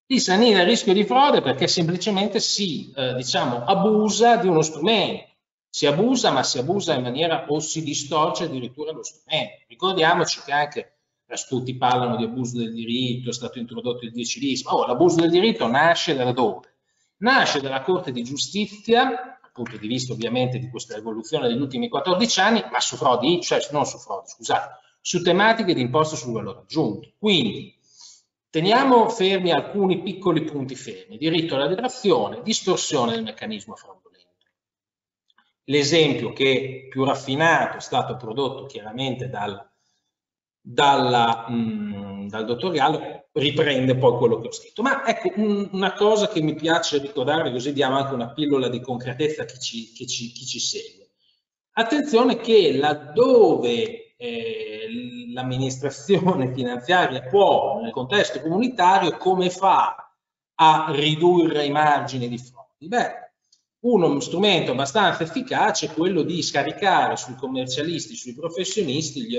[0.06, 4.62] Lì si annida il rischio di frode perché semplicemente si, eh, diciamo, abusa di uno
[4.62, 5.30] strumento.
[5.68, 9.64] Si abusa, ma si abusa in maniera o si distorce addirittura lo strumento.
[9.68, 10.96] Ricordiamoci che anche
[11.48, 15.30] tutti parlano di abuso del diritto, è stato introdotto il 10 bis, oh, l'abuso del
[15.30, 16.71] diritto nasce da dove?
[17.22, 22.40] Nasce dalla Corte di Giustizia punto di vista ovviamente di questa evoluzione degli ultimi 14
[22.40, 26.60] anni, ma su frodi, cioè non su frodi, scusate, su tematiche di imposta sul valore
[26.60, 27.12] aggiunto.
[27.18, 27.78] Quindi
[28.48, 34.00] teniamo fermi alcuni piccoli punti fermi, diritto alla detrazione, distorsione del meccanismo fraudolento.
[35.64, 39.70] L'esempio che più raffinato è stato prodotto chiaramente dal,
[40.62, 44.82] dalla, mh, dal dottor Gallo riprende poi quello che ho scritto.
[44.82, 48.80] Ma ecco, un, una cosa che mi piace ricordare, così diamo anche una pillola di
[48.80, 51.10] concretezza a chi ci, chi chi ci segue.
[51.72, 54.86] Attenzione che laddove eh,
[55.32, 59.96] l'amministrazione finanziaria può, nel contesto comunitario, come fa
[60.54, 62.88] a ridurre i margini di frodi?
[62.88, 63.20] Beh,
[63.80, 69.36] uno strumento abbastanza efficace è quello di scaricare sui commercialisti, sui professionisti, gli,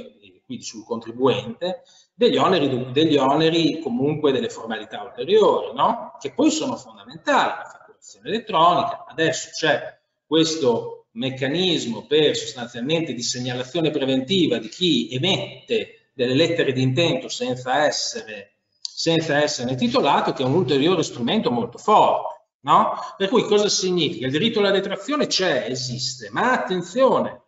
[0.53, 6.15] quindi sul contribuente, degli oneri, degli oneri comunque delle formalità ulteriori, no?
[6.19, 13.91] che poi sono fondamentali, la fatturazione elettronica, adesso c'è questo meccanismo per sostanzialmente di segnalazione
[13.91, 20.45] preventiva di chi emette delle lettere di intento senza essere, senza essere titolato, che è
[20.45, 22.31] un ulteriore strumento molto forte.
[22.61, 22.93] No?
[23.17, 24.25] Per cui cosa significa?
[24.25, 27.42] Il diritto alla detrazione c'è, esiste, ma attenzione,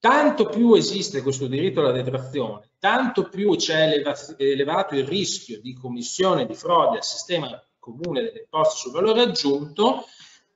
[0.00, 4.02] tanto più esiste questo diritto alla detrazione, tanto più c'è
[4.38, 10.06] elevato il rischio di commissione di frode al sistema comune delle imposte sul valore aggiunto,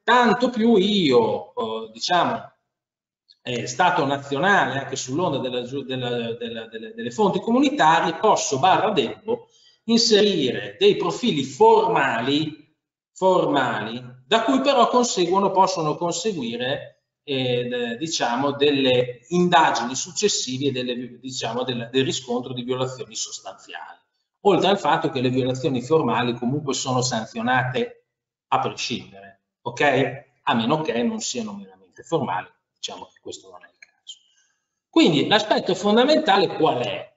[0.02, 2.52] tanto più io, eh, diciamo,
[3.42, 9.48] eh, Stato nazionale, anche sull'onda delle fonti comunitarie, posso, barra debbo,
[9.84, 12.64] inserire dei profili formali
[13.14, 16.93] formali, da cui però possono conseguire
[17.24, 23.98] eh, diciamo, delle indagini successive delle, diciamo, del, del riscontro di violazioni sostanziali.
[24.42, 28.04] Oltre al fatto che le violazioni formali comunque sono sanzionate
[28.48, 30.24] a prescindere, ok?
[30.42, 34.18] A meno che non siano meramente formali, diciamo che questo non è il caso.
[34.90, 37.12] Quindi l'aspetto fondamentale qual è?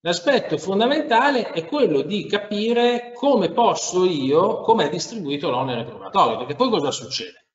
[0.00, 6.54] L'aspetto fondamentale è quello di capire come posso io, come è distribuito l'onere probatorio, perché
[6.54, 7.45] poi cosa succede?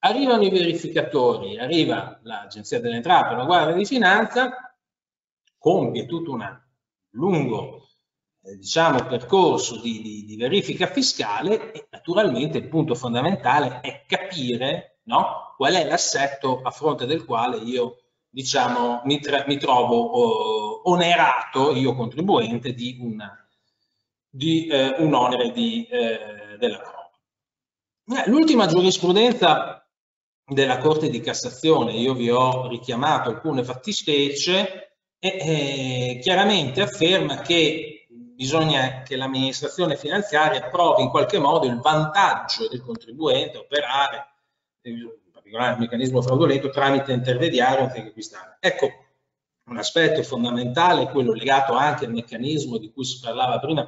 [0.00, 4.76] Arrivano i verificatori, arriva l'Agenzia delle Entrate, la Guardia di Finanza,
[5.58, 6.60] compie tutto un
[7.10, 7.88] lungo
[8.42, 15.00] eh, diciamo, percorso di, di, di, verifica fiscale e naturalmente il punto fondamentale è capire
[15.04, 17.96] no, qual è l'assetto a fronte del quale io
[18.28, 23.48] diciamo, mi, mi trovo uh, onerato, io contribuente, di, una,
[24.28, 27.10] di eh, un onere eh, della prova.
[28.22, 29.77] Eh, l'ultima giurisprudenza
[30.48, 38.06] della Corte di Cassazione, io vi ho richiamato alcune fattispecie, e eh, chiaramente afferma che
[38.08, 44.26] bisogna che l'amministrazione finanziaria provi in qualche modo il vantaggio del contribuente a operare
[45.48, 48.58] particolare il meccanismo fraudolento tramite intermediario anziché acquistare.
[48.60, 48.90] Ecco,
[49.64, 53.86] un aspetto fondamentale quello legato anche al meccanismo di cui si parlava prima,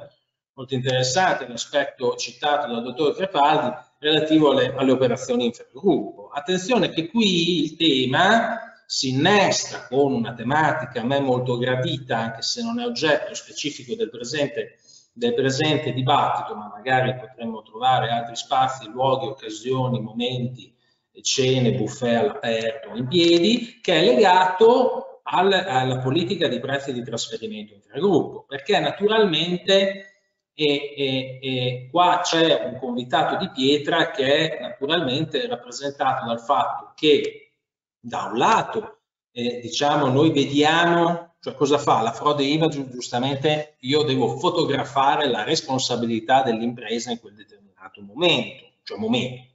[0.53, 6.20] molto interessante, l'aspetto citato dal dottor Crepaldi relativo alle, alle operazioni in gruppo.
[6.33, 12.41] Attenzione che qui il tema si innesta con una tematica a me molto gradita, anche
[12.41, 14.77] se non è oggetto specifico del presente,
[15.13, 20.73] del presente dibattito, ma magari potremmo trovare altri spazi, luoghi, occasioni, momenti
[21.21, 27.73] cene, buffet all'aperto, in piedi, che è legato al, alla politica di prezzi di trasferimento
[27.73, 30.10] intergruppo, perché naturalmente
[30.53, 36.93] e, e, e qua c'è un convitato di pietra che è naturalmente rappresentato dal fatto
[36.95, 37.53] che
[37.99, 38.99] da un lato
[39.31, 45.43] eh, diciamo noi vediamo cioè cosa fa la frode IVA giustamente io devo fotografare la
[45.43, 49.49] responsabilità dell'impresa in quel determinato momento cioè momento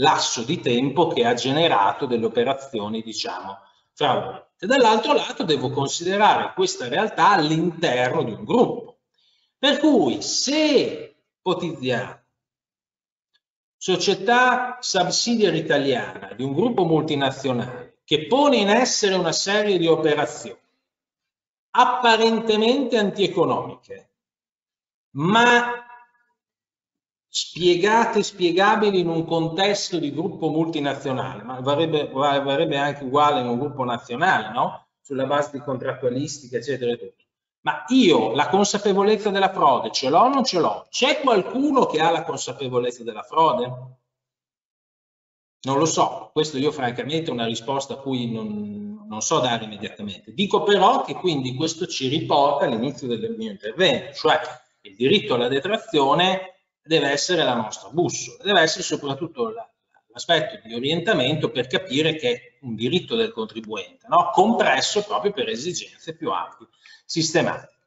[0.00, 3.58] lasso di tempo che ha generato delle operazioni, diciamo,
[3.92, 4.48] fraudolente.
[4.60, 8.89] Dall'altro lato devo considerare questa realtà all'interno di un gruppo.
[9.60, 12.18] Per cui se ipotizziamo
[13.76, 20.58] società subsidiaria italiana di un gruppo multinazionale che pone in essere una serie di operazioni
[21.72, 24.10] apparentemente antieconomiche,
[25.16, 25.84] ma
[27.28, 33.46] spiegate e spiegabili in un contesto di gruppo multinazionale, ma varrebbe, varrebbe anche uguale in
[33.46, 34.86] un gruppo nazionale, no?
[35.02, 37.28] Sulla base di contrattualistica, eccetera, eccetera.
[37.62, 40.86] Ma io la consapevolezza della frode ce l'ho o non ce l'ho?
[40.88, 43.98] C'è qualcuno che ha la consapevolezza della frode?
[45.62, 49.64] Non lo so, questo io francamente è una risposta a cui non, non so dare
[49.64, 50.32] immediatamente.
[50.32, 54.40] Dico però che quindi questo ci riporta all'inizio del mio intervento, cioè
[54.82, 59.52] il diritto alla detrazione deve essere la nostra bussola, deve essere soprattutto
[60.12, 64.30] l'aspetto di orientamento per capire che è un diritto del contribuente, no?
[64.32, 66.68] compresso proprio per esigenze più ampie,
[67.04, 67.78] sistematiche.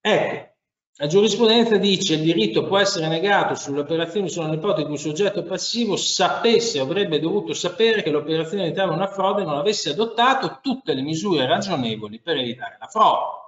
[0.00, 0.54] Ecco,
[0.98, 4.94] la giurisprudenza dice che il diritto può essere negato sulle operazioni sulla ipotesi di cui
[4.94, 9.90] il soggetto passivo sapesse o avrebbe dovuto sapere che l'operazione evitava una frode non avesse
[9.90, 13.44] adottato tutte le misure ragionevoli per evitare la frode.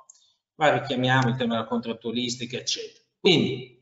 [0.54, 3.02] Qua richiamiamo il tema della contrattualistica, eccetera.
[3.18, 3.77] Quindi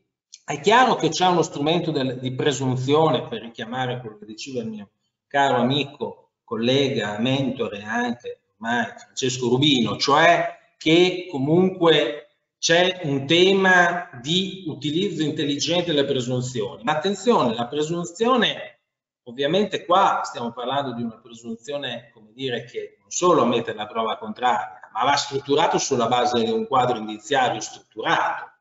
[0.49, 4.69] è chiaro che c'è uno strumento del, di presunzione, per richiamare quello che diceva il
[4.69, 4.91] mio
[5.27, 12.29] caro amico, collega, mentore anche, ormai Francesco Rubino, cioè che comunque
[12.61, 16.85] c'è un tema di utilizzo intelligente delle presunzioni.
[16.85, 18.83] Ma attenzione, la presunzione,
[19.25, 24.17] ovviamente qua stiamo parlando di una presunzione, come dire, che non solo ammette la prova
[24.17, 28.53] contraria, ma va strutturato sulla base di un quadro indiziario strutturato,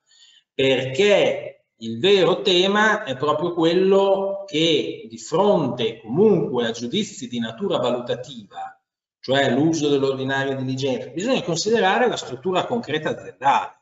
[0.51, 7.79] perché il vero tema è proprio quello che di fronte comunque a giudizi di natura
[7.79, 8.79] valutativa,
[9.19, 13.79] cioè l'uso dell'ordinaria diligenza, bisogna considerare la struttura concreta aziendale.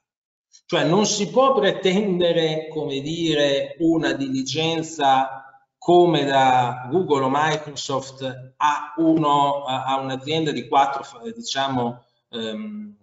[0.66, 5.44] Cioè non si può pretendere, come dire, una diligenza
[5.78, 11.04] come da Google o Microsoft a, uno, a un'azienda di quattro,
[11.36, 12.96] diciamo, ehm,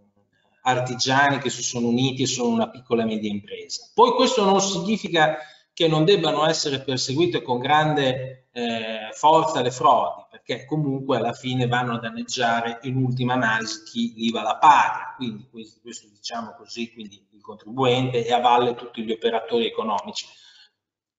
[0.62, 3.90] artigiani che si sono uniti e sono una piccola e media impresa.
[3.94, 5.38] Poi questo non significa
[5.72, 11.66] che non debbano essere perseguite con grande eh, forza le frodi, perché comunque alla fine
[11.66, 16.92] vanno a danneggiare in ultima analisi chi l'IVA la paga, quindi questo, questo diciamo così,
[16.92, 20.26] quindi il contribuente e a valle tutti gli operatori economici,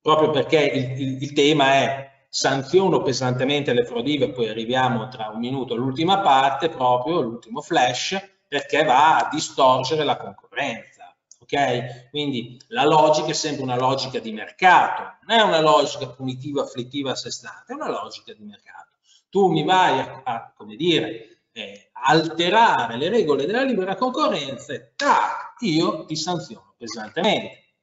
[0.00, 5.38] proprio perché il, il, il tema è sanziono pesantemente le frodive, poi arriviamo tra un
[5.38, 11.16] minuto all'ultima parte, proprio l'ultimo flash, perché va a distorcere la concorrenza.
[11.40, 12.10] Ok?
[12.10, 17.12] Quindi la logica è sempre una logica di mercato, non è una logica punitiva, afflittiva
[17.12, 18.90] a sé stante, è una logica di mercato.
[19.30, 24.92] Tu mi vai a, a come dire, eh, alterare le regole della libera concorrenza e
[24.96, 27.76] tac, io ti sanziono pesantemente.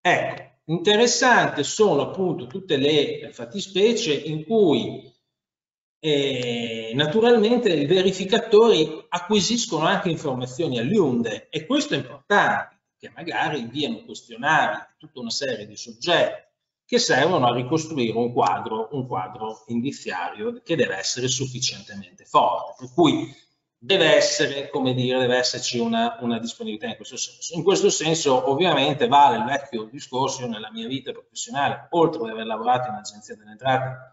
[0.00, 5.11] Ecco, interessante sono appunto tutte le fattispecie in cui
[6.04, 14.02] eh, naturalmente i verificatori acquisiscono anche informazioni all'IUNDE e questo è importante, che magari inviano
[14.04, 16.50] questionari a tutta una serie di soggetti
[16.84, 22.92] che servono a ricostruire un quadro, un quadro indiziario che deve essere sufficientemente forte, per
[22.92, 23.32] cui
[23.78, 27.54] deve essere, come dire, deve esserci una, una, disponibilità in questo senso.
[27.54, 32.30] In questo senso ovviamente vale il vecchio discorso, io nella mia vita professionale, oltre ad
[32.30, 34.12] aver lavorato in agenzia delle entrate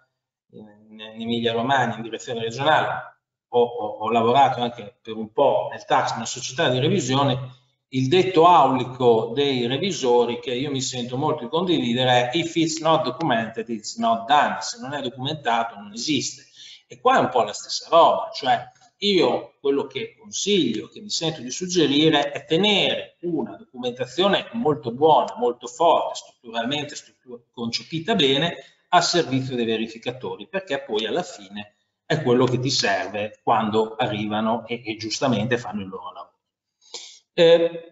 [0.51, 3.17] in, in Emilia Romagna, in direzione regionale,
[3.49, 7.57] ho, ho, ho, lavorato anche per un po' nel tax, una società di revisione,
[7.89, 12.79] il detto aulico dei revisori che io mi sento molto di condividere è if it's
[12.79, 14.57] not documented, it's not done.
[14.61, 16.45] Se non è documentato non esiste.
[16.87, 18.63] E qua è un po' la stessa roba, cioè
[18.97, 25.35] io quello che consiglio, che mi sento di suggerire è tenere una documentazione molto buona,
[25.37, 28.55] molto forte, strutturalmente struttura, concepita bene,
[28.89, 31.75] a servizio dei verificatori, perché poi alla fine
[32.05, 36.39] è quello che ti serve quando arrivano e, e giustamente fanno il loro lavoro.
[37.33, 37.88] Eh,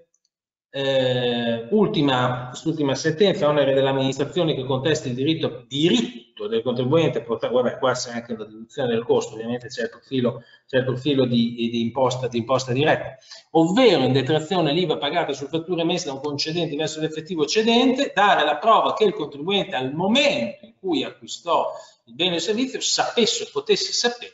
[0.78, 7.94] eh, ultima, quest'ultima sentenza, onere dell'amministrazione che contesta il diritto, diritto del contribuente, vabbè, qua
[7.94, 12.28] c'è anche la deduzione del costo, ovviamente c'è il profilo, il profilo di, di, imposta,
[12.28, 13.18] di, imposta, diretta,
[13.52, 18.46] ovvero in detrazione l'IVA pagata su fatture emesse da un concedente verso l'effettivo cedente, dare
[18.46, 21.72] la prova che il contribuente al momento in cui acquistò
[22.06, 24.34] il bene o il servizio sapesse o potesse sapere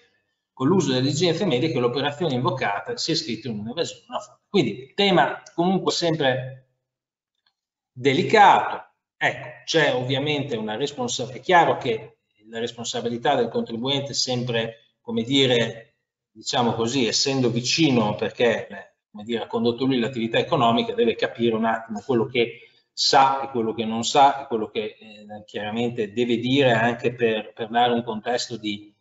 [0.53, 1.11] con l'uso delle
[1.45, 4.03] medie che l'operazione invocata sia scritta in un'evasione.
[4.47, 6.69] Quindi tema comunque sempre
[7.91, 8.91] delicato.
[9.17, 12.17] Ecco, c'è ovviamente una responsabilità, è chiaro che
[12.49, 15.95] la responsabilità del contribuente è sempre, come dire,
[16.29, 21.65] diciamo così, essendo vicino perché, come dire, ha condotto lui l'attività economica, deve capire un
[21.65, 26.37] attimo quello che sa e quello che non sa e quello che eh, chiaramente deve
[26.37, 28.92] dire anche per, per dare un contesto di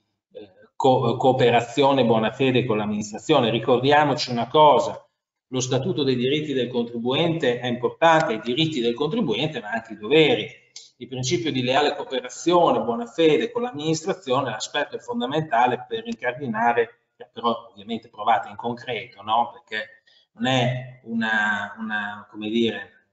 [0.82, 3.50] co cooperazione buona fede con l'amministrazione.
[3.50, 5.08] Ricordiamoci una cosa,
[5.46, 9.96] lo statuto dei diritti del contribuente è importante, i diritti del contribuente ma anche i
[9.96, 10.50] doveri.
[10.96, 17.68] Il principio di leale cooperazione, buona fede con l'amministrazione è l'aspetto fondamentale per incardinare, però
[17.70, 19.52] ovviamente provate in concreto, no?
[19.52, 20.02] perché
[20.32, 23.06] non è una, una, come dire,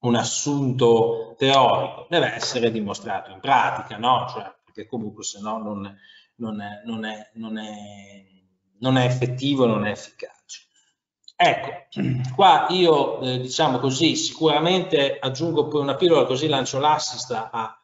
[0.00, 4.26] un assunto teorico, deve essere dimostrato in pratica, no?
[4.28, 5.96] cioè, perché comunque se no non,
[6.42, 8.24] non, è, non, è, non, è,
[8.80, 10.66] non è effettivo, non è efficace.
[11.36, 11.86] Ecco,
[12.34, 17.76] qua io eh, diciamo così, sicuramente aggiungo poi una pillola così lancio l'assist a, a,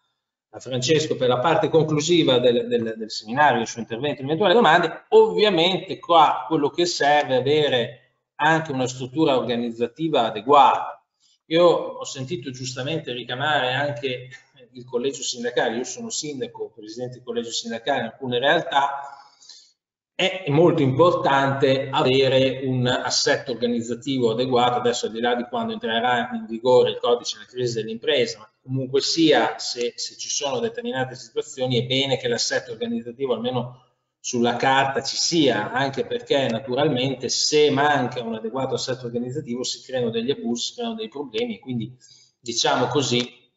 [0.61, 5.05] Francesco per la parte conclusiva del, del, del seminario, il suo intervento, eventuali domande.
[5.11, 7.99] Ovviamente qua quello che serve è avere
[8.37, 11.01] anche una struttura organizzativa adeguata.
[11.47, 14.29] Io ho sentito giustamente richiamare anche
[14.73, 19.19] il collegio sindacale, io sono sindaco, presidente del collegio sindacale in alcune realtà,
[20.15, 26.31] è molto importante avere un assetto organizzativo adeguato, adesso al di là di quando entrerà
[26.33, 31.79] in vigore il codice della crisi dell'impresa, comunque sia, se, se, ci sono determinate situazioni,
[31.79, 33.85] è bene che l'assetto organizzativo almeno
[34.19, 40.11] sulla carta ci sia, anche perché naturalmente se manca un adeguato assetto organizzativo si creano
[40.11, 41.97] degli abusi, si creano dei problemi quindi
[42.41, 43.48] diciamo così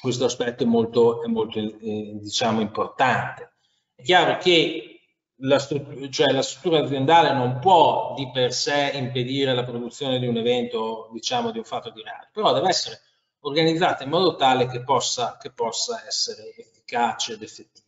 [0.00, 3.52] questo aspetto è molto, è molto eh, diciamo, importante.
[3.94, 5.00] È chiaro che
[5.42, 10.26] la struttura, cioè la struttura aziendale non può di per sé impedire la produzione di
[10.26, 13.00] un evento, diciamo, di un fatto di reato, però deve essere
[13.40, 17.86] organizzata in modo tale che possa, che possa essere efficace ed effettiva.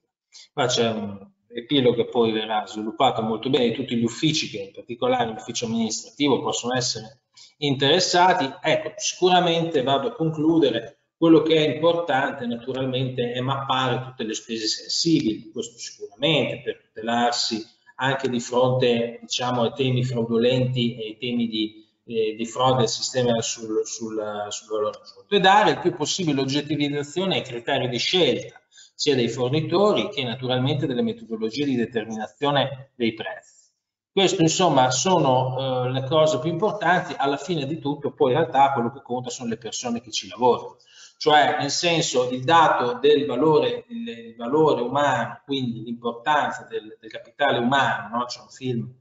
[0.52, 4.59] Qua c'è un epilogo che poi verrà sviluppato molto bene di tutti gli uffici che
[4.59, 7.22] in particolare l'ufficio amministrativo possono essere
[7.59, 8.51] interessati.
[8.62, 14.66] Ecco, sicuramente vado a concludere quello che è importante naturalmente è mappare tutte le spese
[14.66, 21.47] sensibili, questo sicuramente per tutelarsi anche di fronte diciamo, ai temi fraudolenti e ai temi
[21.47, 25.32] di, eh, di frode del sistema sul, sul, sul valore aggiunto.
[25.32, 28.61] E dare il più possibile oggettivizzazione ai criteri di scelta
[28.93, 33.70] sia dei fornitori che naturalmente delle metodologie di determinazione dei prezzi.
[34.11, 38.73] Questo insomma sono eh, le cose più importanti, alla fine di tutto poi in realtà
[38.73, 40.78] quello che conta sono le persone che ci lavorano
[41.23, 47.59] cioè nel senso il dato del valore, il, valore umano, quindi l'importanza del, del, capitale
[47.59, 48.24] umano, no?
[48.24, 48.93] c'è un film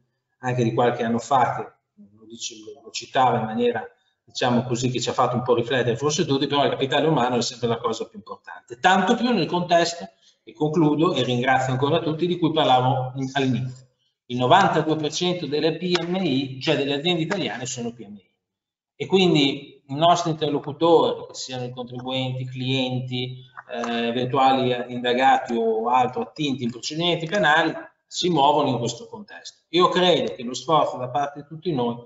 [0.42, 3.84] anche di qualche anno fa che lo, dice, lo, citava in maniera
[4.24, 7.38] diciamo così che ci ha fatto un po' riflettere forse tutti, però il capitale umano
[7.38, 10.08] è sempre la cosa più importante, tanto più nel contesto,
[10.44, 13.88] e concludo e ringrazio ancora tutti, di cui parlavo all'inizio.
[14.28, 18.30] Il 92% delle PMI, cioè delle aziende italiane, sono PMI.
[18.96, 26.22] E quindi i nostri interlocutori, che siano i contribuenti, clienti, eh, eventuali indagati o altro
[26.22, 27.74] attinti in procedimenti penali,
[28.08, 29.64] si muovono in questo contesto.
[29.70, 31.98] Io credo che lo sforzo da parte di tutti noi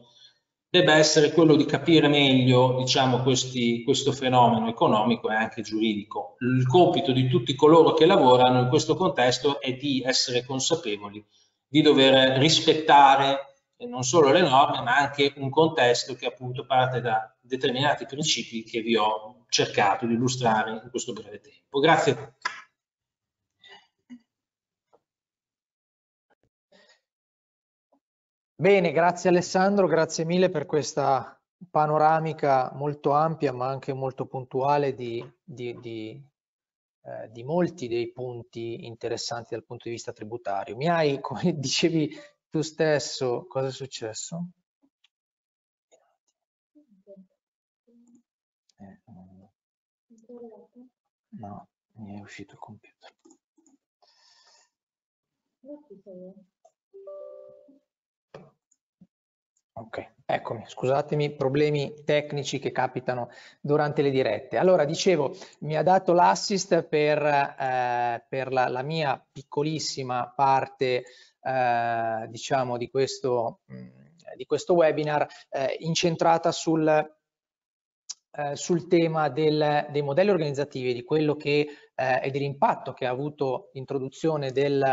[0.69, 6.35] debba essere quello di capire meglio diciamo, questi, questo fenomeno economico e anche giuridico.
[6.39, 11.23] Il compito di tutti coloro che lavorano in questo contesto è di essere consapevoli
[11.67, 17.34] di dover rispettare non solo le norme, ma anche un contesto che appunto parte da
[17.45, 21.79] determinati principi che vi ho cercato di illustrare in questo breve tempo.
[21.79, 22.53] Grazie a tutti.
[28.57, 31.37] Bene, grazie Alessandro, grazie mille per questa
[31.69, 36.23] panoramica molto ampia ma anche molto puntuale di, di, di,
[37.03, 40.77] eh, di molti dei punti interessanti dal punto di vista tributario.
[40.77, 42.09] Mi hai, come dicevi
[42.49, 44.51] tu stesso, cosa è successo?
[51.29, 53.13] No, mi è uscito il computer.
[59.77, 63.29] Ok, eccomi, scusatemi, problemi tecnici che capitano
[63.59, 64.57] durante le dirette.
[64.57, 71.03] Allora, dicevo, mi ha dato l'assist per, eh, per la, la, mia piccolissima parte
[71.41, 73.87] eh, diciamo di questo, mm,
[74.37, 77.15] di questo webinar eh, incentrata sul,
[78.37, 83.11] eh, sul tema del, dei modelli organizzativi, di quello che eh, e dell'impatto che ha
[83.11, 84.83] avuto l'introduzione del,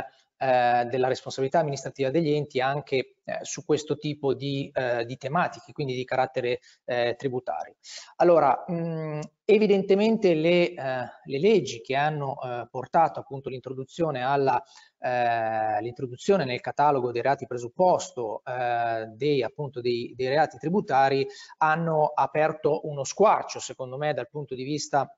[0.42, 5.70] eh, della responsabilità amministrativa degli enti anche eh, su questo tipo di, eh, di, tematiche,
[5.70, 7.76] quindi di carattere eh, tributario.
[8.16, 12.36] Allora, mh, evidentemente le, eh, le, leggi che hanno
[12.70, 14.60] portato appunto l'introduzione alla
[15.02, 18.40] l'introduzione nel catalogo dei reati presupposto
[19.16, 21.26] dei, appunto, dei, dei reati tributari
[21.58, 25.12] hanno aperto uno squarcio, secondo me, dal punto di vista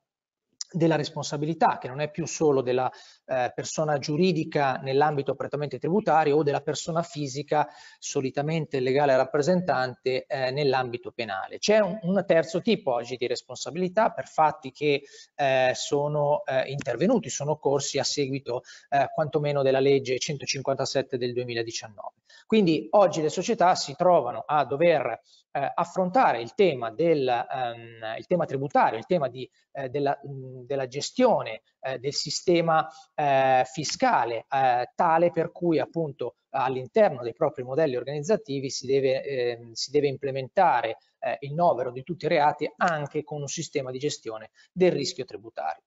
[0.74, 2.90] della responsabilità, che non è più solo della
[3.26, 7.68] eh, persona giuridica nell'ambito prettamente tributario o della persona fisica,
[7.98, 11.58] solitamente legale rappresentante, eh, nell'ambito penale.
[11.58, 15.02] C'è un, un, terzo tipo oggi di responsabilità per fatti che
[15.34, 22.08] eh, sono eh, intervenuti, sono occorsi a seguito eh, quantomeno della legge 157 del 2019.
[22.46, 25.20] Quindi oggi le società si trovano a dover
[25.50, 29.48] eh, affrontare il tema, del, um, il tema tributario, il tema di,
[29.88, 31.62] della, mh, della, gestione
[32.00, 38.86] del sistema eh, fiscale eh, tale per cui appunto all'interno dei propri modelli organizzativi si
[38.86, 43.48] deve, ehm, si deve implementare eh, il novero di tutti i reati anche con un
[43.48, 45.82] sistema di gestione del rischio tributario.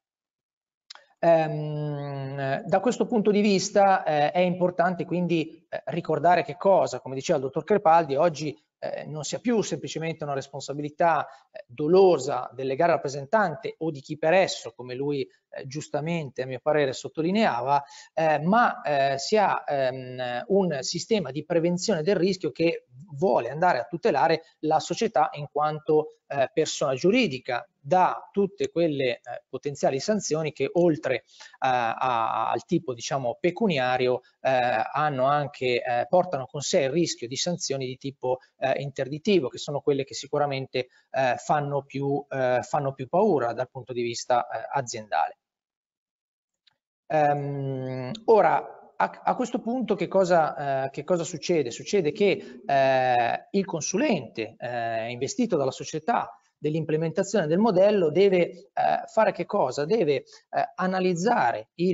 [1.20, 7.16] Um, da questo punto di vista eh, è importante quindi eh, ricordare che cosa, come
[7.16, 12.68] diceva il dottor Crepaldi, oggi eh, non sia più semplicemente una responsabilità eh, dolosa del
[12.68, 15.30] legale rappresentante o di chi per esso, come lui eh,
[15.66, 17.84] giustamente a mio parere sottolineava,
[18.14, 23.80] eh, ma eh, si ha ehm, un sistema di prevenzione del rischio che vuole andare
[23.80, 30.52] a tutelare la società in quanto eh, persona giuridica da tutte quelle eh, potenziali sanzioni
[30.52, 31.24] che oltre eh,
[31.60, 37.38] a, al tipo diciamo pecuniario eh, hanno anche, eh, portano con sé il rischio di
[37.38, 40.88] sanzioni di tipo eh, interdittivo che sono quelle che sicuramente
[41.38, 45.38] fanno più, fanno, più, paura dal punto di vista aziendale.
[47.10, 51.72] Um, ora a, a, questo punto che cosa, eh, che cosa, succede?
[51.72, 58.70] Succede che eh, il consulente eh, investito dalla società dell'implementazione del modello deve eh,
[59.06, 59.86] fare che cosa?
[59.86, 60.26] Deve eh,
[60.76, 61.94] analizzare eh,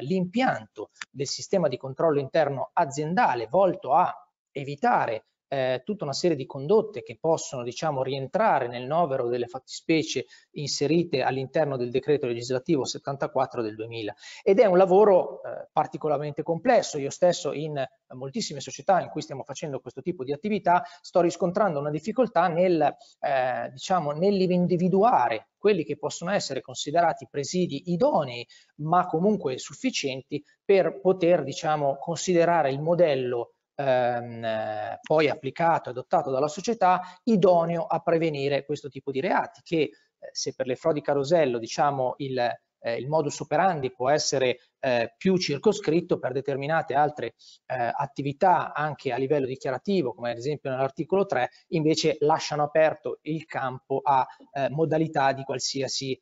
[0.00, 4.12] l'impianto del sistema di controllo interno aziendale volto a
[4.50, 10.24] evitare eh, tutta una serie di condotte che possono diciamo, rientrare nel novero delle fattispecie
[10.52, 16.96] inserite all'interno del decreto legislativo 74 del 2000 ed è un lavoro eh, particolarmente complesso.
[16.96, 17.84] Io stesso in
[18.14, 22.80] moltissime società in cui stiamo facendo questo tipo di attività sto riscontrando una difficoltà nel,
[22.80, 28.46] eh, diciamo, nell'individuare quelli che possono essere considerati presidi idonei
[28.76, 36.48] ma comunque sufficienti per poter diciamo, considerare il modello ehm, poi applicato e adottato dalla
[36.48, 39.90] società idoneo a prevenire questo tipo di reati che eh,
[40.32, 45.36] se per le frodi carosello diciamo il, eh, il modus operandi può essere eh, più
[45.36, 47.34] circoscritto per determinate altre
[47.66, 53.44] eh, attività anche a livello dichiarativo come ad esempio nell'articolo 3 invece lasciano aperto il
[53.46, 56.20] campo a eh, modalità di qualsiasi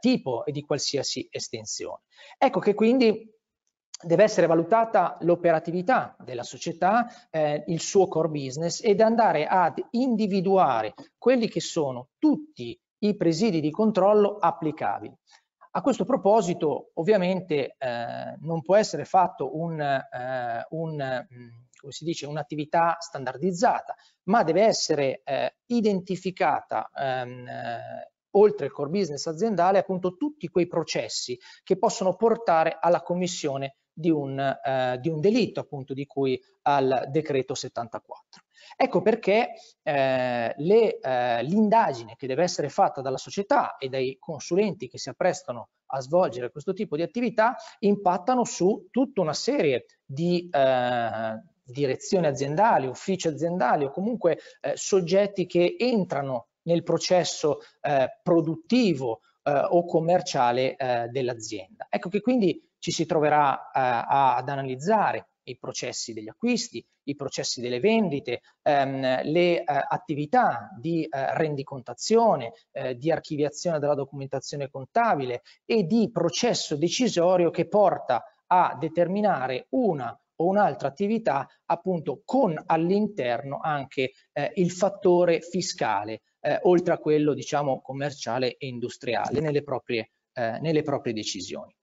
[0.00, 2.00] tipo e di qualsiasi estensione.
[2.38, 3.37] Ecco che quindi
[4.00, 10.94] deve essere valutata l'operatività della società, eh, il suo core business ed andare ad individuare
[11.16, 15.14] quelli che sono tutti i presidi di controllo applicabili.
[15.72, 21.48] A questo proposito ovviamente eh, non può essere fatto un, eh, un mm,
[21.78, 23.94] come si dice, un'attività standardizzata,
[24.24, 30.66] ma deve essere eh, identificata ehm, eh, oltre il core business aziendale appunto tutti quei
[30.66, 36.40] processi che possono portare alla commissione di un, eh, di un delitto appunto di cui
[36.62, 38.42] al decreto 74.
[38.76, 44.98] Ecco perché eh, eh, l'indagine che deve essere fatta dalla società e dai consulenti che
[44.98, 51.42] si apprestano a svolgere questo tipo di attività impattano su tutta una serie di eh,
[51.64, 59.50] direzioni aziendali, uffici aziendali o comunque eh, soggetti che entrano nel processo eh, produttivo eh,
[59.50, 61.86] o commerciale eh, dell'azienda.
[61.88, 67.60] Ecco che quindi ci si troverà eh, ad analizzare i processi degli acquisti, i processi
[67.60, 75.42] delle vendite, ehm, le eh, attività di eh, rendicontazione, eh, di archiviazione della documentazione contabile
[75.64, 83.58] e di processo decisorio che porta a determinare una o un'altra attività appunto con all'interno
[83.60, 90.10] anche eh, il fattore fiscale eh, oltre a quello diciamo commerciale e industriale nelle proprie,
[90.38, 91.74] nelle proprie decisioni.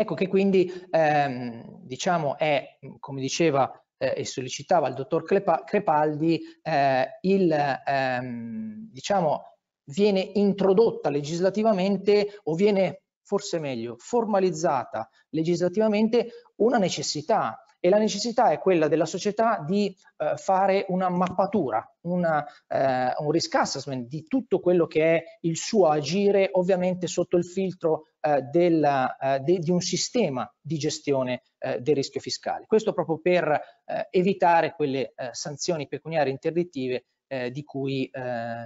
[0.00, 7.18] Ecco che quindi ehm, diciamo è, come diceva eh, e sollecitava il dottor Crepaldi, eh,
[7.20, 9.58] il, ehm, diciamo,
[9.90, 18.58] viene introdotta legislativamente o viene forse meglio formalizzata legislativamente una necessità e la necessità è
[18.58, 24.60] quella della società di eh, fare una mappatura, una, eh, un risk assessment di tutto
[24.60, 29.70] quello che è il suo agire, ovviamente sotto il filtro eh, della, eh, de, di
[29.70, 32.66] un sistema di gestione eh, del rischio fiscale.
[32.66, 37.04] Questo proprio per eh, evitare quelle sanzioni pecuniarie interdittive
[37.52, 38.10] di cui,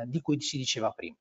[0.06, 1.14] di, cui, si diceva prima.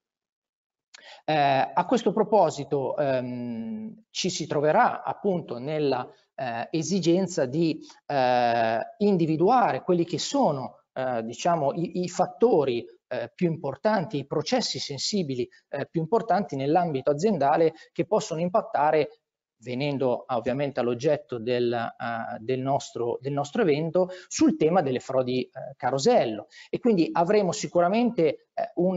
[1.26, 9.82] Eh, a questo proposito ehm, ci si troverà appunto nella eh, esigenza di eh, individuare
[9.82, 15.88] quelli che sono eh, diciamo, i, i fattori eh, più importanti, i processi sensibili eh,
[15.90, 19.23] più importanti nell'ambito aziendale che possono impattare
[19.64, 25.74] venendo ovviamente all'oggetto del, uh, del, nostro, del, nostro, evento, sul tema delle frodi uh,
[25.76, 26.48] carosello.
[26.70, 28.96] E quindi avremo sicuramente uh,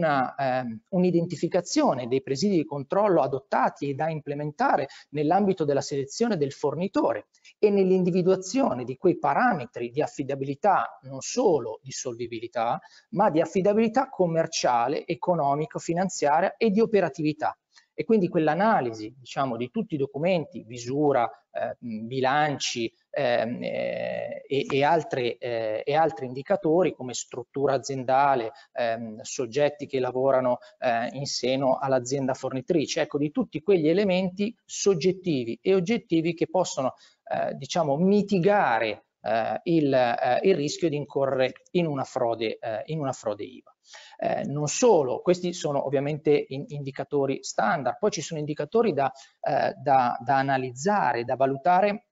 [0.89, 7.27] un'identificazione un dei presidi di controllo adottati e da implementare nell'ambito della selezione del fornitore
[7.57, 12.79] e nell'individuazione di quei parametri di affidabilità, non solo di solvibilità,
[13.11, 17.57] ma di affidabilità commerciale, economico, finanziaria e di operatività
[17.99, 24.83] e quindi quell'analisi diciamo, di tutti i documenti, visura, eh, bilanci ehm, eh, e, e,
[24.83, 31.79] altre, eh, e, altri indicatori come struttura aziendale, ehm, soggetti che lavorano eh, in seno
[31.79, 36.93] all'azienda fornitrice, ecco di tutti quegli elementi soggettivi e oggettivi che possono
[37.23, 43.43] eh, diciamo mitigare eh, il, il, rischio di incorrere in una frode, in una frode
[43.43, 43.75] IVA.
[44.17, 49.11] Eh, non solo, questi sono ovviamente in, indicatori standard, poi ci sono indicatori da,
[49.41, 52.07] eh, da, da analizzare, da valutare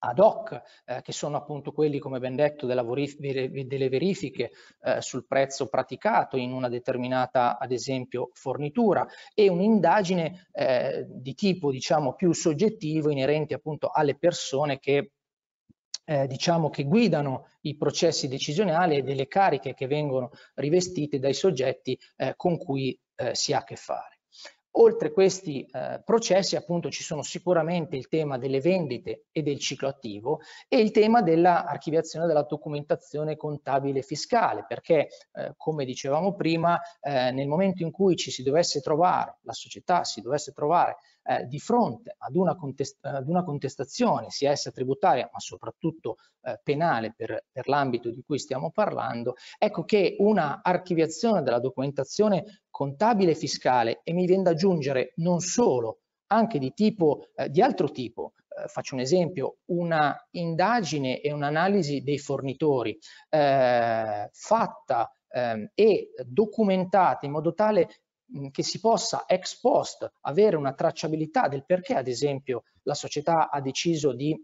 [0.00, 4.50] ad hoc, eh, che sono appunto quelli, come ben detto, delle verifiche
[4.82, 11.70] eh, sul prezzo praticato in una determinata, ad esempio, fornitura e un'indagine eh, di tipo,
[11.70, 15.12] diciamo, più soggettivo inerente appunto alle persone che
[16.08, 21.98] eh, diciamo che guidano i processi decisionali e delle cariche che vengono rivestite dai soggetti
[22.16, 24.16] eh, con cui eh, si ha a che fare.
[24.80, 29.88] Oltre questi eh, processi appunto ci sono sicuramente il tema delle vendite e del ciclo
[29.88, 37.32] attivo e il tema dell'archiviazione della documentazione contabile fiscale perché eh, come dicevamo prima eh,
[37.32, 40.96] nel momento in cui ci si dovesse trovare, la società si dovesse trovare
[41.28, 46.58] eh, di fronte ad una, contest ad una, contestazione, sia essa tributaria ma soprattutto eh,
[46.62, 53.32] penale per, per l'ambito di cui stiamo parlando, ecco che una archiviazione della documentazione contabile
[53.32, 57.90] e fiscale e mi viene da aggiungere non solo, anche di, tipo, eh, di altro
[57.90, 62.98] tipo, eh, faccio un esempio, una indagine e un'analisi dei fornitori
[63.28, 67.88] eh, fatta ehm, e documentata in modo tale
[68.50, 73.60] che si possa ex post avere una tracciabilità del perché ad esempio la società ha
[73.60, 74.38] deciso di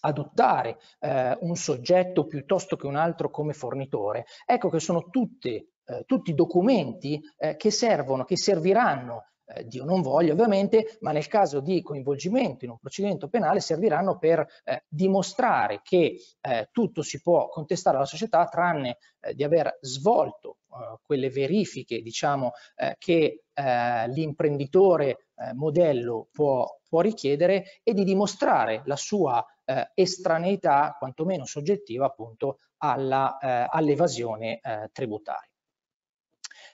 [0.00, 6.04] adottare eh, un soggetto piuttosto che un altro come fornitore, ecco che sono tutte, eh,
[6.06, 11.60] tutti documenti eh, che servono, che serviranno eh, Dio non voglia ovviamente, ma nel caso
[11.60, 17.48] di coinvolgimento in un procedimento penale serviranno per eh, dimostrare che eh, tutto si può
[17.48, 25.28] contestare alla società tranne eh, di aver svolto eh, quelle verifiche diciamo, eh, che l'imprenditore
[25.52, 29.46] modello può, può, richiedere e di dimostrare la sua
[29.94, 34.60] estraneità, quantomeno soggettiva, appunto all'evasione
[34.90, 35.48] tributaria.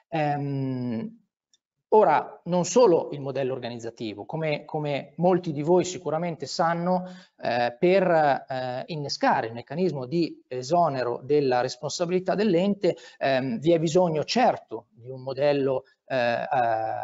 [0.09, 1.20] Um,
[1.93, 7.03] Ora, non solo il modello organizzativo, come, come molti di voi sicuramente sanno,
[7.43, 14.23] eh, per eh, innescare il meccanismo di esonero della responsabilità dell'ente ehm, vi è bisogno
[14.23, 16.47] certo di un modello eh, eh,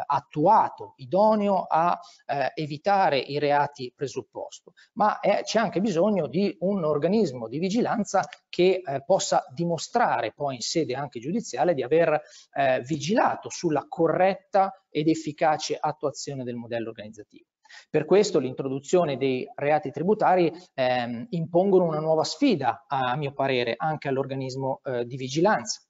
[0.05, 7.47] attuato, idoneo a eh, evitare i reati presupposto, ma c'è anche bisogno di un organismo
[7.47, 12.21] di vigilanza che eh, possa dimostrare poi in sede anche giudiziale di aver
[12.53, 17.45] eh, vigilato sulla corretta ed efficace attuazione del modello organizzativo.
[17.89, 24.07] Per questo l'introduzione dei reati tributari ehm, impongono una nuova sfida, a mio parere, anche
[24.07, 25.81] all'organismo eh, di vigilanza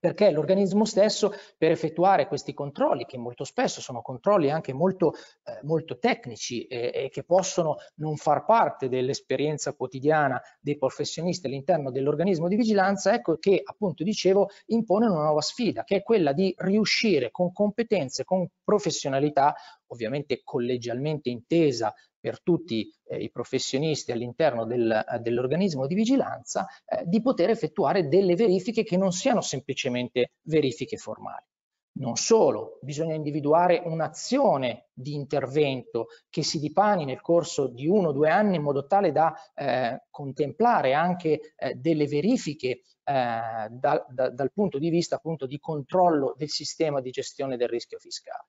[0.00, 5.12] perché l'organismo stesso per effettuare questi controlli, che molto spesso sono controlli anche molto,
[5.44, 11.90] eh, molto tecnici e, e, che possono non far parte dell'esperienza quotidiana dei professionisti all'interno
[11.90, 16.54] dell'organismo di vigilanza, ecco che appunto dicevo impone una nuova sfida, che è quella di
[16.56, 19.54] riuscire con competenze, con professionalità,
[19.88, 27.02] ovviamente collegialmente intesa per tutti eh, i professionisti all'interno del, eh, dell'organismo di vigilanza eh,
[27.06, 31.44] di poter effettuare delle verifiche che non siano semplicemente verifiche formali.
[31.92, 38.12] Non solo, bisogna individuare un'azione di intervento che si dipani nel corso di uno o
[38.12, 44.30] due anni in modo tale da eh, contemplare anche eh, delle verifiche eh, da, da,
[44.30, 48.46] dal punto di vista appunto di controllo del sistema di gestione del rischio fiscale.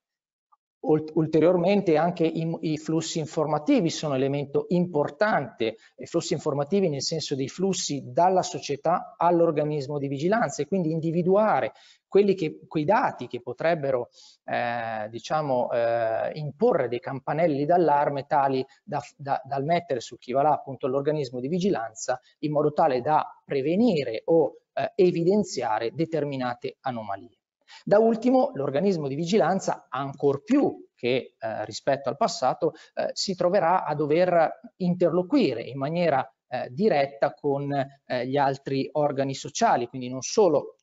[0.84, 7.48] Ulteriormente anche i, i, flussi informativi sono elemento importante, i flussi informativi nel senso dei
[7.48, 11.72] flussi dalla società all'organismo di vigilanza e quindi individuare
[12.34, 14.08] che, quei dati che potrebbero
[14.44, 20.42] eh, diciamo, eh, imporre dei campanelli d'allarme tali da, da, dal mettere su chi va
[20.42, 27.41] là appunto l'organismo di vigilanza in modo tale da prevenire o eh, evidenziare determinate anomalie.
[27.84, 33.84] Da ultimo, l'organismo di vigilanza, ancor più che eh, rispetto al passato, eh, si troverà
[33.84, 40.22] a dover interloquire in maniera eh, diretta con eh, gli altri organi sociali, quindi non
[40.22, 40.76] solo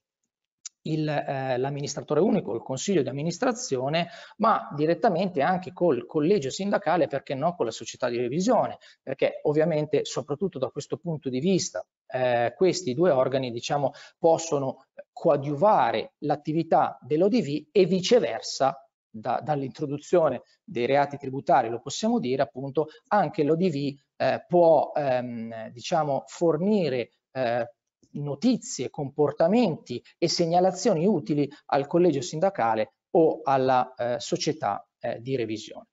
[0.98, 7.56] eh, l'amministratore unico, il consiglio di amministrazione, ma direttamente anche col collegio sindacale, perché no
[7.56, 12.94] con la società di revisione, perché ovviamente soprattutto da questo punto di vista eh, questi
[12.94, 21.80] due organi diciamo, possono coadiuvare l'attività dell'ODV e viceversa da, dall'introduzione dei reati tributari, lo
[21.80, 27.68] possiamo dire appunto, anche l'ODV eh, può ehm, diciamo, fornire eh,
[28.12, 35.88] notizie, comportamenti e segnalazioni utili al collegio sindacale o alla eh, società eh, di revisione.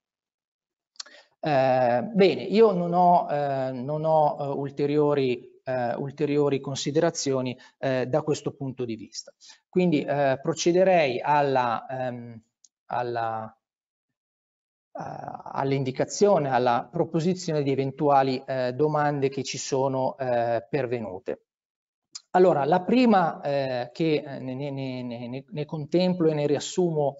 [1.40, 8.22] Eh, bene, io non ho, eh, non ho eh, ulteriori Uh, ulteriori considerazioni uh, da
[8.22, 9.34] questo punto di vista.
[9.68, 12.40] Quindi uh, procederei alla, um,
[12.84, 13.59] alla,
[14.93, 18.40] all'indicazione, alla proposizione di eventuali
[18.74, 21.45] domande che ci sono pervenute.
[22.36, 27.16] Allora, la prima che ne, ne, ne, ne, contemplo e ne riassumo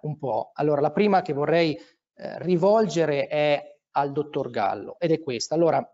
[0.00, 0.50] un po'.
[0.54, 1.78] Allora, la prima che vorrei
[2.14, 5.54] eh, rivolgere è al dottor Gallo ed è questa.
[5.54, 5.84] Allora,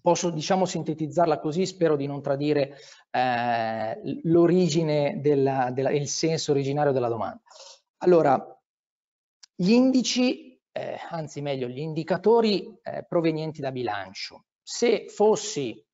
[0.00, 2.76] posso diciamo sintetizzarla così, spero di non tradire
[3.10, 7.40] eh, l'origine e il senso originario della domanda.
[7.98, 8.60] Allora,
[9.54, 14.46] gli indici, eh, anzi meglio, gli indicatori eh, provenienti da bilancio.
[14.62, 15.84] Se fossi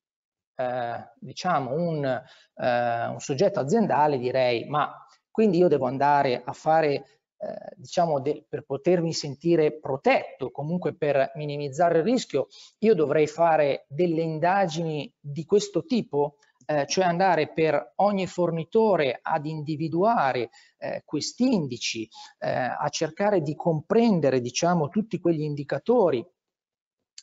[0.59, 4.93] eh, diciamo un, eh, un soggetto aziendale direi ma
[5.31, 11.99] quindi io devo andare a fare eh, diciamo per potermi sentire protetto, comunque per minimizzare
[11.99, 12.47] il rischio,
[12.79, 19.45] io dovrei fare delle indagini di questo tipo, eh, cioè andare per ogni fornitore ad
[19.45, 22.05] individuare eh, questi indici,
[22.39, 26.21] eh, a cercare di comprendere diciamo tutti quegli indicatori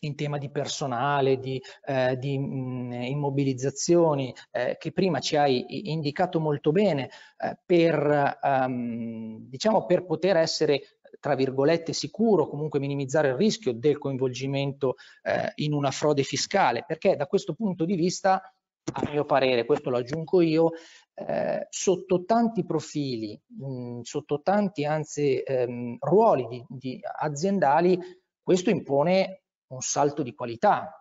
[0.01, 6.41] in tema di personale, di, eh, di mh, immobilizzazioni eh, che prima ci hai indicato
[6.41, 13.35] molto bene eh, per, um, diciamo per poter essere tra virgolette sicuro, comunque minimizzare il
[13.37, 18.41] rischio del coinvolgimento eh, in una frode fiscale, perché da questo punto di vista,
[18.93, 20.73] a mio parere, questo lo aggiungo io,
[21.15, 27.99] eh, sotto tanti profili, mh, sotto tanti anzi ehm, ruoli di, di aziendali,
[28.43, 31.01] questo impone un salto di qualità.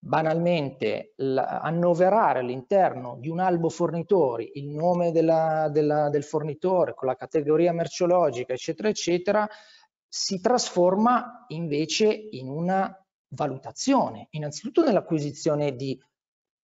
[0.00, 7.16] Banalmente, annoverare all'interno di un albo fornitori il nome della, della, del fornitore con la
[7.16, 9.48] categoria merceologica, eccetera, eccetera,
[10.08, 12.96] si trasforma invece in una
[13.30, 16.00] valutazione, innanzitutto nell'acquisizione di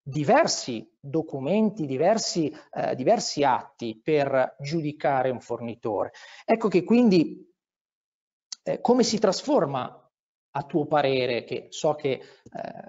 [0.02, 6.12] diversi documenti, diversi, eh, diversi atti per giudicare un fornitore.
[6.44, 7.48] Ecco che quindi
[8.62, 9.99] eh, come si trasforma
[10.52, 12.20] a tuo parere, che so che eh,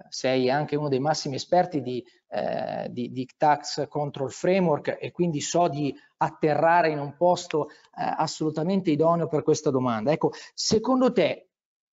[0.10, 5.42] sei anche uno dei massimi esperti di, eh, di, di, Tax Control Framework e quindi
[5.42, 10.12] so di atterrare in un posto eh, assolutamente idoneo per questa domanda.
[10.12, 11.50] Ecco, secondo te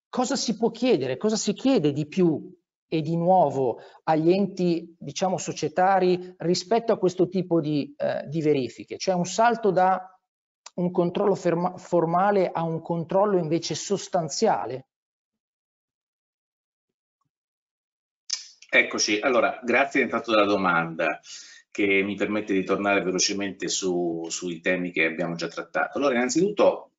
[0.08, 2.56] cosa si può chiedere, cosa si chiede di più
[2.90, 8.96] e di nuovo agli enti, diciamo, societari rispetto a questo tipo di, eh, di verifiche?
[8.96, 10.18] Cioè un salto da
[10.76, 14.87] un controllo formale a un controllo invece sostanziale?
[18.70, 21.20] Eccoci, allora grazie intanto della domanda
[21.70, 25.96] che mi permette di tornare velocemente su, sui temi che abbiamo già trattato.
[25.96, 26.92] Allora innanzitutto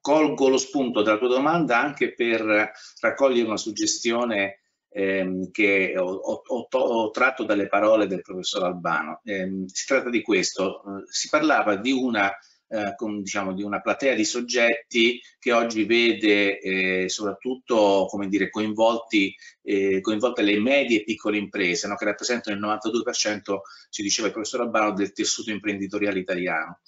[0.00, 6.66] colgo lo spunto della tua domanda anche per raccogliere una suggestione ehm, che ho, ho,
[6.70, 9.20] ho, tratto dalle parole del professor Albano.
[9.22, 12.32] Eh, si tratta di questo, eh, si parlava di una
[12.68, 18.50] eh, con, diciamo, di una platea di soggetti che oggi vede eh, soprattutto come dire,
[18.50, 21.96] coinvolti, eh, coinvolte le medie e piccole imprese, no?
[21.96, 23.58] che rappresentano il 92%,
[23.90, 26.80] ci diceva il professor Albano, del tessuto imprenditoriale italiano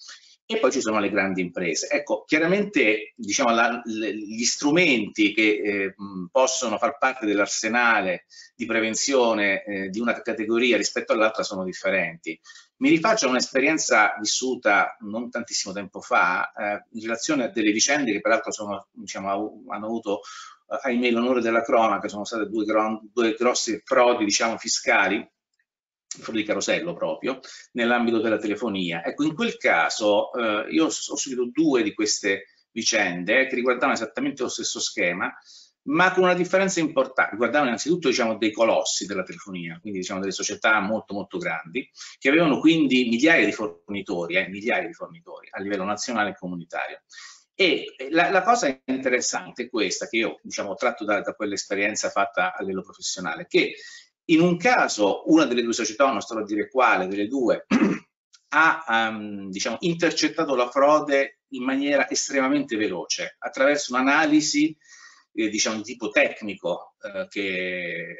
[0.50, 1.88] e poi ci sono le grandi imprese.
[1.90, 5.94] Ecco, chiaramente diciamo, la, gli strumenti che eh,
[6.32, 8.24] possono far parte dell'arsenale
[8.56, 12.40] di prevenzione eh, di una categoria rispetto all'altra sono differenti.
[12.78, 18.12] Mi rifaccio a un'esperienza vissuta non tantissimo tempo fa eh, in relazione a delle vicende
[18.12, 20.20] che peraltro sono, diciamo, hanno avuto
[20.68, 22.64] eh, ahimè l'onore della cronaca, sono state due,
[23.12, 25.28] due grosse frodi diciamo, fiscali
[26.30, 27.40] di carosello proprio,
[27.72, 29.04] nell'ambito della telefonia.
[29.04, 34.42] Ecco, in quel caso eh, io ho seguito due di queste vicende che riguardavano esattamente
[34.42, 35.32] lo stesso schema,
[35.88, 37.32] ma con una differenza importante.
[37.32, 41.88] Riguardavano innanzitutto diciamo, dei colossi della telefonia, quindi diciamo, delle società molto molto grandi,
[42.18, 47.02] che avevano quindi migliaia di fornitori, eh, migliaia di fornitori a livello nazionale e comunitario.
[47.54, 52.54] E la, la, cosa interessante è questa, che io diciamo, tratto da, da quell'esperienza fatta
[52.54, 53.74] a livello professionale, che
[54.26, 57.64] in un caso una delle due società, non sto a dire quale delle due,
[58.50, 64.76] ha um, diciamo, intercettato la frode in maniera estremamente veloce attraverso un'analisi
[65.38, 68.16] eh, diciamo, di tipo tecnico eh, che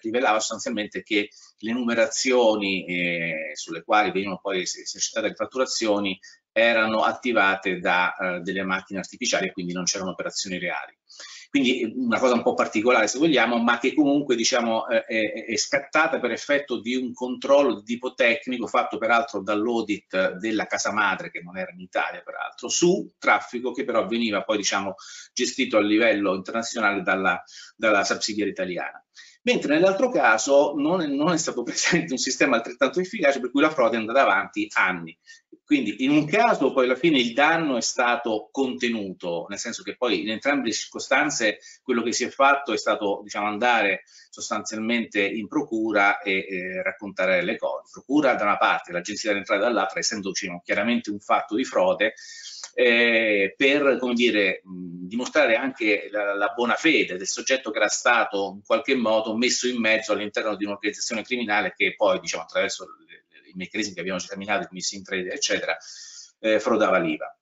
[0.00, 1.28] rivelava sostanzialmente che
[1.58, 6.18] le numerazioni eh, sulle quali venivano poi esercitate le fatturazioni
[6.50, 10.94] erano attivate da uh, delle macchine artificiali e quindi non c'erano operazioni reali.
[11.52, 16.18] Quindi una cosa un po' particolare se vogliamo, ma che comunque diciamo, è, è, scattata
[16.18, 21.42] per effetto di un controllo di tipo tecnico fatto peraltro dall'audit della casa madre, che
[21.42, 24.94] non era in Italia peraltro, su traffico che però veniva poi diciamo,
[25.34, 27.42] gestito a livello internazionale dalla,
[27.76, 29.04] dalla subsidiaria italiana
[29.42, 33.60] mentre nell'altro caso non è, non è, stato presente un sistema altrettanto efficace per cui
[33.60, 35.18] la frode è andata avanti anni.
[35.64, 39.96] Quindi in un caso poi alla fine il danno è stato contenuto, nel senso che
[39.96, 45.24] poi in entrambe le circostanze quello che si è fatto è stato diciamo, andare sostanzialmente
[45.24, 47.90] in procura e eh, raccontare le cose.
[47.92, 52.14] Procura da una parte, l'agenzia delle entrate dall'altra, essendo diciamo, chiaramente un fatto di frode,
[52.74, 58.52] eh, per come dire, dimostrare anche la, la, buona fede del soggetto che era stato
[58.56, 62.86] in qualche modo messo in mezzo all'interno di un'organizzazione criminale che poi, diciamo, attraverso
[63.52, 65.76] i meccanismi che abbiamo esaminato, come Sintrade, eccetera,
[66.40, 67.36] eh, frodava l'IVA.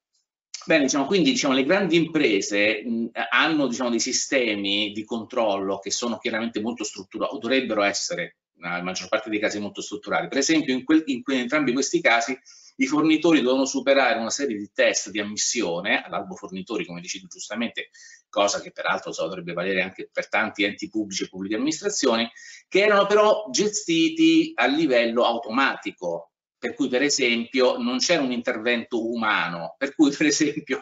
[0.67, 5.91] Bene, diciamo, quindi diciamo, le grandi imprese mh, hanno diciamo, dei sistemi di controllo che
[5.91, 10.29] sono chiaramente molto strutturati, o dovrebbero essere, nella maggior parte dei casi, molto strutturati.
[10.29, 12.39] Per esempio, in, quel, in, in entrambi questi casi
[12.77, 17.27] i fornitori devono superare una serie di test di ammissione all'albo fornitori, come dici tu
[17.27, 17.91] giustamente,
[18.29, 22.31] cosa che peraltro so, dovrebbe valere anche per tanti enti pubblici e pubbliche amministrazioni,
[22.69, 29.11] che erano però gestiti a livello automatico, per cui per esempio non c'era un intervento
[29.11, 30.79] umano, per cui per esempio,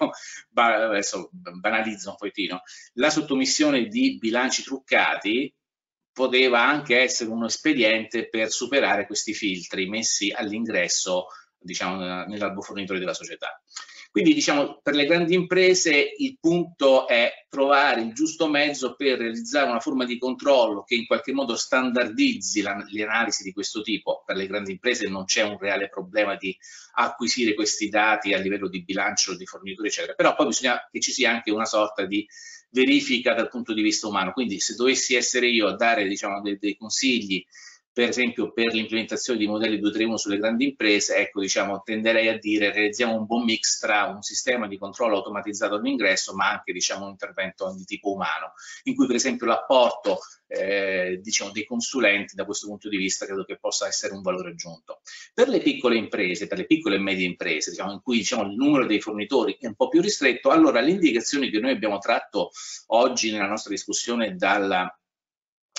[0.55, 2.62] adesso banalizzo un pochettino,
[2.94, 5.52] la sottomissione di bilanci truccati
[6.19, 11.27] poteva anche essere uno espediente per superare questi filtri messi all'ingresso
[11.57, 13.62] diciamo, nell'albo fornitore della società.
[14.11, 19.70] Quindi diciamo, per le grandi imprese il punto è trovare il giusto mezzo per realizzare
[19.70, 24.24] una forma di controllo che in qualche modo standardizzi le analisi di questo tipo.
[24.27, 26.57] Per le grandi imprese non c'è un reale problema di
[26.95, 30.15] acquisire questi dati a livello di bilancio di fornitori, eccetera.
[30.15, 32.27] Però poi bisogna che ci sia anche una sorta di
[32.70, 34.32] verifica dal punto di vista umano.
[34.32, 37.45] Quindi se dovessi essere io a dare diciamo, dei, dei consigli
[37.99, 42.70] per esempio per l'implementazione di modelli 231 sulle grandi imprese, ecco, diciamo, tenderei a dire
[42.70, 47.11] realizziamo un buon mix tra un sistema di controllo automatizzato all'ingresso, ma anche diciamo, un
[47.11, 48.53] intervento di tipo umano,
[48.85, 53.45] in cui per esempio l'apporto eh, diciamo, dei consulenti da questo punto di vista credo
[53.45, 55.01] che possa essere un valore aggiunto.
[55.35, 58.55] Per le piccole imprese, per le piccole e medie imprese, diciamo, in cui diciamo, il
[58.55, 62.53] numero dei fornitori è un po' più ristretto, allora le indicazioni che noi abbiamo tratto
[62.87, 64.98] oggi nella nostra discussione dalla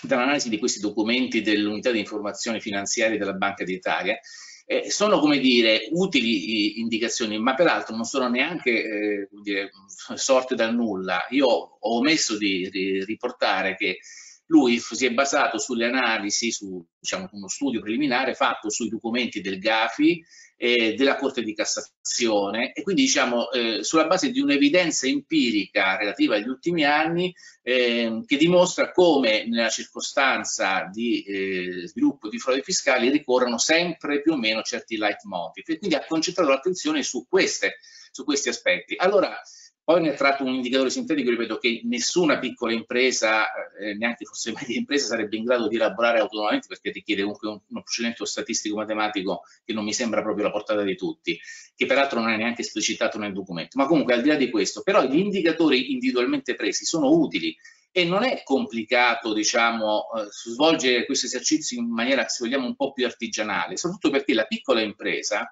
[0.02, 4.20] dall'analisi di questi documenti dell'unità di informazione finanziaria della Banca d'Italia,
[4.66, 9.72] eh, sono come dire utili indicazioni, ma peraltro non sono neanche eh, dire,
[10.14, 11.26] sorte dal nulla.
[11.32, 13.98] Io ho omesso di, di riportare che
[14.46, 19.60] lui si è basato sulle analisi, su diciamo, uno studio preliminare fatto sui documenti del
[19.60, 20.24] GAFI
[20.62, 26.36] e della Corte di Cassazione e quindi diciamo eh, sulla base di un'evidenza empirica relativa
[26.36, 33.10] agli ultimi anni eh, che dimostra come nella circostanza di eh, sviluppo di frodi fiscali
[33.10, 38.50] ricorrono sempre più o meno certi leitmotiv e quindi ha concentrato l'attenzione su, su questi
[38.50, 38.96] aspetti.
[38.98, 39.42] Allora,
[39.90, 44.78] poi ne tratto un indicatore sintetico, ripeto, che nessuna piccola impresa, eh, neanche forse media
[44.78, 49.74] impresa, sarebbe in grado di elaborare autonomamente perché richiede comunque un, uno procedimento statistico-matematico che
[49.74, 51.40] non mi sembra proprio la portata di tutti,
[51.76, 53.80] che peraltro non è neanche esplicitato nel documento.
[53.80, 57.58] Ma comunque al di là di questo, però gli indicatori individualmente presi sono utili
[57.92, 62.94] e non è complicato diciamo, eh, svolgere questo esercizio in maniera, se vogliamo, un po'
[62.94, 65.52] più artigianale, soprattutto perché la piccola impresa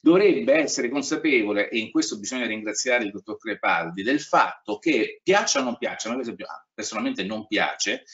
[0.00, 5.60] dovrebbe essere consapevole, e in questo bisogna ringraziare il dottor Crepaldi, del fatto che piaccia
[5.60, 8.04] o non piaccia, a me esempio personalmente non piace,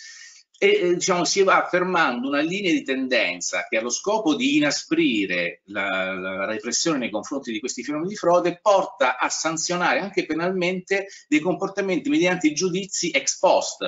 [0.56, 5.62] e diciamo, si va affermando una linea di tendenza che ha lo scopo di inasprire
[5.64, 11.08] la, la, repressione nei confronti di questi fenomeni di frode porta a sanzionare anche penalmente
[11.26, 13.78] dei comportamenti mediante giudizi ex post,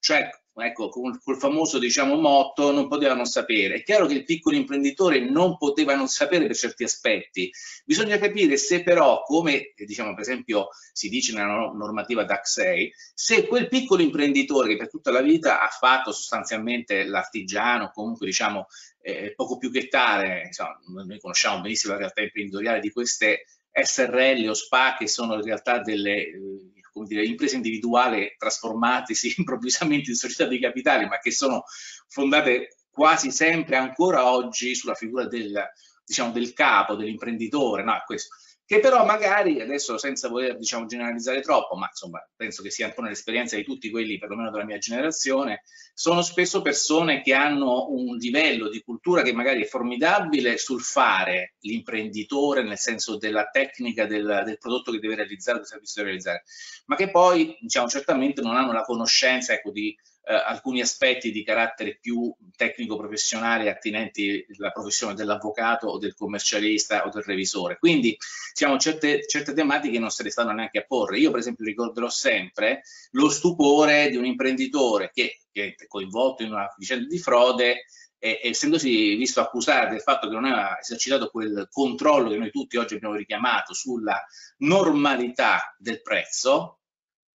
[0.00, 0.28] cioè
[0.64, 3.76] ecco, col, col famoso diciamo, motto non poteva non sapere.
[3.76, 7.50] È chiaro che il piccolo imprenditore non poteva non sapere per certi aspetti.
[7.84, 13.46] Bisogna capire se però, come diciamo, per esempio si dice nella normativa DAC 6, se
[13.46, 18.66] quel piccolo imprenditore che per tutta la vita ha fatto sostanzialmente l'artigiano, comunque diciamo
[19.00, 24.48] eh, poco più che tale, insomma, noi conosciamo benissimo la realtà imprenditoriale di queste SRL
[24.48, 30.16] o SPA che sono in realtà delle eh, come dire, imprese individuali trasformatesi improvvisamente in
[30.16, 31.64] società di capitali, ma che sono
[32.08, 35.54] fondate quasi sempre ancora oggi sulla figura del,
[36.02, 37.84] diciamo, del capo, dell'imprenditore.
[37.84, 38.34] No, questo.
[38.66, 42.94] Che però magari, adesso senza voler diciamo, generalizzare troppo, ma insomma penso che sia un
[42.94, 45.62] po' nell'esperienza di tutti quelli, perlomeno della mia generazione,
[45.94, 51.54] sono spesso persone che hanno un livello di cultura che magari è formidabile sul fare
[51.60, 56.42] l'imprenditore, nel senso della tecnica del, del prodotto che deve realizzare, del servizio da realizzare,
[56.86, 59.96] ma che poi diciamo, certamente non hanno la conoscenza ecco, di
[60.28, 67.10] eh, alcuni aspetti di carattere più tecnico-professionale attinenti alla professione dell'avvocato o del commercialista o
[67.10, 67.78] del revisore.
[67.78, 68.16] Quindi
[68.52, 71.18] diciamo, certe, certe tematiche non se le stanno neanche a porre.
[71.18, 72.82] Io per esempio ricorderò sempre
[73.12, 77.84] lo stupore di un imprenditore che, che è coinvolto in una vicenda di frode
[78.18, 82.76] e, essendosi visto accusare del fatto che non aveva esercitato quel controllo che noi tutti
[82.76, 84.20] oggi abbiamo richiamato sulla
[84.58, 86.80] normalità del prezzo,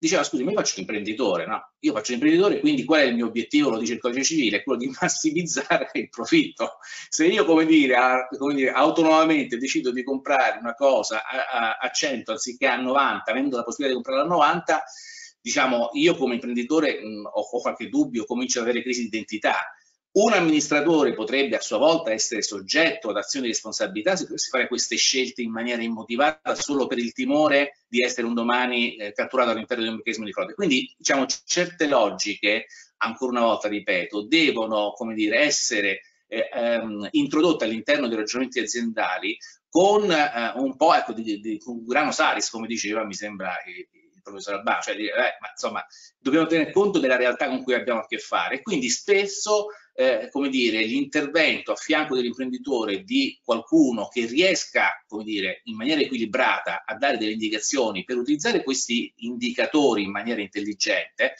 [0.00, 1.72] diceva scusi, ma io faccio l'imprenditore, no?
[1.80, 3.68] Io faccio l'imprenditore, quindi qual è il mio obiettivo?
[3.68, 6.78] Lo dice il codice civile, è quello di massimizzare il profitto.
[7.10, 11.78] Se io, come dire, a, come dire autonomamente decido di comprare una cosa a, a,
[11.78, 14.84] a 100 anziché a 90, avendo la possibilità di comprarla a 90,
[15.42, 19.54] diciamo, io come imprenditore mh, ho, ho qualche dubbio, comincio ad avere crisi di identità
[20.12, 24.66] un amministratore potrebbe a sua volta essere soggetto ad azioni di responsabilità se dovesse fare
[24.66, 29.50] queste scelte in maniera immotivata solo per il timore di essere un domani eh, catturato
[29.50, 30.54] all'interno di un meccanismo di frode.
[30.54, 32.66] Quindi diciamo certe logiche,
[32.98, 39.38] ancora una volta ripeto, devono come dire, essere eh, ehm, introdotte all'interno dei ragionamenti aziendali
[39.68, 43.86] con eh, un po' ecco, di, di, di grano salis, come diceva, mi sembra il
[44.22, 45.84] professor Albano, cioè eh, ma insomma
[46.18, 48.62] dobbiamo tenere conto della realtà con cui abbiamo a che fare.
[48.62, 49.66] Quindi spesso
[50.00, 56.00] eh, come dire, l'intervento a fianco dell'imprenditore di qualcuno che riesca, come dire, in maniera
[56.00, 61.34] equilibrata a dare delle indicazioni per utilizzare questi indicatori in maniera intelligente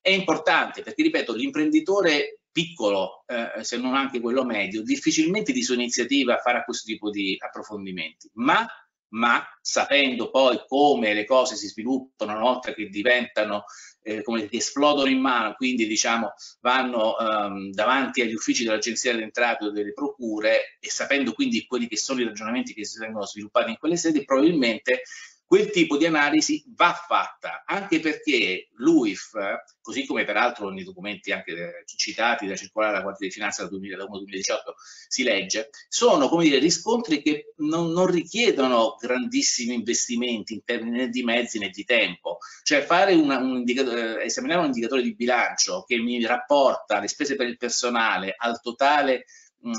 [0.00, 5.74] è importante perché, ripeto, l'imprenditore piccolo, eh, se non anche quello medio, difficilmente di sua
[5.74, 8.66] iniziativa farà questo tipo di approfondimenti, ma
[9.08, 13.64] ma sapendo poi come le cose si sviluppano una volta che diventano
[14.06, 19.24] eh, come che esplodono in mano, quindi diciamo vanno um, davanti agli uffici dell'Agenzia delle
[19.24, 23.26] Entrate o delle procure e sapendo quindi quelli che sono i ragionamenti che si vengono
[23.26, 25.02] sviluppati in quelle sedi, probabilmente
[25.46, 29.38] quel tipo di analisi va fatta, anche perché l'UIF,
[29.80, 34.74] così come peraltro nei documenti anche citati da circolare della Guardia di Finanza del 2018
[35.06, 41.08] si legge, sono come dire riscontri che non, non, richiedono grandissimi investimenti in termini né
[41.08, 45.84] di mezzi né di tempo, cioè fare una, un indicatore, esaminare un indicatore di bilancio
[45.86, 49.26] che mi rapporta le spese per il personale al totale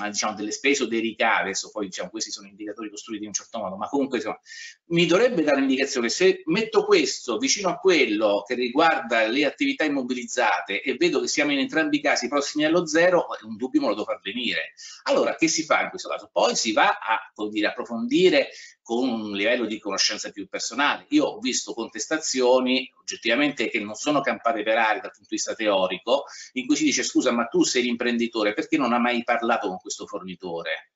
[0.10, 3.36] diciamo, delle spese o dei ricavi, adesso poi diciamo, questi sono indicatori costruiti in un
[3.36, 4.40] certo modo, ma comunque insomma,
[4.88, 10.82] mi dovrebbe dare un'indicazione, se metto questo vicino a quello che riguarda le attività immobilizzate
[10.82, 13.94] e vedo che siamo in entrambi i casi prossimi allo zero, un dubbio me lo
[13.94, 14.74] devo far venire.
[15.04, 16.30] Allora, che si fa in questo caso?
[16.32, 17.20] Poi si va a
[17.50, 18.50] dire, approfondire
[18.88, 21.08] con un livello di conoscenza più personale.
[21.10, 25.54] Io ho visto contestazioni oggettivamente che non sono campate per aria dal punto di vista
[25.54, 26.24] teorico,
[26.54, 29.76] in cui si dice scusa ma tu sei l'imprenditore, perché non hai mai parlato con
[29.78, 30.94] questo fornitore?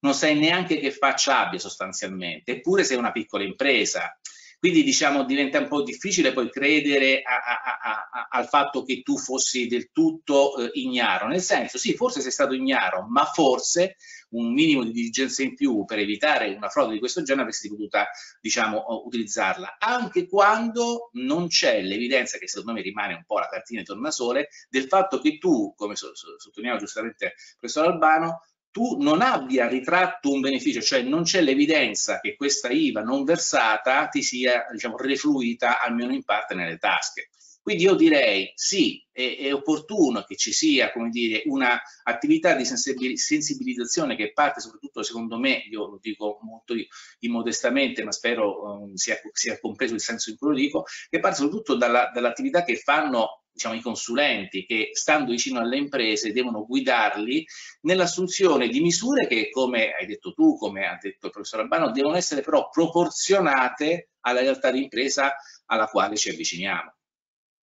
[0.00, 4.20] Non sai neanche che faccia abbia sostanzialmente, eppure sei una piccola impresa.
[4.60, 9.16] Quindi diciamo diventa un po' difficile poi credere a, a, a, al fatto che tu
[9.16, 13.96] fossi del tutto eh, ignaro, nel senso sì, forse sei stato ignaro, ma forse
[14.32, 18.08] un minimo di diligenza in più per evitare una frode di questo genere avresti potuta
[18.38, 23.80] diciamo utilizzarla, anche quando non c'è l'evidenza che secondo me rimane un po' la cartina
[23.80, 28.96] di tornasole del fatto che tu, come so, so, sottolineava giustamente il professor Albano, tu
[29.00, 34.22] non abbia ritratto un beneficio, cioè non c'è l'evidenza che questa IVA non versata ti
[34.22, 37.30] sia diciamo, refluita almeno in parte nelle tasche.
[37.62, 40.90] Quindi io direi sì, è, è opportuno che ci sia
[41.44, 46.74] un'attività di sensibilizzazione che parte soprattutto, secondo me, io lo dico molto
[47.18, 51.36] immodestamente, ma spero um, sia, sia, compreso il senso in cui lo dico, che parte
[51.36, 57.44] soprattutto dall'attività dall che fanno diciamo, i consulenti che stando vicino alle imprese devono guidarli
[57.82, 62.16] nell'assunzione di misure che, come hai detto tu, come ha detto il professor Albano, devono
[62.16, 65.34] essere però proporzionate alla realtà di impresa
[65.66, 66.94] alla quale ci avviciniamo.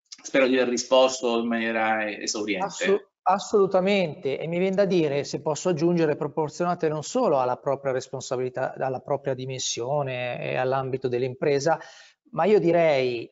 [0.08, 3.12] Spero di aver risposto in maniera esauriente.
[3.30, 8.74] Assolutamente, e mi viene da dire, se posso aggiungere, proporzionate non solo alla propria responsabilità,
[8.74, 11.78] alla propria dimensione e all'ambito dell'impresa,
[12.32, 13.30] ma io direi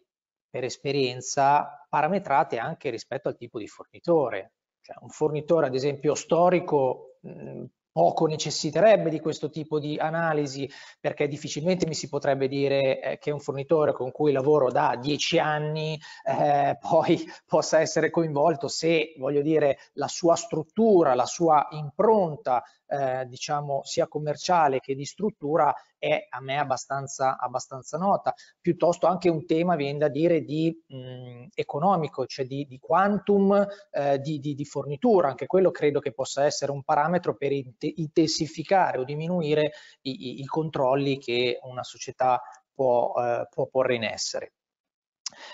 [0.55, 4.53] per esperienza parametrate anche rispetto al tipo di fornitore.
[4.79, 10.69] Cioè, un fornitore, ad esempio, storico, mh, poco necessiterebbe di questo tipo di analisi
[10.99, 15.39] perché difficilmente mi si potrebbe dire eh, che un fornitore con cui lavoro da dieci
[15.39, 22.63] anni eh, poi possa essere coinvolto se, voglio dire, la sua struttura, la sua impronta
[22.87, 25.73] eh, diciamo sia commerciale che di struttura
[26.05, 31.47] è a me abbastanza, abbastanza nota, piuttosto anche un tema viene da dire di mh,
[31.55, 36.45] economico, cioè di, di quantum eh, di, di, di, fornitura, anche quello credo che possa
[36.45, 39.71] essere un parametro per intensificare o diminuire
[40.01, 42.39] i, i, i controlli che una società
[42.71, 44.53] può, eh, può porre in essere.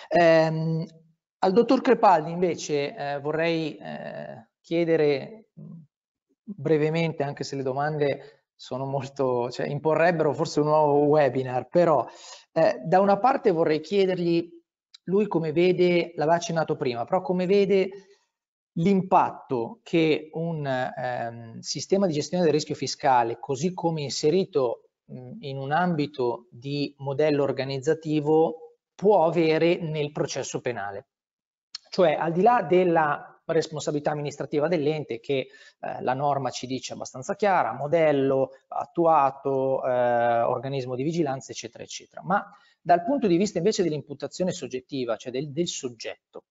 [0.10, 0.86] Ehm,
[1.44, 5.48] al dottor Crepaldi invece eh, vorrei eh, chiedere
[6.44, 12.08] brevemente, anche se le domande sono molto, cioè imporrebbero forse un nuovo webinar, però
[12.52, 14.48] eh, da una parte vorrei chiedergli
[15.06, 17.90] lui come vede, l'aveva accennato prima, però come vede
[18.74, 25.58] l'impatto che un ehm, sistema di gestione del rischio fiscale, così come inserito mh, in
[25.58, 31.08] un ambito di modello organizzativo, può avere nel processo penale.
[31.90, 35.48] Cioè, al di là della responsabilità amministrativa dell'ente che
[35.80, 42.22] eh, la norma ci dice abbastanza chiara, modello, attuato, eh, organismo di vigilanza, eccetera, eccetera.
[42.24, 42.46] Ma
[42.80, 46.46] dal punto di vista invece dell'imputazione soggettiva, cioè del, del soggetto,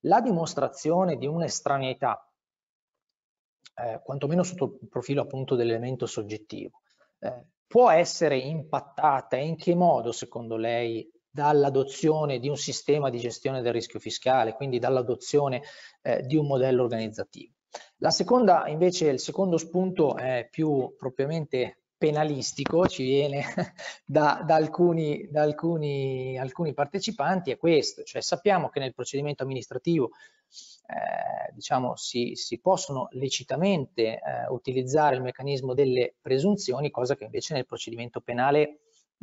[0.00, 2.28] la dimostrazione di un'estraneità,
[3.74, 6.82] eh, quantomeno sotto il profilo appunto dell'elemento soggettivo,
[7.20, 13.18] eh, può essere impattata e in che modo secondo lei dall'adozione di un sistema di
[13.18, 15.62] gestione del rischio fiscale, quindi dall'adozione
[16.02, 17.54] eh, di un modello organizzativo.
[17.96, 23.44] La seconda, invece, il secondo spunto è più propriamente penalistico, ci viene
[24.04, 30.10] da, da, alcuni, da alcuni, alcuni, partecipanti, è questo, cioè sappiamo che nel procedimento amministrativo
[30.86, 37.54] eh, diciamo, si, si, possono lecitamente eh, utilizzare il meccanismo delle presunzioni, cosa che invece
[37.54, 38.80] nel procedimento penale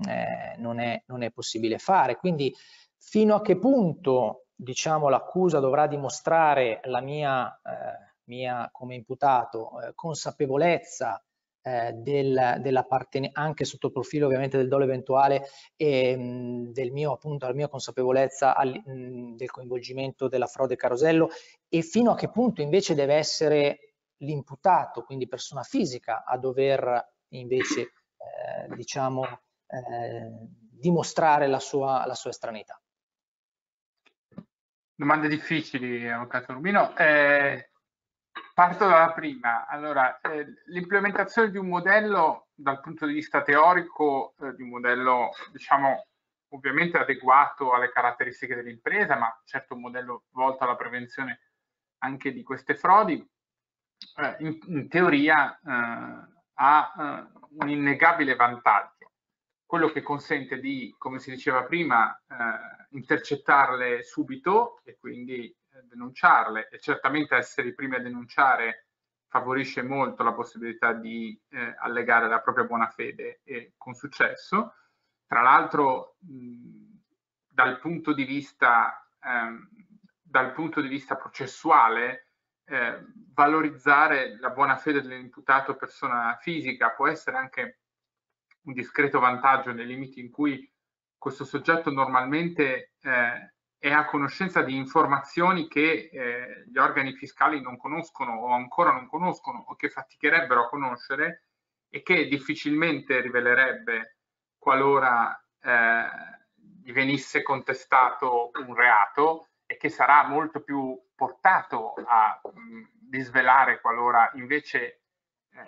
[0.08, 2.18] eh, non, è, non, è, possibile fare.
[2.18, 2.54] Quindi
[2.98, 9.92] fino a che punto diciamo, l'accusa dovrà dimostrare la mia, eh, mia come imputato eh,
[9.96, 11.24] consapevolezza
[11.62, 12.38] eh, del,
[13.34, 17.68] anche sotto il profilo ovviamente del dolo eventuale e mh, del mio appunto la mia
[17.68, 21.30] consapevolezza al, mh, del coinvolgimento della frode carosello
[21.68, 27.82] e fino a che punto invece deve essere l'imputato, quindi persona fisica, a dover invece
[27.82, 29.24] eh, diciamo
[30.80, 32.80] dimostrare la sua, la sua estraneità.
[34.96, 36.96] Domande difficili, Avvocato Rubino.
[36.98, 37.72] Eh,
[38.54, 39.66] parto dalla prima.
[39.68, 45.30] Allora, eh, l'implementazione di un modello dal punto di vista teorico, eh, di un modello,
[45.52, 46.08] diciamo,
[46.50, 51.42] ovviamente adeguato alle caratteristiche dell'impresa, ma certo un modello volto alla prevenzione
[52.00, 53.26] anche di queste frodi,
[54.18, 58.99] eh, in, in, teoria eh, ha un innegabile vantaggio
[59.70, 66.70] quello che consente di, come si diceva prima, eh, intercettarle subito e quindi eh, denunciarle
[66.70, 68.88] e certamente essere i primi a denunciare
[69.28, 74.74] favorisce molto la possibilità di eh, allegare la propria buona fede e con successo.
[75.28, 79.70] Tra l'altro, dal punto di vista, ehm,
[80.20, 82.30] dal punto di vista processuale,
[82.66, 83.06] eh,
[83.36, 87.79] valorizzare la buona fede dell'imputato persona fisica può essere anche
[88.70, 90.72] un discreto vantaggio nei limiti in cui
[91.18, 97.78] questo soggetto normalmente eh, è a conoscenza di informazioni che eh, gli organi fiscali non
[97.78, 101.46] conoscono o ancora non conoscono o che faticherebbero a conoscere
[101.90, 104.18] e che difficilmente rivelerebbe
[104.58, 106.08] qualora eh,
[106.84, 113.82] gli venisse contestato un reato e che sarà molto più portato a mh, mm, disvelare
[113.82, 115.02] qualora invece,
[115.54, 115.64] eh,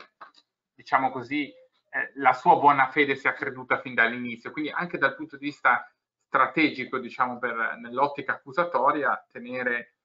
[0.76, 1.52] diciamo così,
[1.94, 4.52] eh, la sua buona fede sia creduta fin dall'inizio.
[4.52, 5.86] Quindi anche dal punto di vista
[6.26, 7.38] strategico, diciamo,
[7.82, 9.96] nell'ottica accusatoria, tenere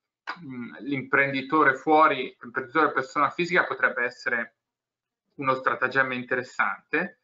[0.80, 4.56] l'imprenditore fuori, l'imprenditore persona fisica potrebbe essere
[5.34, 7.20] uno stratagemma interessante.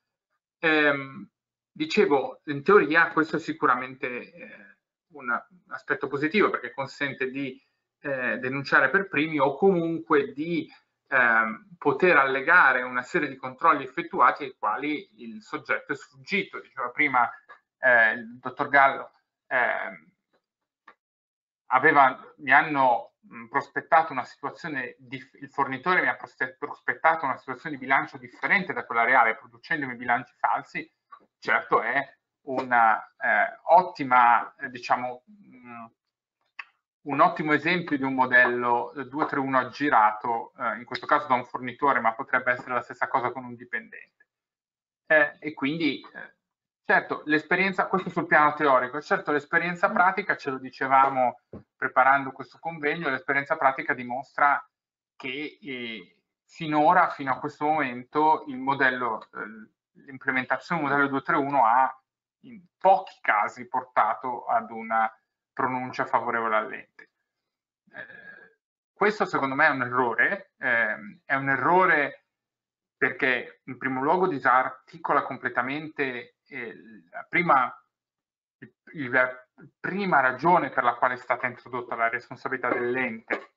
[0.60, 1.28] Ehm,
[1.72, 4.76] dicevo, in teoria questo è sicuramente eh,
[5.14, 5.36] un
[5.68, 7.60] aspetto positivo perché consente di
[8.00, 10.70] eh, denunciare per primi o comunque di
[11.12, 16.58] eh, poter allegare una serie di controlli effettuati ai quali il soggetto è sfuggito.
[16.58, 17.30] Diceva prima
[17.78, 19.12] eh, il dottor Gallo,
[19.46, 20.06] eh,
[21.66, 23.12] aveva, mi hanno
[23.48, 26.16] prospettato una situazione, di, il fornitore mi ha
[26.58, 30.90] prospettato una situazione di bilancio differente da quella reale, producendomi bilanci falsi,
[31.38, 32.16] certo è
[32.46, 35.84] una eh, ottima, eh, diciamo, mh,
[37.02, 42.00] un ottimo esempio di un modello 231 aggirato, eh, in questo caso da un fornitore,
[42.00, 44.26] ma potrebbe essere la stessa cosa con un dipendente.
[45.06, 46.34] Eh, e quindi, eh,
[46.84, 51.40] certo, l'esperienza, questo sul piano teorico, certo l'esperienza pratica, ce lo dicevamo
[51.76, 54.64] preparando questo convegno, l'esperienza pratica dimostra
[55.16, 58.52] che eh, finora, fino a questo momento, eh,
[60.04, 62.02] l'implementazione del modello 231 ha
[62.44, 65.10] in pochi casi portato ad una
[65.52, 67.10] pronuncia favorevole all'ente.
[67.92, 68.56] Eh,
[68.92, 72.26] questo secondo me è un errore, eh, è un errore
[72.96, 76.74] perché in primo luogo disarticola completamente eh,
[77.10, 77.86] la, prima,
[79.08, 79.46] la
[79.80, 83.54] prima ragione per la quale è stata introdotta la responsabilità dell'ente,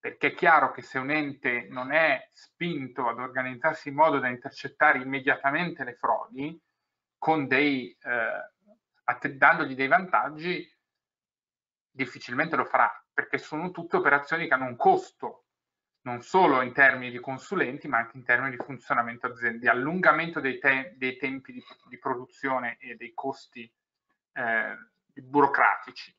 [0.00, 4.26] perché è chiaro che se un ente non è spinto ad organizzarsi in modo da
[4.26, 6.60] intercettare immediatamente le frodi,
[7.46, 10.68] dei, eh, dandogli dei vantaggi,
[11.90, 15.44] difficilmente lo farà, perché sono tutte operazioni che hanno un costo,
[16.02, 20.40] non solo in termini di consulenti, ma anche in termini di funzionamento aziendale, di allungamento
[20.40, 23.70] dei, te dei tempi di, di, produzione e dei costi
[24.32, 24.76] eh,
[25.14, 26.16] burocratici.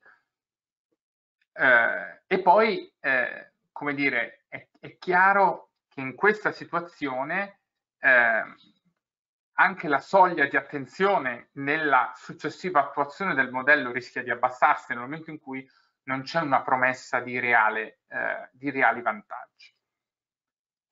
[1.54, 7.62] Eh, e poi, eh, come dire, è, è, chiaro che in questa situazione
[8.00, 8.44] eh,
[9.54, 15.30] anche la soglia di attenzione nella successiva attuazione del modello rischia di abbassarsi nel momento
[15.30, 15.68] in cui
[16.04, 19.74] non c'è una promessa di, reale, eh, di reali vantaggi.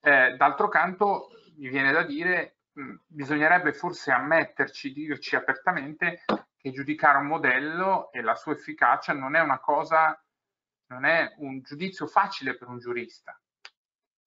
[0.01, 6.23] Eh, D'altro canto, mi viene da dire, mh, bisognerebbe forse ammetterci, dirci apertamente
[6.57, 10.21] che giudicare un modello e la sua efficacia non è una cosa,
[10.87, 13.39] non è un giudizio facile per un giurista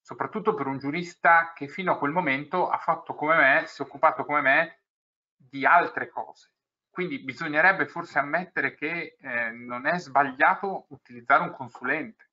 [0.03, 3.85] soprattutto per un giurista che fino a quel momento ha fatto come me, si è
[3.85, 4.81] occupato come me
[5.35, 6.51] di altre cose.
[6.89, 12.31] Quindi bisognerebbe forse ammettere che eh, non è sbagliato utilizzare un consulente.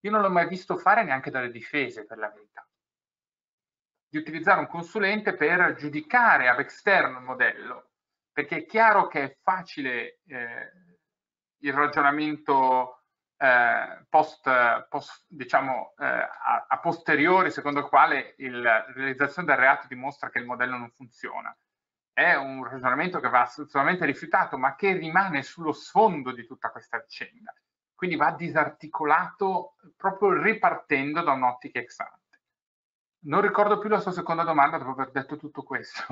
[0.00, 2.66] Io non l'ho mai visto fare neanche dalle difese, per la verità.
[4.08, 7.90] Di utilizzare un consulente per giudicare ab externo il modello,
[8.32, 10.72] perché è chiaro che è facile eh,
[11.58, 12.99] il ragionamento
[13.42, 19.56] eh, post, post, diciamo, eh, a, a, posteriori, secondo il quale il, la realizzazione del
[19.56, 21.56] reato dimostra che il modello non funziona.
[22.12, 26.98] È un ragionamento che va assolutamente rifiutato, ma che rimane sullo sfondo di tutta questa
[26.98, 27.54] vicenda.
[27.94, 32.40] Quindi va disarticolato proprio ripartendo da un'ottica ex ante.
[33.20, 36.02] Non ricordo più la sua seconda domanda dopo aver detto tutto questo.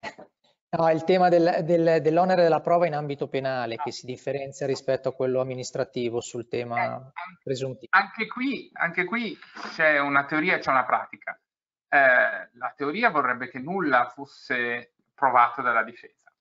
[0.76, 5.08] No, il tema del, del, dell'onere della prova in ambito penale che si differenzia rispetto
[5.08, 7.86] a quello amministrativo sul tema eh, presuntivo.
[7.90, 9.38] Anche qui, anche qui
[9.74, 11.40] c'è una teoria e c'è una pratica.
[11.88, 16.32] Eh, la teoria vorrebbe che nulla fosse provato dalla difesa.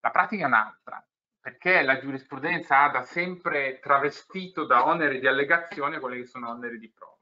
[0.00, 1.06] La pratica è un'altra,
[1.40, 6.80] perché la giurisprudenza ha da sempre travestito da oneri di allegazione quelli che sono oneri
[6.80, 7.14] di prova.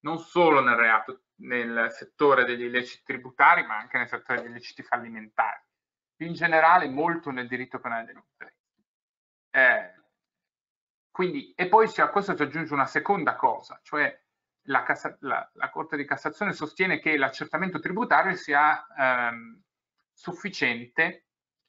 [0.00, 4.82] Non solo nel reato, nel settore degli illeciti tributari, ma anche nel settore degli illeciti
[4.82, 5.64] fallimentari
[6.16, 8.54] più in generale molto nel diritto penale dell'impresa.
[9.50, 9.94] Eh,
[11.10, 14.22] quindi, e poi a questo si aggiunge una seconda cosa, cioè
[14.66, 14.84] la,
[15.20, 19.62] la, la Corte di Cassazione sostiene che l'accertamento tributario sia ehm,
[20.12, 21.26] sufficiente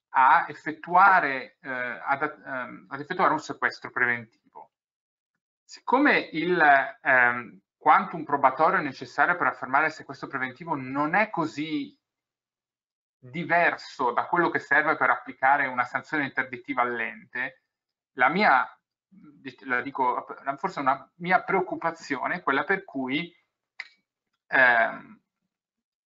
[0.09, 4.71] a effettuare, eh, ad, ehm, ad, effettuare, un sequestro preventivo.
[5.63, 6.61] Siccome il
[7.01, 11.96] ehm, quantum probatorio necessario per affermare il sequestro preventivo non è così
[13.19, 17.63] diverso da quello che serve per applicare una sanzione interdittiva all'ente,
[18.13, 18.67] la mia,
[19.65, 20.25] la dico,
[20.57, 23.35] forse una mia preoccupazione è quella per cui
[24.47, 25.21] ehm,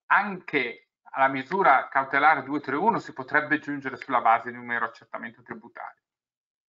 [0.07, 6.01] anche alla misura cautelare 231 si potrebbe giungere sulla base di un mero accertamento tributario,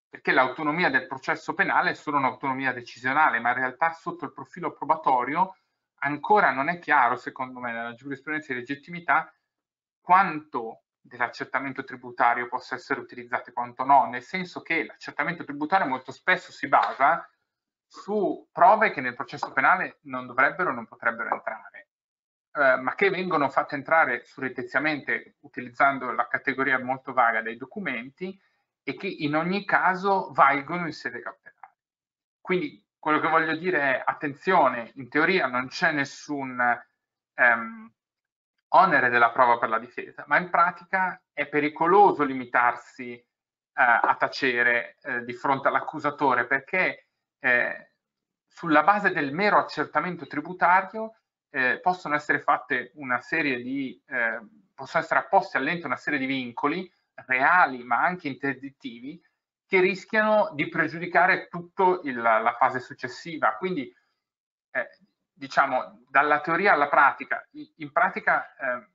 [0.08, 4.72] perché l'autonomia del processo penale è solo un'autonomia decisionale, ma in realtà sotto il profilo
[4.72, 5.56] probatorio
[6.04, 9.32] ancora non è chiaro, secondo me, nella giurisprudenza di legittimità,
[10.02, 16.12] quanto dell'accertamento tributario possa essere utilizzato e quanto no, nel senso che l'accertamento tributario molto
[16.12, 17.26] spesso si basa
[17.86, 21.88] su prove che nel processo penale non dovrebbero non potrebbero entrare,
[22.52, 28.40] eh, ma che vengono fatte entrare surrettiziamente utilizzando la categoria molto vaga dei documenti
[28.82, 31.76] e che in ogni caso valgono in sede cautelare.
[32.40, 36.58] Quindi quello che voglio dire è attenzione, in teoria non c'è nessun
[37.34, 37.92] ehm,
[38.74, 43.24] onere della prova per la difesa, ma in pratica è pericoloso limitarsi eh,
[43.74, 47.06] a tacere eh, di fronte all'accusatore perché
[47.38, 47.92] eh,
[48.46, 51.16] sulla base del mero accertamento tributario
[51.50, 54.40] eh, possono essere fatte una serie di, eh,
[54.74, 56.90] possono essere apposti all'ente una serie di vincoli
[57.26, 59.20] reali ma anche interdittivi
[59.66, 63.56] che rischiano di pregiudicare tutta la fase successiva.
[63.56, 63.90] Quindi,
[65.42, 68.86] diciamo, dalla teoria alla pratica, in pratica eh,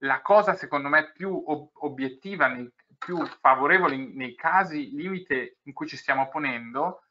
[0.00, 5.86] la cosa secondo me più ob obiettiva, nei, più favorevole nei casi limite in cui
[5.86, 7.04] ci stiamo ponendo,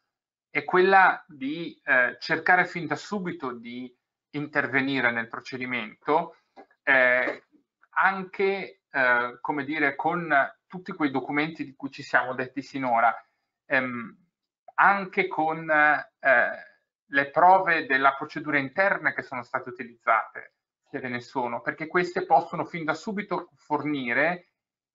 [0.51, 3.91] è quella di eh, cercare fin da subito di
[4.33, 6.35] intervenire nel procedimento,
[6.83, 7.45] eh,
[7.95, 10.31] anche, eh, come dire, con
[10.67, 13.11] tutti quei documenti di cui ci siamo detti sinora,
[13.65, 14.15] ehm,
[14.75, 16.68] anche con eh,
[17.09, 20.53] le prove della procedura interna che sono state utilizzate,
[20.89, 24.49] se ve ne sono, perché queste possono fin da subito fornire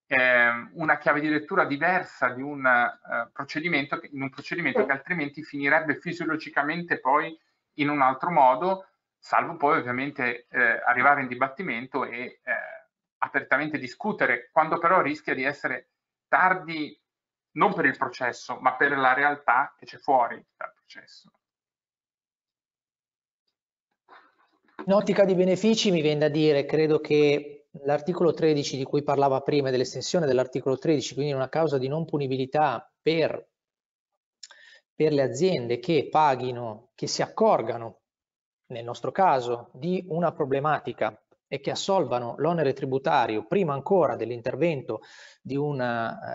[0.07, 5.43] eh, una chiave di lettura diversa di un uh, procedimento, in un procedimento che altrimenti
[5.43, 7.37] finirebbe fisiologicamente poi
[7.75, 8.89] in un altro modo,
[9.19, 12.53] salvo poi ovviamente eh, arrivare in dibattimento e eh,
[13.19, 15.91] apertamente discutere, quando però rischia di essere
[16.29, 17.01] tardi
[17.53, 21.31] non per il processo, ma per la realtà che c'è fuori dal processo.
[24.87, 29.41] In ottica di benefici mi viene da dire, credo che l'articolo 13 di cui parlava
[29.41, 33.49] prima, dell'estensione dell'articolo 13, quindi una causa di non punibilità per,
[34.95, 38.01] per le aziende che paghino, che si accorgano,
[38.67, 45.01] nel nostro caso, di una problematica e che assolvano l'onere tributario prima ancora dell'intervento
[45.41, 45.77] di, uh,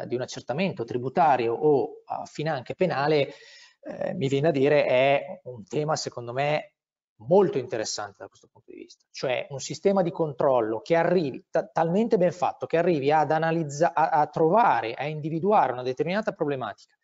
[0.07, 3.33] di, un accertamento tributario o uh, finanche penale,
[3.81, 6.73] eh, mi viene a dire è un tema secondo me
[7.19, 11.43] molto interessante da questo punto di vista, cioè un sistema di controllo che arrivi,
[11.73, 16.95] talmente ben fatto, che arrivi ad analizzare, a, a trovare, a individuare una determinata problematica,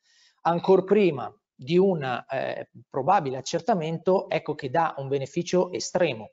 [0.41, 6.31] ancora prima di un eh, probabile accertamento, ecco che dà un beneficio estremo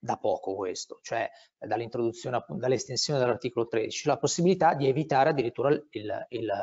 [0.00, 5.70] da poco questo, cioè dall'introduzione, dall'estensione dell'articolo 13, la possibilità di evitare addirittura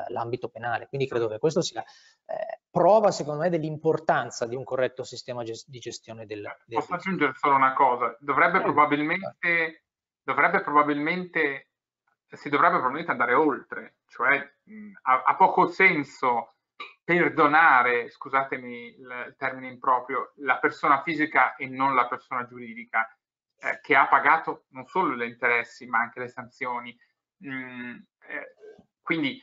[0.07, 0.87] l'ambito penale.
[0.87, 5.69] Quindi credo che questo sia eh, prova, secondo me, dell'importanza di un corretto sistema gest
[5.69, 8.15] di gestione del, del Posso aggiungere solo una cosa?
[8.19, 9.83] Dovrebbe eh, probabilmente,
[10.23, 11.69] dovrebbe probabilmente,
[12.27, 16.55] si dovrebbe probabilmente andare oltre, cioè mh, ha, ha poco senso
[17.03, 23.07] perdonare, scusatemi il termine improprio, la persona fisica e non la persona giuridica
[23.65, 26.95] eh, che ha pagato non solo gli interessi ma anche le sanzioni.
[27.45, 27.97] Mm,
[28.27, 28.55] eh,
[29.01, 29.41] quindi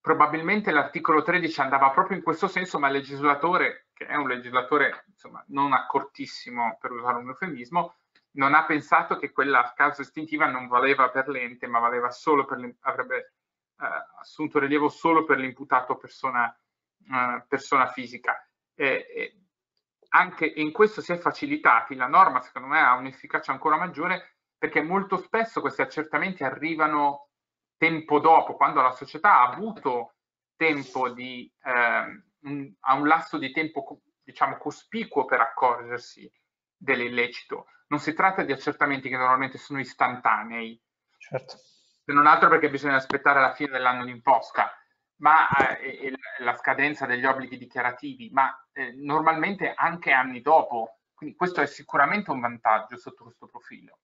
[0.00, 5.04] probabilmente l'articolo 13 andava proprio in questo senso, ma il legislatore, che è un legislatore
[5.08, 7.96] insomma, non accortissimo per usare un eufemismo,
[8.32, 12.76] non ha pensato che quella causa istintiva non valeva per l'ente, ma valeva solo per
[12.80, 13.34] avrebbe
[13.80, 13.86] eh,
[14.20, 18.36] assunto rilievo solo per l'imputato persona, eh, persona fisica.
[18.74, 19.38] E,
[20.10, 24.82] anche in questo si è facilitati, la norma secondo me ha un'efficacia ancora maggiore perché
[24.82, 27.28] molto spesso questi accertamenti arrivano
[27.76, 30.14] tempo dopo, quando la società ha avuto
[30.56, 36.30] tempo di, eh, un, ha un lasso di tempo diciamo cospicuo per accorgersi
[36.76, 37.66] dell'illecito.
[37.88, 40.80] Non si tratta di accertamenti che normalmente sono istantanei,
[41.16, 41.56] certo.
[41.56, 44.72] se non altro perché bisogna aspettare la fine dell'anno d'imposta
[45.18, 50.98] ma eh, la scadenza degli obblighi dichiarativi, ma eh, normalmente anche anni dopo.
[51.14, 53.98] Quindi questo è sicuramente un vantaggio sotto questo profilo.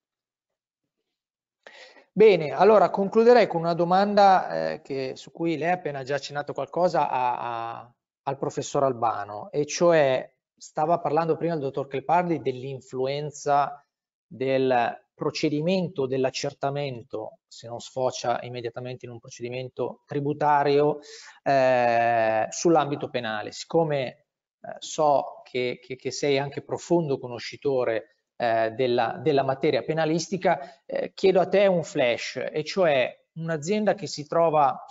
[2.11, 6.53] Bene, allora concluderei con una domanda eh, che, su cui lei ha appena già accennato
[6.53, 7.93] qualcosa a, a,
[8.23, 13.85] al professor Albano, e cioè stava parlando prima il dottor Clepardi dell'influenza
[14.25, 20.99] del procedimento dell'accertamento, se non sfocia immediatamente in un procedimento tributario,
[21.41, 23.51] eh, sull'ambito penale.
[23.51, 24.05] Siccome
[24.61, 31.13] eh, so che, che, che, sei anche profondo conoscitore eh, della, della, materia penalistica, eh,
[31.13, 34.85] chiedo a te un flash, e cioè un'azienda che si trova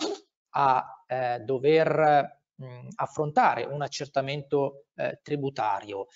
[0.57, 6.07] a eh, dover mh, affrontare un accertamento eh, tributario,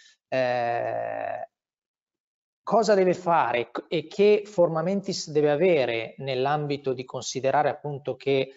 [2.68, 8.52] cosa deve fare e che formamentis deve avere nell'ambito di considerare appunto che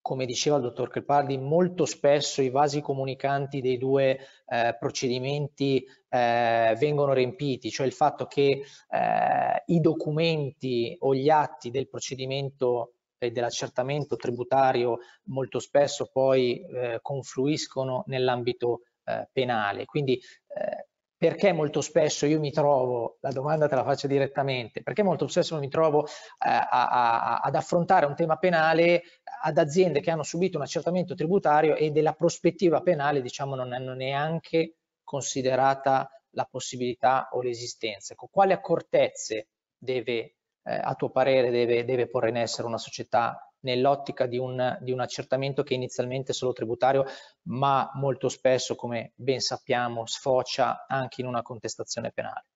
[0.00, 6.74] come diceva il dottor Crepaldi, molto spesso i vasi comunicanti dei due eh, procedimenti eh,
[6.76, 13.30] vengono riempiti, cioè il fatto che eh, i documenti o gli atti del procedimento e
[13.30, 19.84] dell'accertamento tributario molto spesso poi eh, confluiscono nell'ambito eh, penale.
[19.84, 20.88] Quindi eh,
[21.24, 25.58] perché molto spesso io mi trovo, la domanda te la faccio direttamente, perché molto spesso
[25.58, 29.04] mi trovo eh, a, a, ad affrontare un tema penale
[29.42, 33.94] ad aziende che hanno subito un accertamento tributario e della prospettiva penale diciamo non hanno
[33.94, 38.12] neanche considerata la possibilità o l'esistenza.
[38.12, 39.48] Ecco, quali accortezze
[39.78, 44.78] deve, eh, a tuo parere, deve, deve porre in essere una società nell'ottica di un,
[44.80, 47.04] di un accertamento che inizialmente è solo tributario,
[47.48, 52.46] ma molto spesso, come ben sappiamo, sfocia anche in una contestazione penale.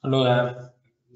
[0.00, 0.74] Allora,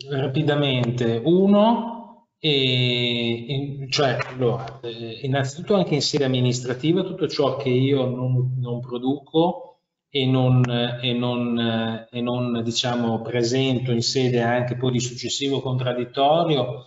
[0.09, 8.07] rapidamente, uno, e, cioè, allora, eh, innanzitutto anche in sede amministrativa tutto ciò che io
[8.07, 10.63] non, non produco e non,
[11.03, 16.85] e non, e non diciamo, presento in sede anche poi di successivo contraddittorio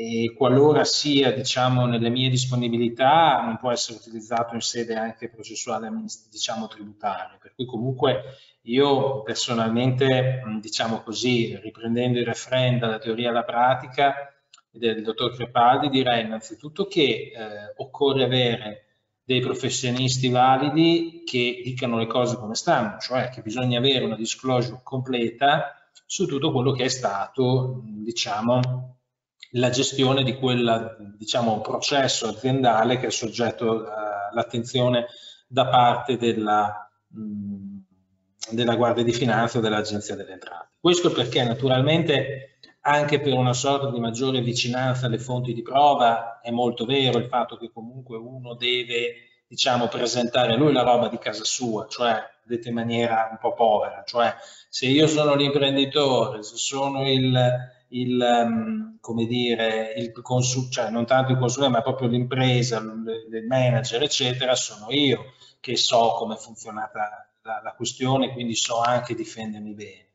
[0.00, 5.90] e qualora sia diciamo, nelle mie disponibilità non può essere utilizzato in sede anche processuale
[6.30, 7.36] diciamo, tributaria.
[7.40, 8.22] Per cui comunque
[8.62, 14.32] io personalmente, diciamo così, riprendendo il refrain dalla teoria alla pratica
[14.70, 18.84] del dottor Crepaldi, direi innanzitutto che eh, occorre avere
[19.24, 24.78] dei professionisti validi che dicano le cose come stanno, cioè che bisogna avere una disclosure
[24.84, 25.72] completa
[26.06, 28.97] su tutto quello che è stato, diciamo,
[29.52, 33.86] la gestione di quel diciamo, processo aziendale che è soggetto
[34.30, 35.06] all'attenzione
[35.46, 36.90] da parte della,
[38.50, 40.72] della Guardia di Finanza o dell'Agenzia delle Entrate.
[40.80, 46.50] Questo perché naturalmente anche per una sorta di maggiore vicinanza alle fonti di prova è
[46.50, 51.44] molto vero il fatto che comunque uno deve diciamo, presentare lui la roba di casa
[51.44, 54.34] sua, cioè detto in maniera un po' povera, cioè
[54.68, 57.36] se io sono l'imprenditore, se sono il,
[57.88, 63.46] il, um, come dire, il consul, cioè non tanto il consulente, ma proprio l'impresa, il
[63.46, 69.14] manager, eccetera, sono io che so come è funzionata la, la questione, quindi so anche
[69.14, 70.06] difendermi bene.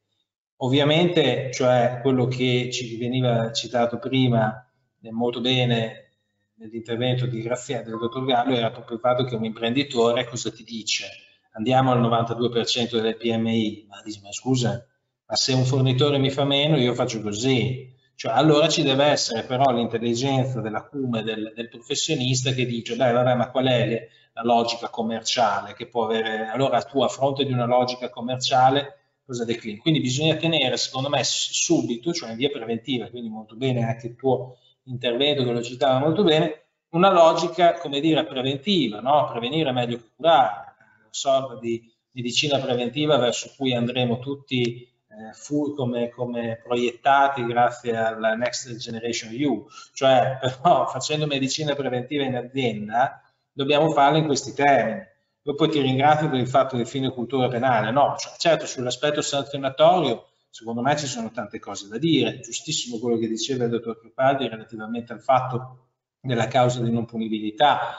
[0.58, 4.66] Ovviamente, cioè quello che ci veniva citato prima
[5.02, 6.12] eh, molto bene
[6.56, 10.64] nell'intervento di Graziani del dottor Gallo era proprio il fatto che un imprenditore cosa ti
[10.64, 11.08] dice?
[11.52, 14.88] Andiamo al 92% delle PMI, ma dici ma scusa,
[15.36, 17.92] se un fornitore mi fa meno io faccio così.
[18.16, 23.36] Cioè, allora ci deve essere però l'intelligenza dell'acume del, del professionista che dice, dai vabbè,
[23.36, 26.48] ma qual è la logica commerciale che può avere?
[26.48, 29.78] Allora tu a fronte di una logica commerciale cosa declini?
[29.78, 34.16] Quindi bisogna tenere, secondo me, subito, cioè in via preventiva, quindi molto bene anche il
[34.16, 39.28] tuo intervento che lo citava molto bene, una logica, come dire, preventiva, no?
[39.32, 45.74] prevenire è meglio che curare, una sorta di medicina preventiva verso cui andremo tutti eh,
[45.76, 53.22] come, come, proiettati grazie alla Next Generation EU, cioè però facendo medicina preventiva in azienda
[53.52, 55.06] dobbiamo farlo in questi termini.
[55.46, 59.22] Io poi ti ringrazio per il fatto del fine cultura penale, no, cioè, certo sull'aspetto
[59.22, 64.00] sanzionatorio secondo me ci sono tante cose da dire, giustissimo quello che diceva il dottor
[64.00, 65.88] Crepaldi relativamente al fatto
[66.22, 67.98] della causa di non punibilità,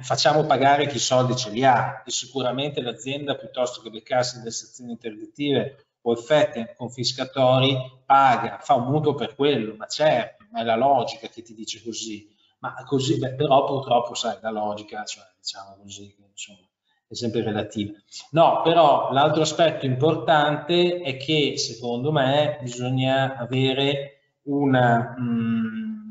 [0.00, 2.02] facciamo pagare chi i soldi ce li ha.
[2.04, 8.86] E sicuramente l'azienda piuttosto che beccarsi delle sezioni interdittive o effetti confiscatori paga, fa un
[8.86, 13.18] mutuo per quello, ma certo, ma è la logica che ti dice così, ma così,
[13.18, 16.60] beh, però purtroppo sai, la logica, cioè, diciamo così, insomma,
[17.08, 17.92] è sempre relativa.
[18.30, 26.05] No, però l'altro aspetto importante è che secondo me bisogna avere una, mh,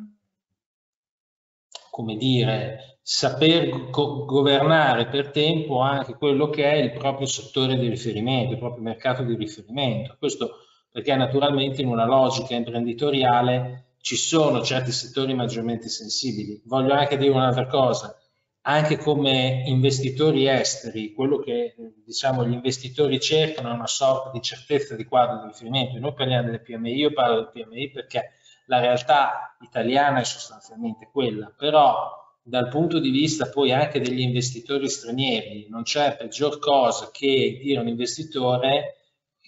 [1.95, 7.87] come dire, saper go governare per tempo anche quello che è il proprio settore di
[7.87, 10.17] riferimento, il proprio mercato di riferimento.
[10.19, 10.57] Questo
[10.91, 16.61] perché naturalmente in una logica imprenditoriale ci sono certi settori maggiormente sensibili.
[16.65, 18.13] Voglio anche dire un'altra cosa,
[18.63, 24.95] anche come investitori esteri, quello che diciamo, gli investitori cercano è una sorta di certezza
[24.95, 25.97] di quadro di riferimento.
[25.97, 28.31] Noi parliamo delle PMI, io parlo del PMI perché
[28.67, 34.87] la realtà italiana è sostanzialmente quella, però dal punto di vista poi anche degli investitori
[34.87, 38.97] stranieri, non c'è peggior cosa che dire un investitore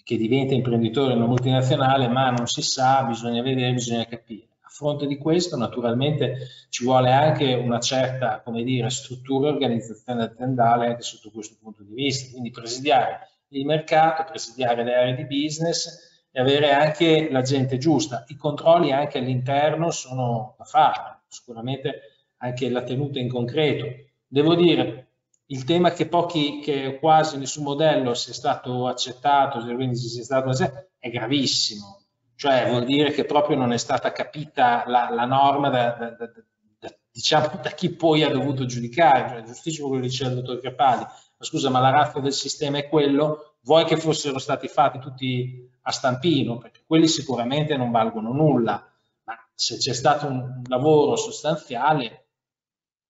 [0.08, 4.46] che diventa imprenditore in una multinazionale, ma non si sa, bisogna vedere, bisogna capire.
[4.62, 10.24] A fronte di questo, naturalmente, ci vuole anche una certa, come dire, struttura e organizzazione
[10.24, 12.30] aziendale anche sotto questo punto di vista.
[12.30, 18.24] Quindi presidiare il mercato, presidiare le aree di business avere anche la gente giusta.
[18.28, 22.00] I controlli anche all'interno sono da fare, sicuramente
[22.38, 23.86] anche la tenuta in concreto.
[24.26, 25.08] Devo dire,
[25.46, 30.50] il tema che pochi, che quasi nessun modello sia stato accettato, quindi sia stato
[30.98, 32.02] è gravissimo,
[32.34, 36.30] cioè vuol dire che proprio non è stata capita la, la norma da, da, da,
[36.78, 40.60] da, diciamo, da chi poi ha dovuto giudicare, cioè, giustissimo quello che diceva il dottor
[40.60, 44.98] Capali, ma scusa, ma la razza del sistema è quello, vuoi che fossero stati fatti
[44.98, 48.90] tutti a stampino, perché quelli sicuramente non valgono nulla,
[49.24, 52.28] ma se c'è stato un lavoro sostanziale,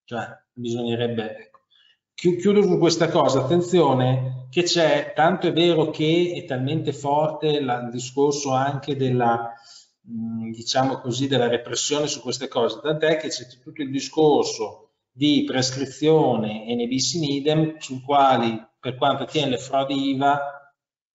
[0.03, 1.61] cioè bisognerebbe, ecco.
[2.13, 7.83] chiudo su questa cosa, attenzione che c'è, tanto è vero che è talmente forte la,
[7.83, 9.53] il discorso anche della,
[10.01, 16.67] diciamo così, della repressione su queste cose, tant'è che c'è tutto il discorso di prescrizione
[16.67, 20.73] e ne bis in idem, sul quali, per quanto attiene le frodi IVA,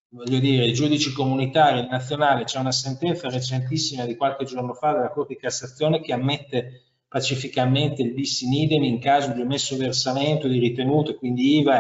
[0.09, 5.09] voglio dire, i giudici comunitari nazionali, c'è una sentenza recentissima di qualche giorno fa della
[5.09, 10.47] Corte di Cassazione che ammette pacificamente il bis in idem in caso di omesso versamento
[10.47, 11.79] di ritenuto, quindi IVA,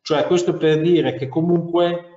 [0.00, 2.10] cioè questo per dire che comunque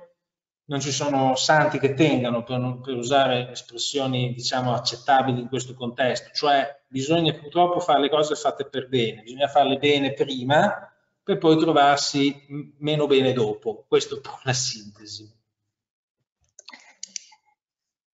[0.68, 5.74] non ci sono santi che tengano, per, non, per usare espressioni diciamo accettabili in questo
[5.74, 10.92] contesto, cioè bisogna purtroppo fare le cose fatte per bene, bisogna farle bene prima
[11.28, 15.30] per poi trovarsi meno bene dopo, questo è un po' la sintesi.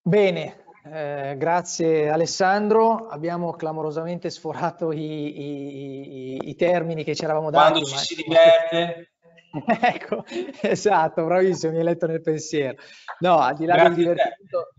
[0.02, 7.51] Bene, eh, grazie Alessandro, abbiamo clamorosamente sforato i, i, i, i termini che ci eravamo
[7.51, 7.83] dati.
[7.83, 9.12] Quando ci si diverte
[9.81, 10.25] ecco,
[10.60, 12.78] esatto, bravissimo, mi hai letto nel pensiero.
[13.20, 14.73] No, al di là Grazie del divertimento,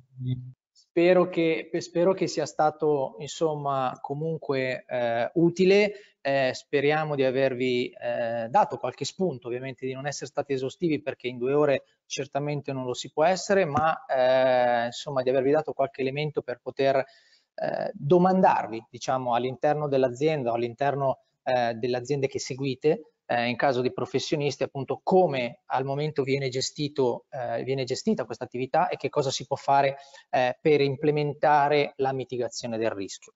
[0.95, 5.91] spero che, spero che, sia stato, insomma, comunque eh, utile.
[6.21, 11.27] Eh, speriamo di avervi eh, dato qualche spunto, ovviamente di non essere stati esaustivi perché
[11.27, 15.73] in due ore certamente non lo si può essere, ma eh, insomma di avervi dato
[15.73, 22.39] qualche elemento per poter eh, domandarvi, diciamo, all'interno dell'azienda o all'interno eh, delle aziende che
[22.39, 28.25] seguite, eh, in caso di professionisti appunto come al momento viene, gestito, eh, viene gestita
[28.25, 29.97] questa attività e che cosa si può fare
[30.29, 33.33] eh, per implementare la mitigazione del rischio.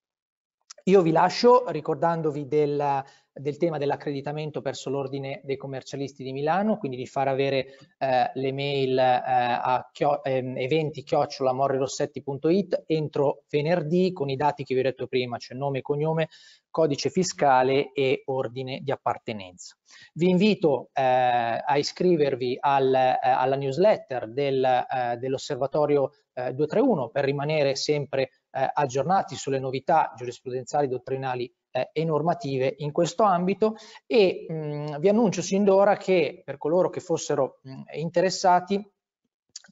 [0.85, 3.03] Io vi lascio ricordandovi del,
[3.39, 8.51] del tema dell'accreditamento verso l'ordine dei commercialisti di Milano, quindi di far avere eh, le
[8.51, 14.83] mail eh, a chio, eh, eventi chiocciolamorrirossetti.it entro venerdì con i dati che vi ho
[14.83, 16.27] detto prima, cioè nome e cognome,
[16.69, 19.75] codice fiscale e ordine di appartenenza.
[20.13, 27.75] Vi invito eh, a iscrivervi al, eh, alla newsletter del, eh, dell'osservatorio 231 per rimanere
[27.75, 33.75] sempre aggiornati sulle novità giurisprudenziali, dottrinali eh, e normative in questo ambito.
[34.05, 38.91] E mh, vi annuncio sin d'ora che per coloro che fossero mh, interessati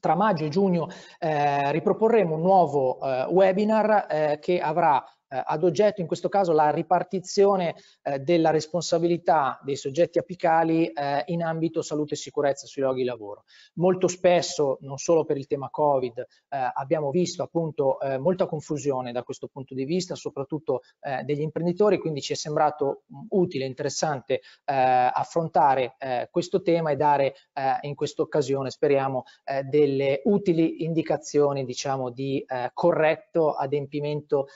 [0.00, 5.62] tra maggio e giugno eh, riproporremo un nuovo eh, webinar eh, che avrà eh, ad
[5.62, 11.82] oggetto in questo caso la ripartizione eh, della responsabilità dei soggetti apicali eh, in ambito
[11.82, 13.44] salute e sicurezza sui luoghi di lavoro.
[13.74, 16.26] Molto spesso, non solo per il tema Covid, eh,
[16.72, 21.98] abbiamo visto appunto eh, molta confusione da questo punto di vista, soprattutto eh, degli imprenditori,
[21.98, 25.96] quindi ci è sembrato mh, utile, interessante affrontare
[26.30, 27.34] questo tema e dare
[27.82, 29.24] in questa occasione, speriamo,
[29.64, 34.48] delle utili indicazioni diciamo di corretto adempimento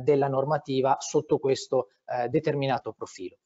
[0.00, 3.38] del della normativa sotto questo eh, determinato profilo.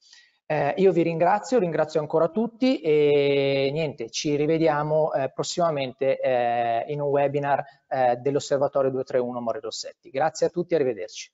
[0.46, 7.00] Eh, io vi ringrazio, ringrazio ancora tutti e niente, ci rivediamo eh, prossimamente eh, in
[7.00, 10.10] un webinar eh, dell'Osservatorio 231 More Rossetti.
[10.10, 11.32] Grazie a tutti, arrivederci.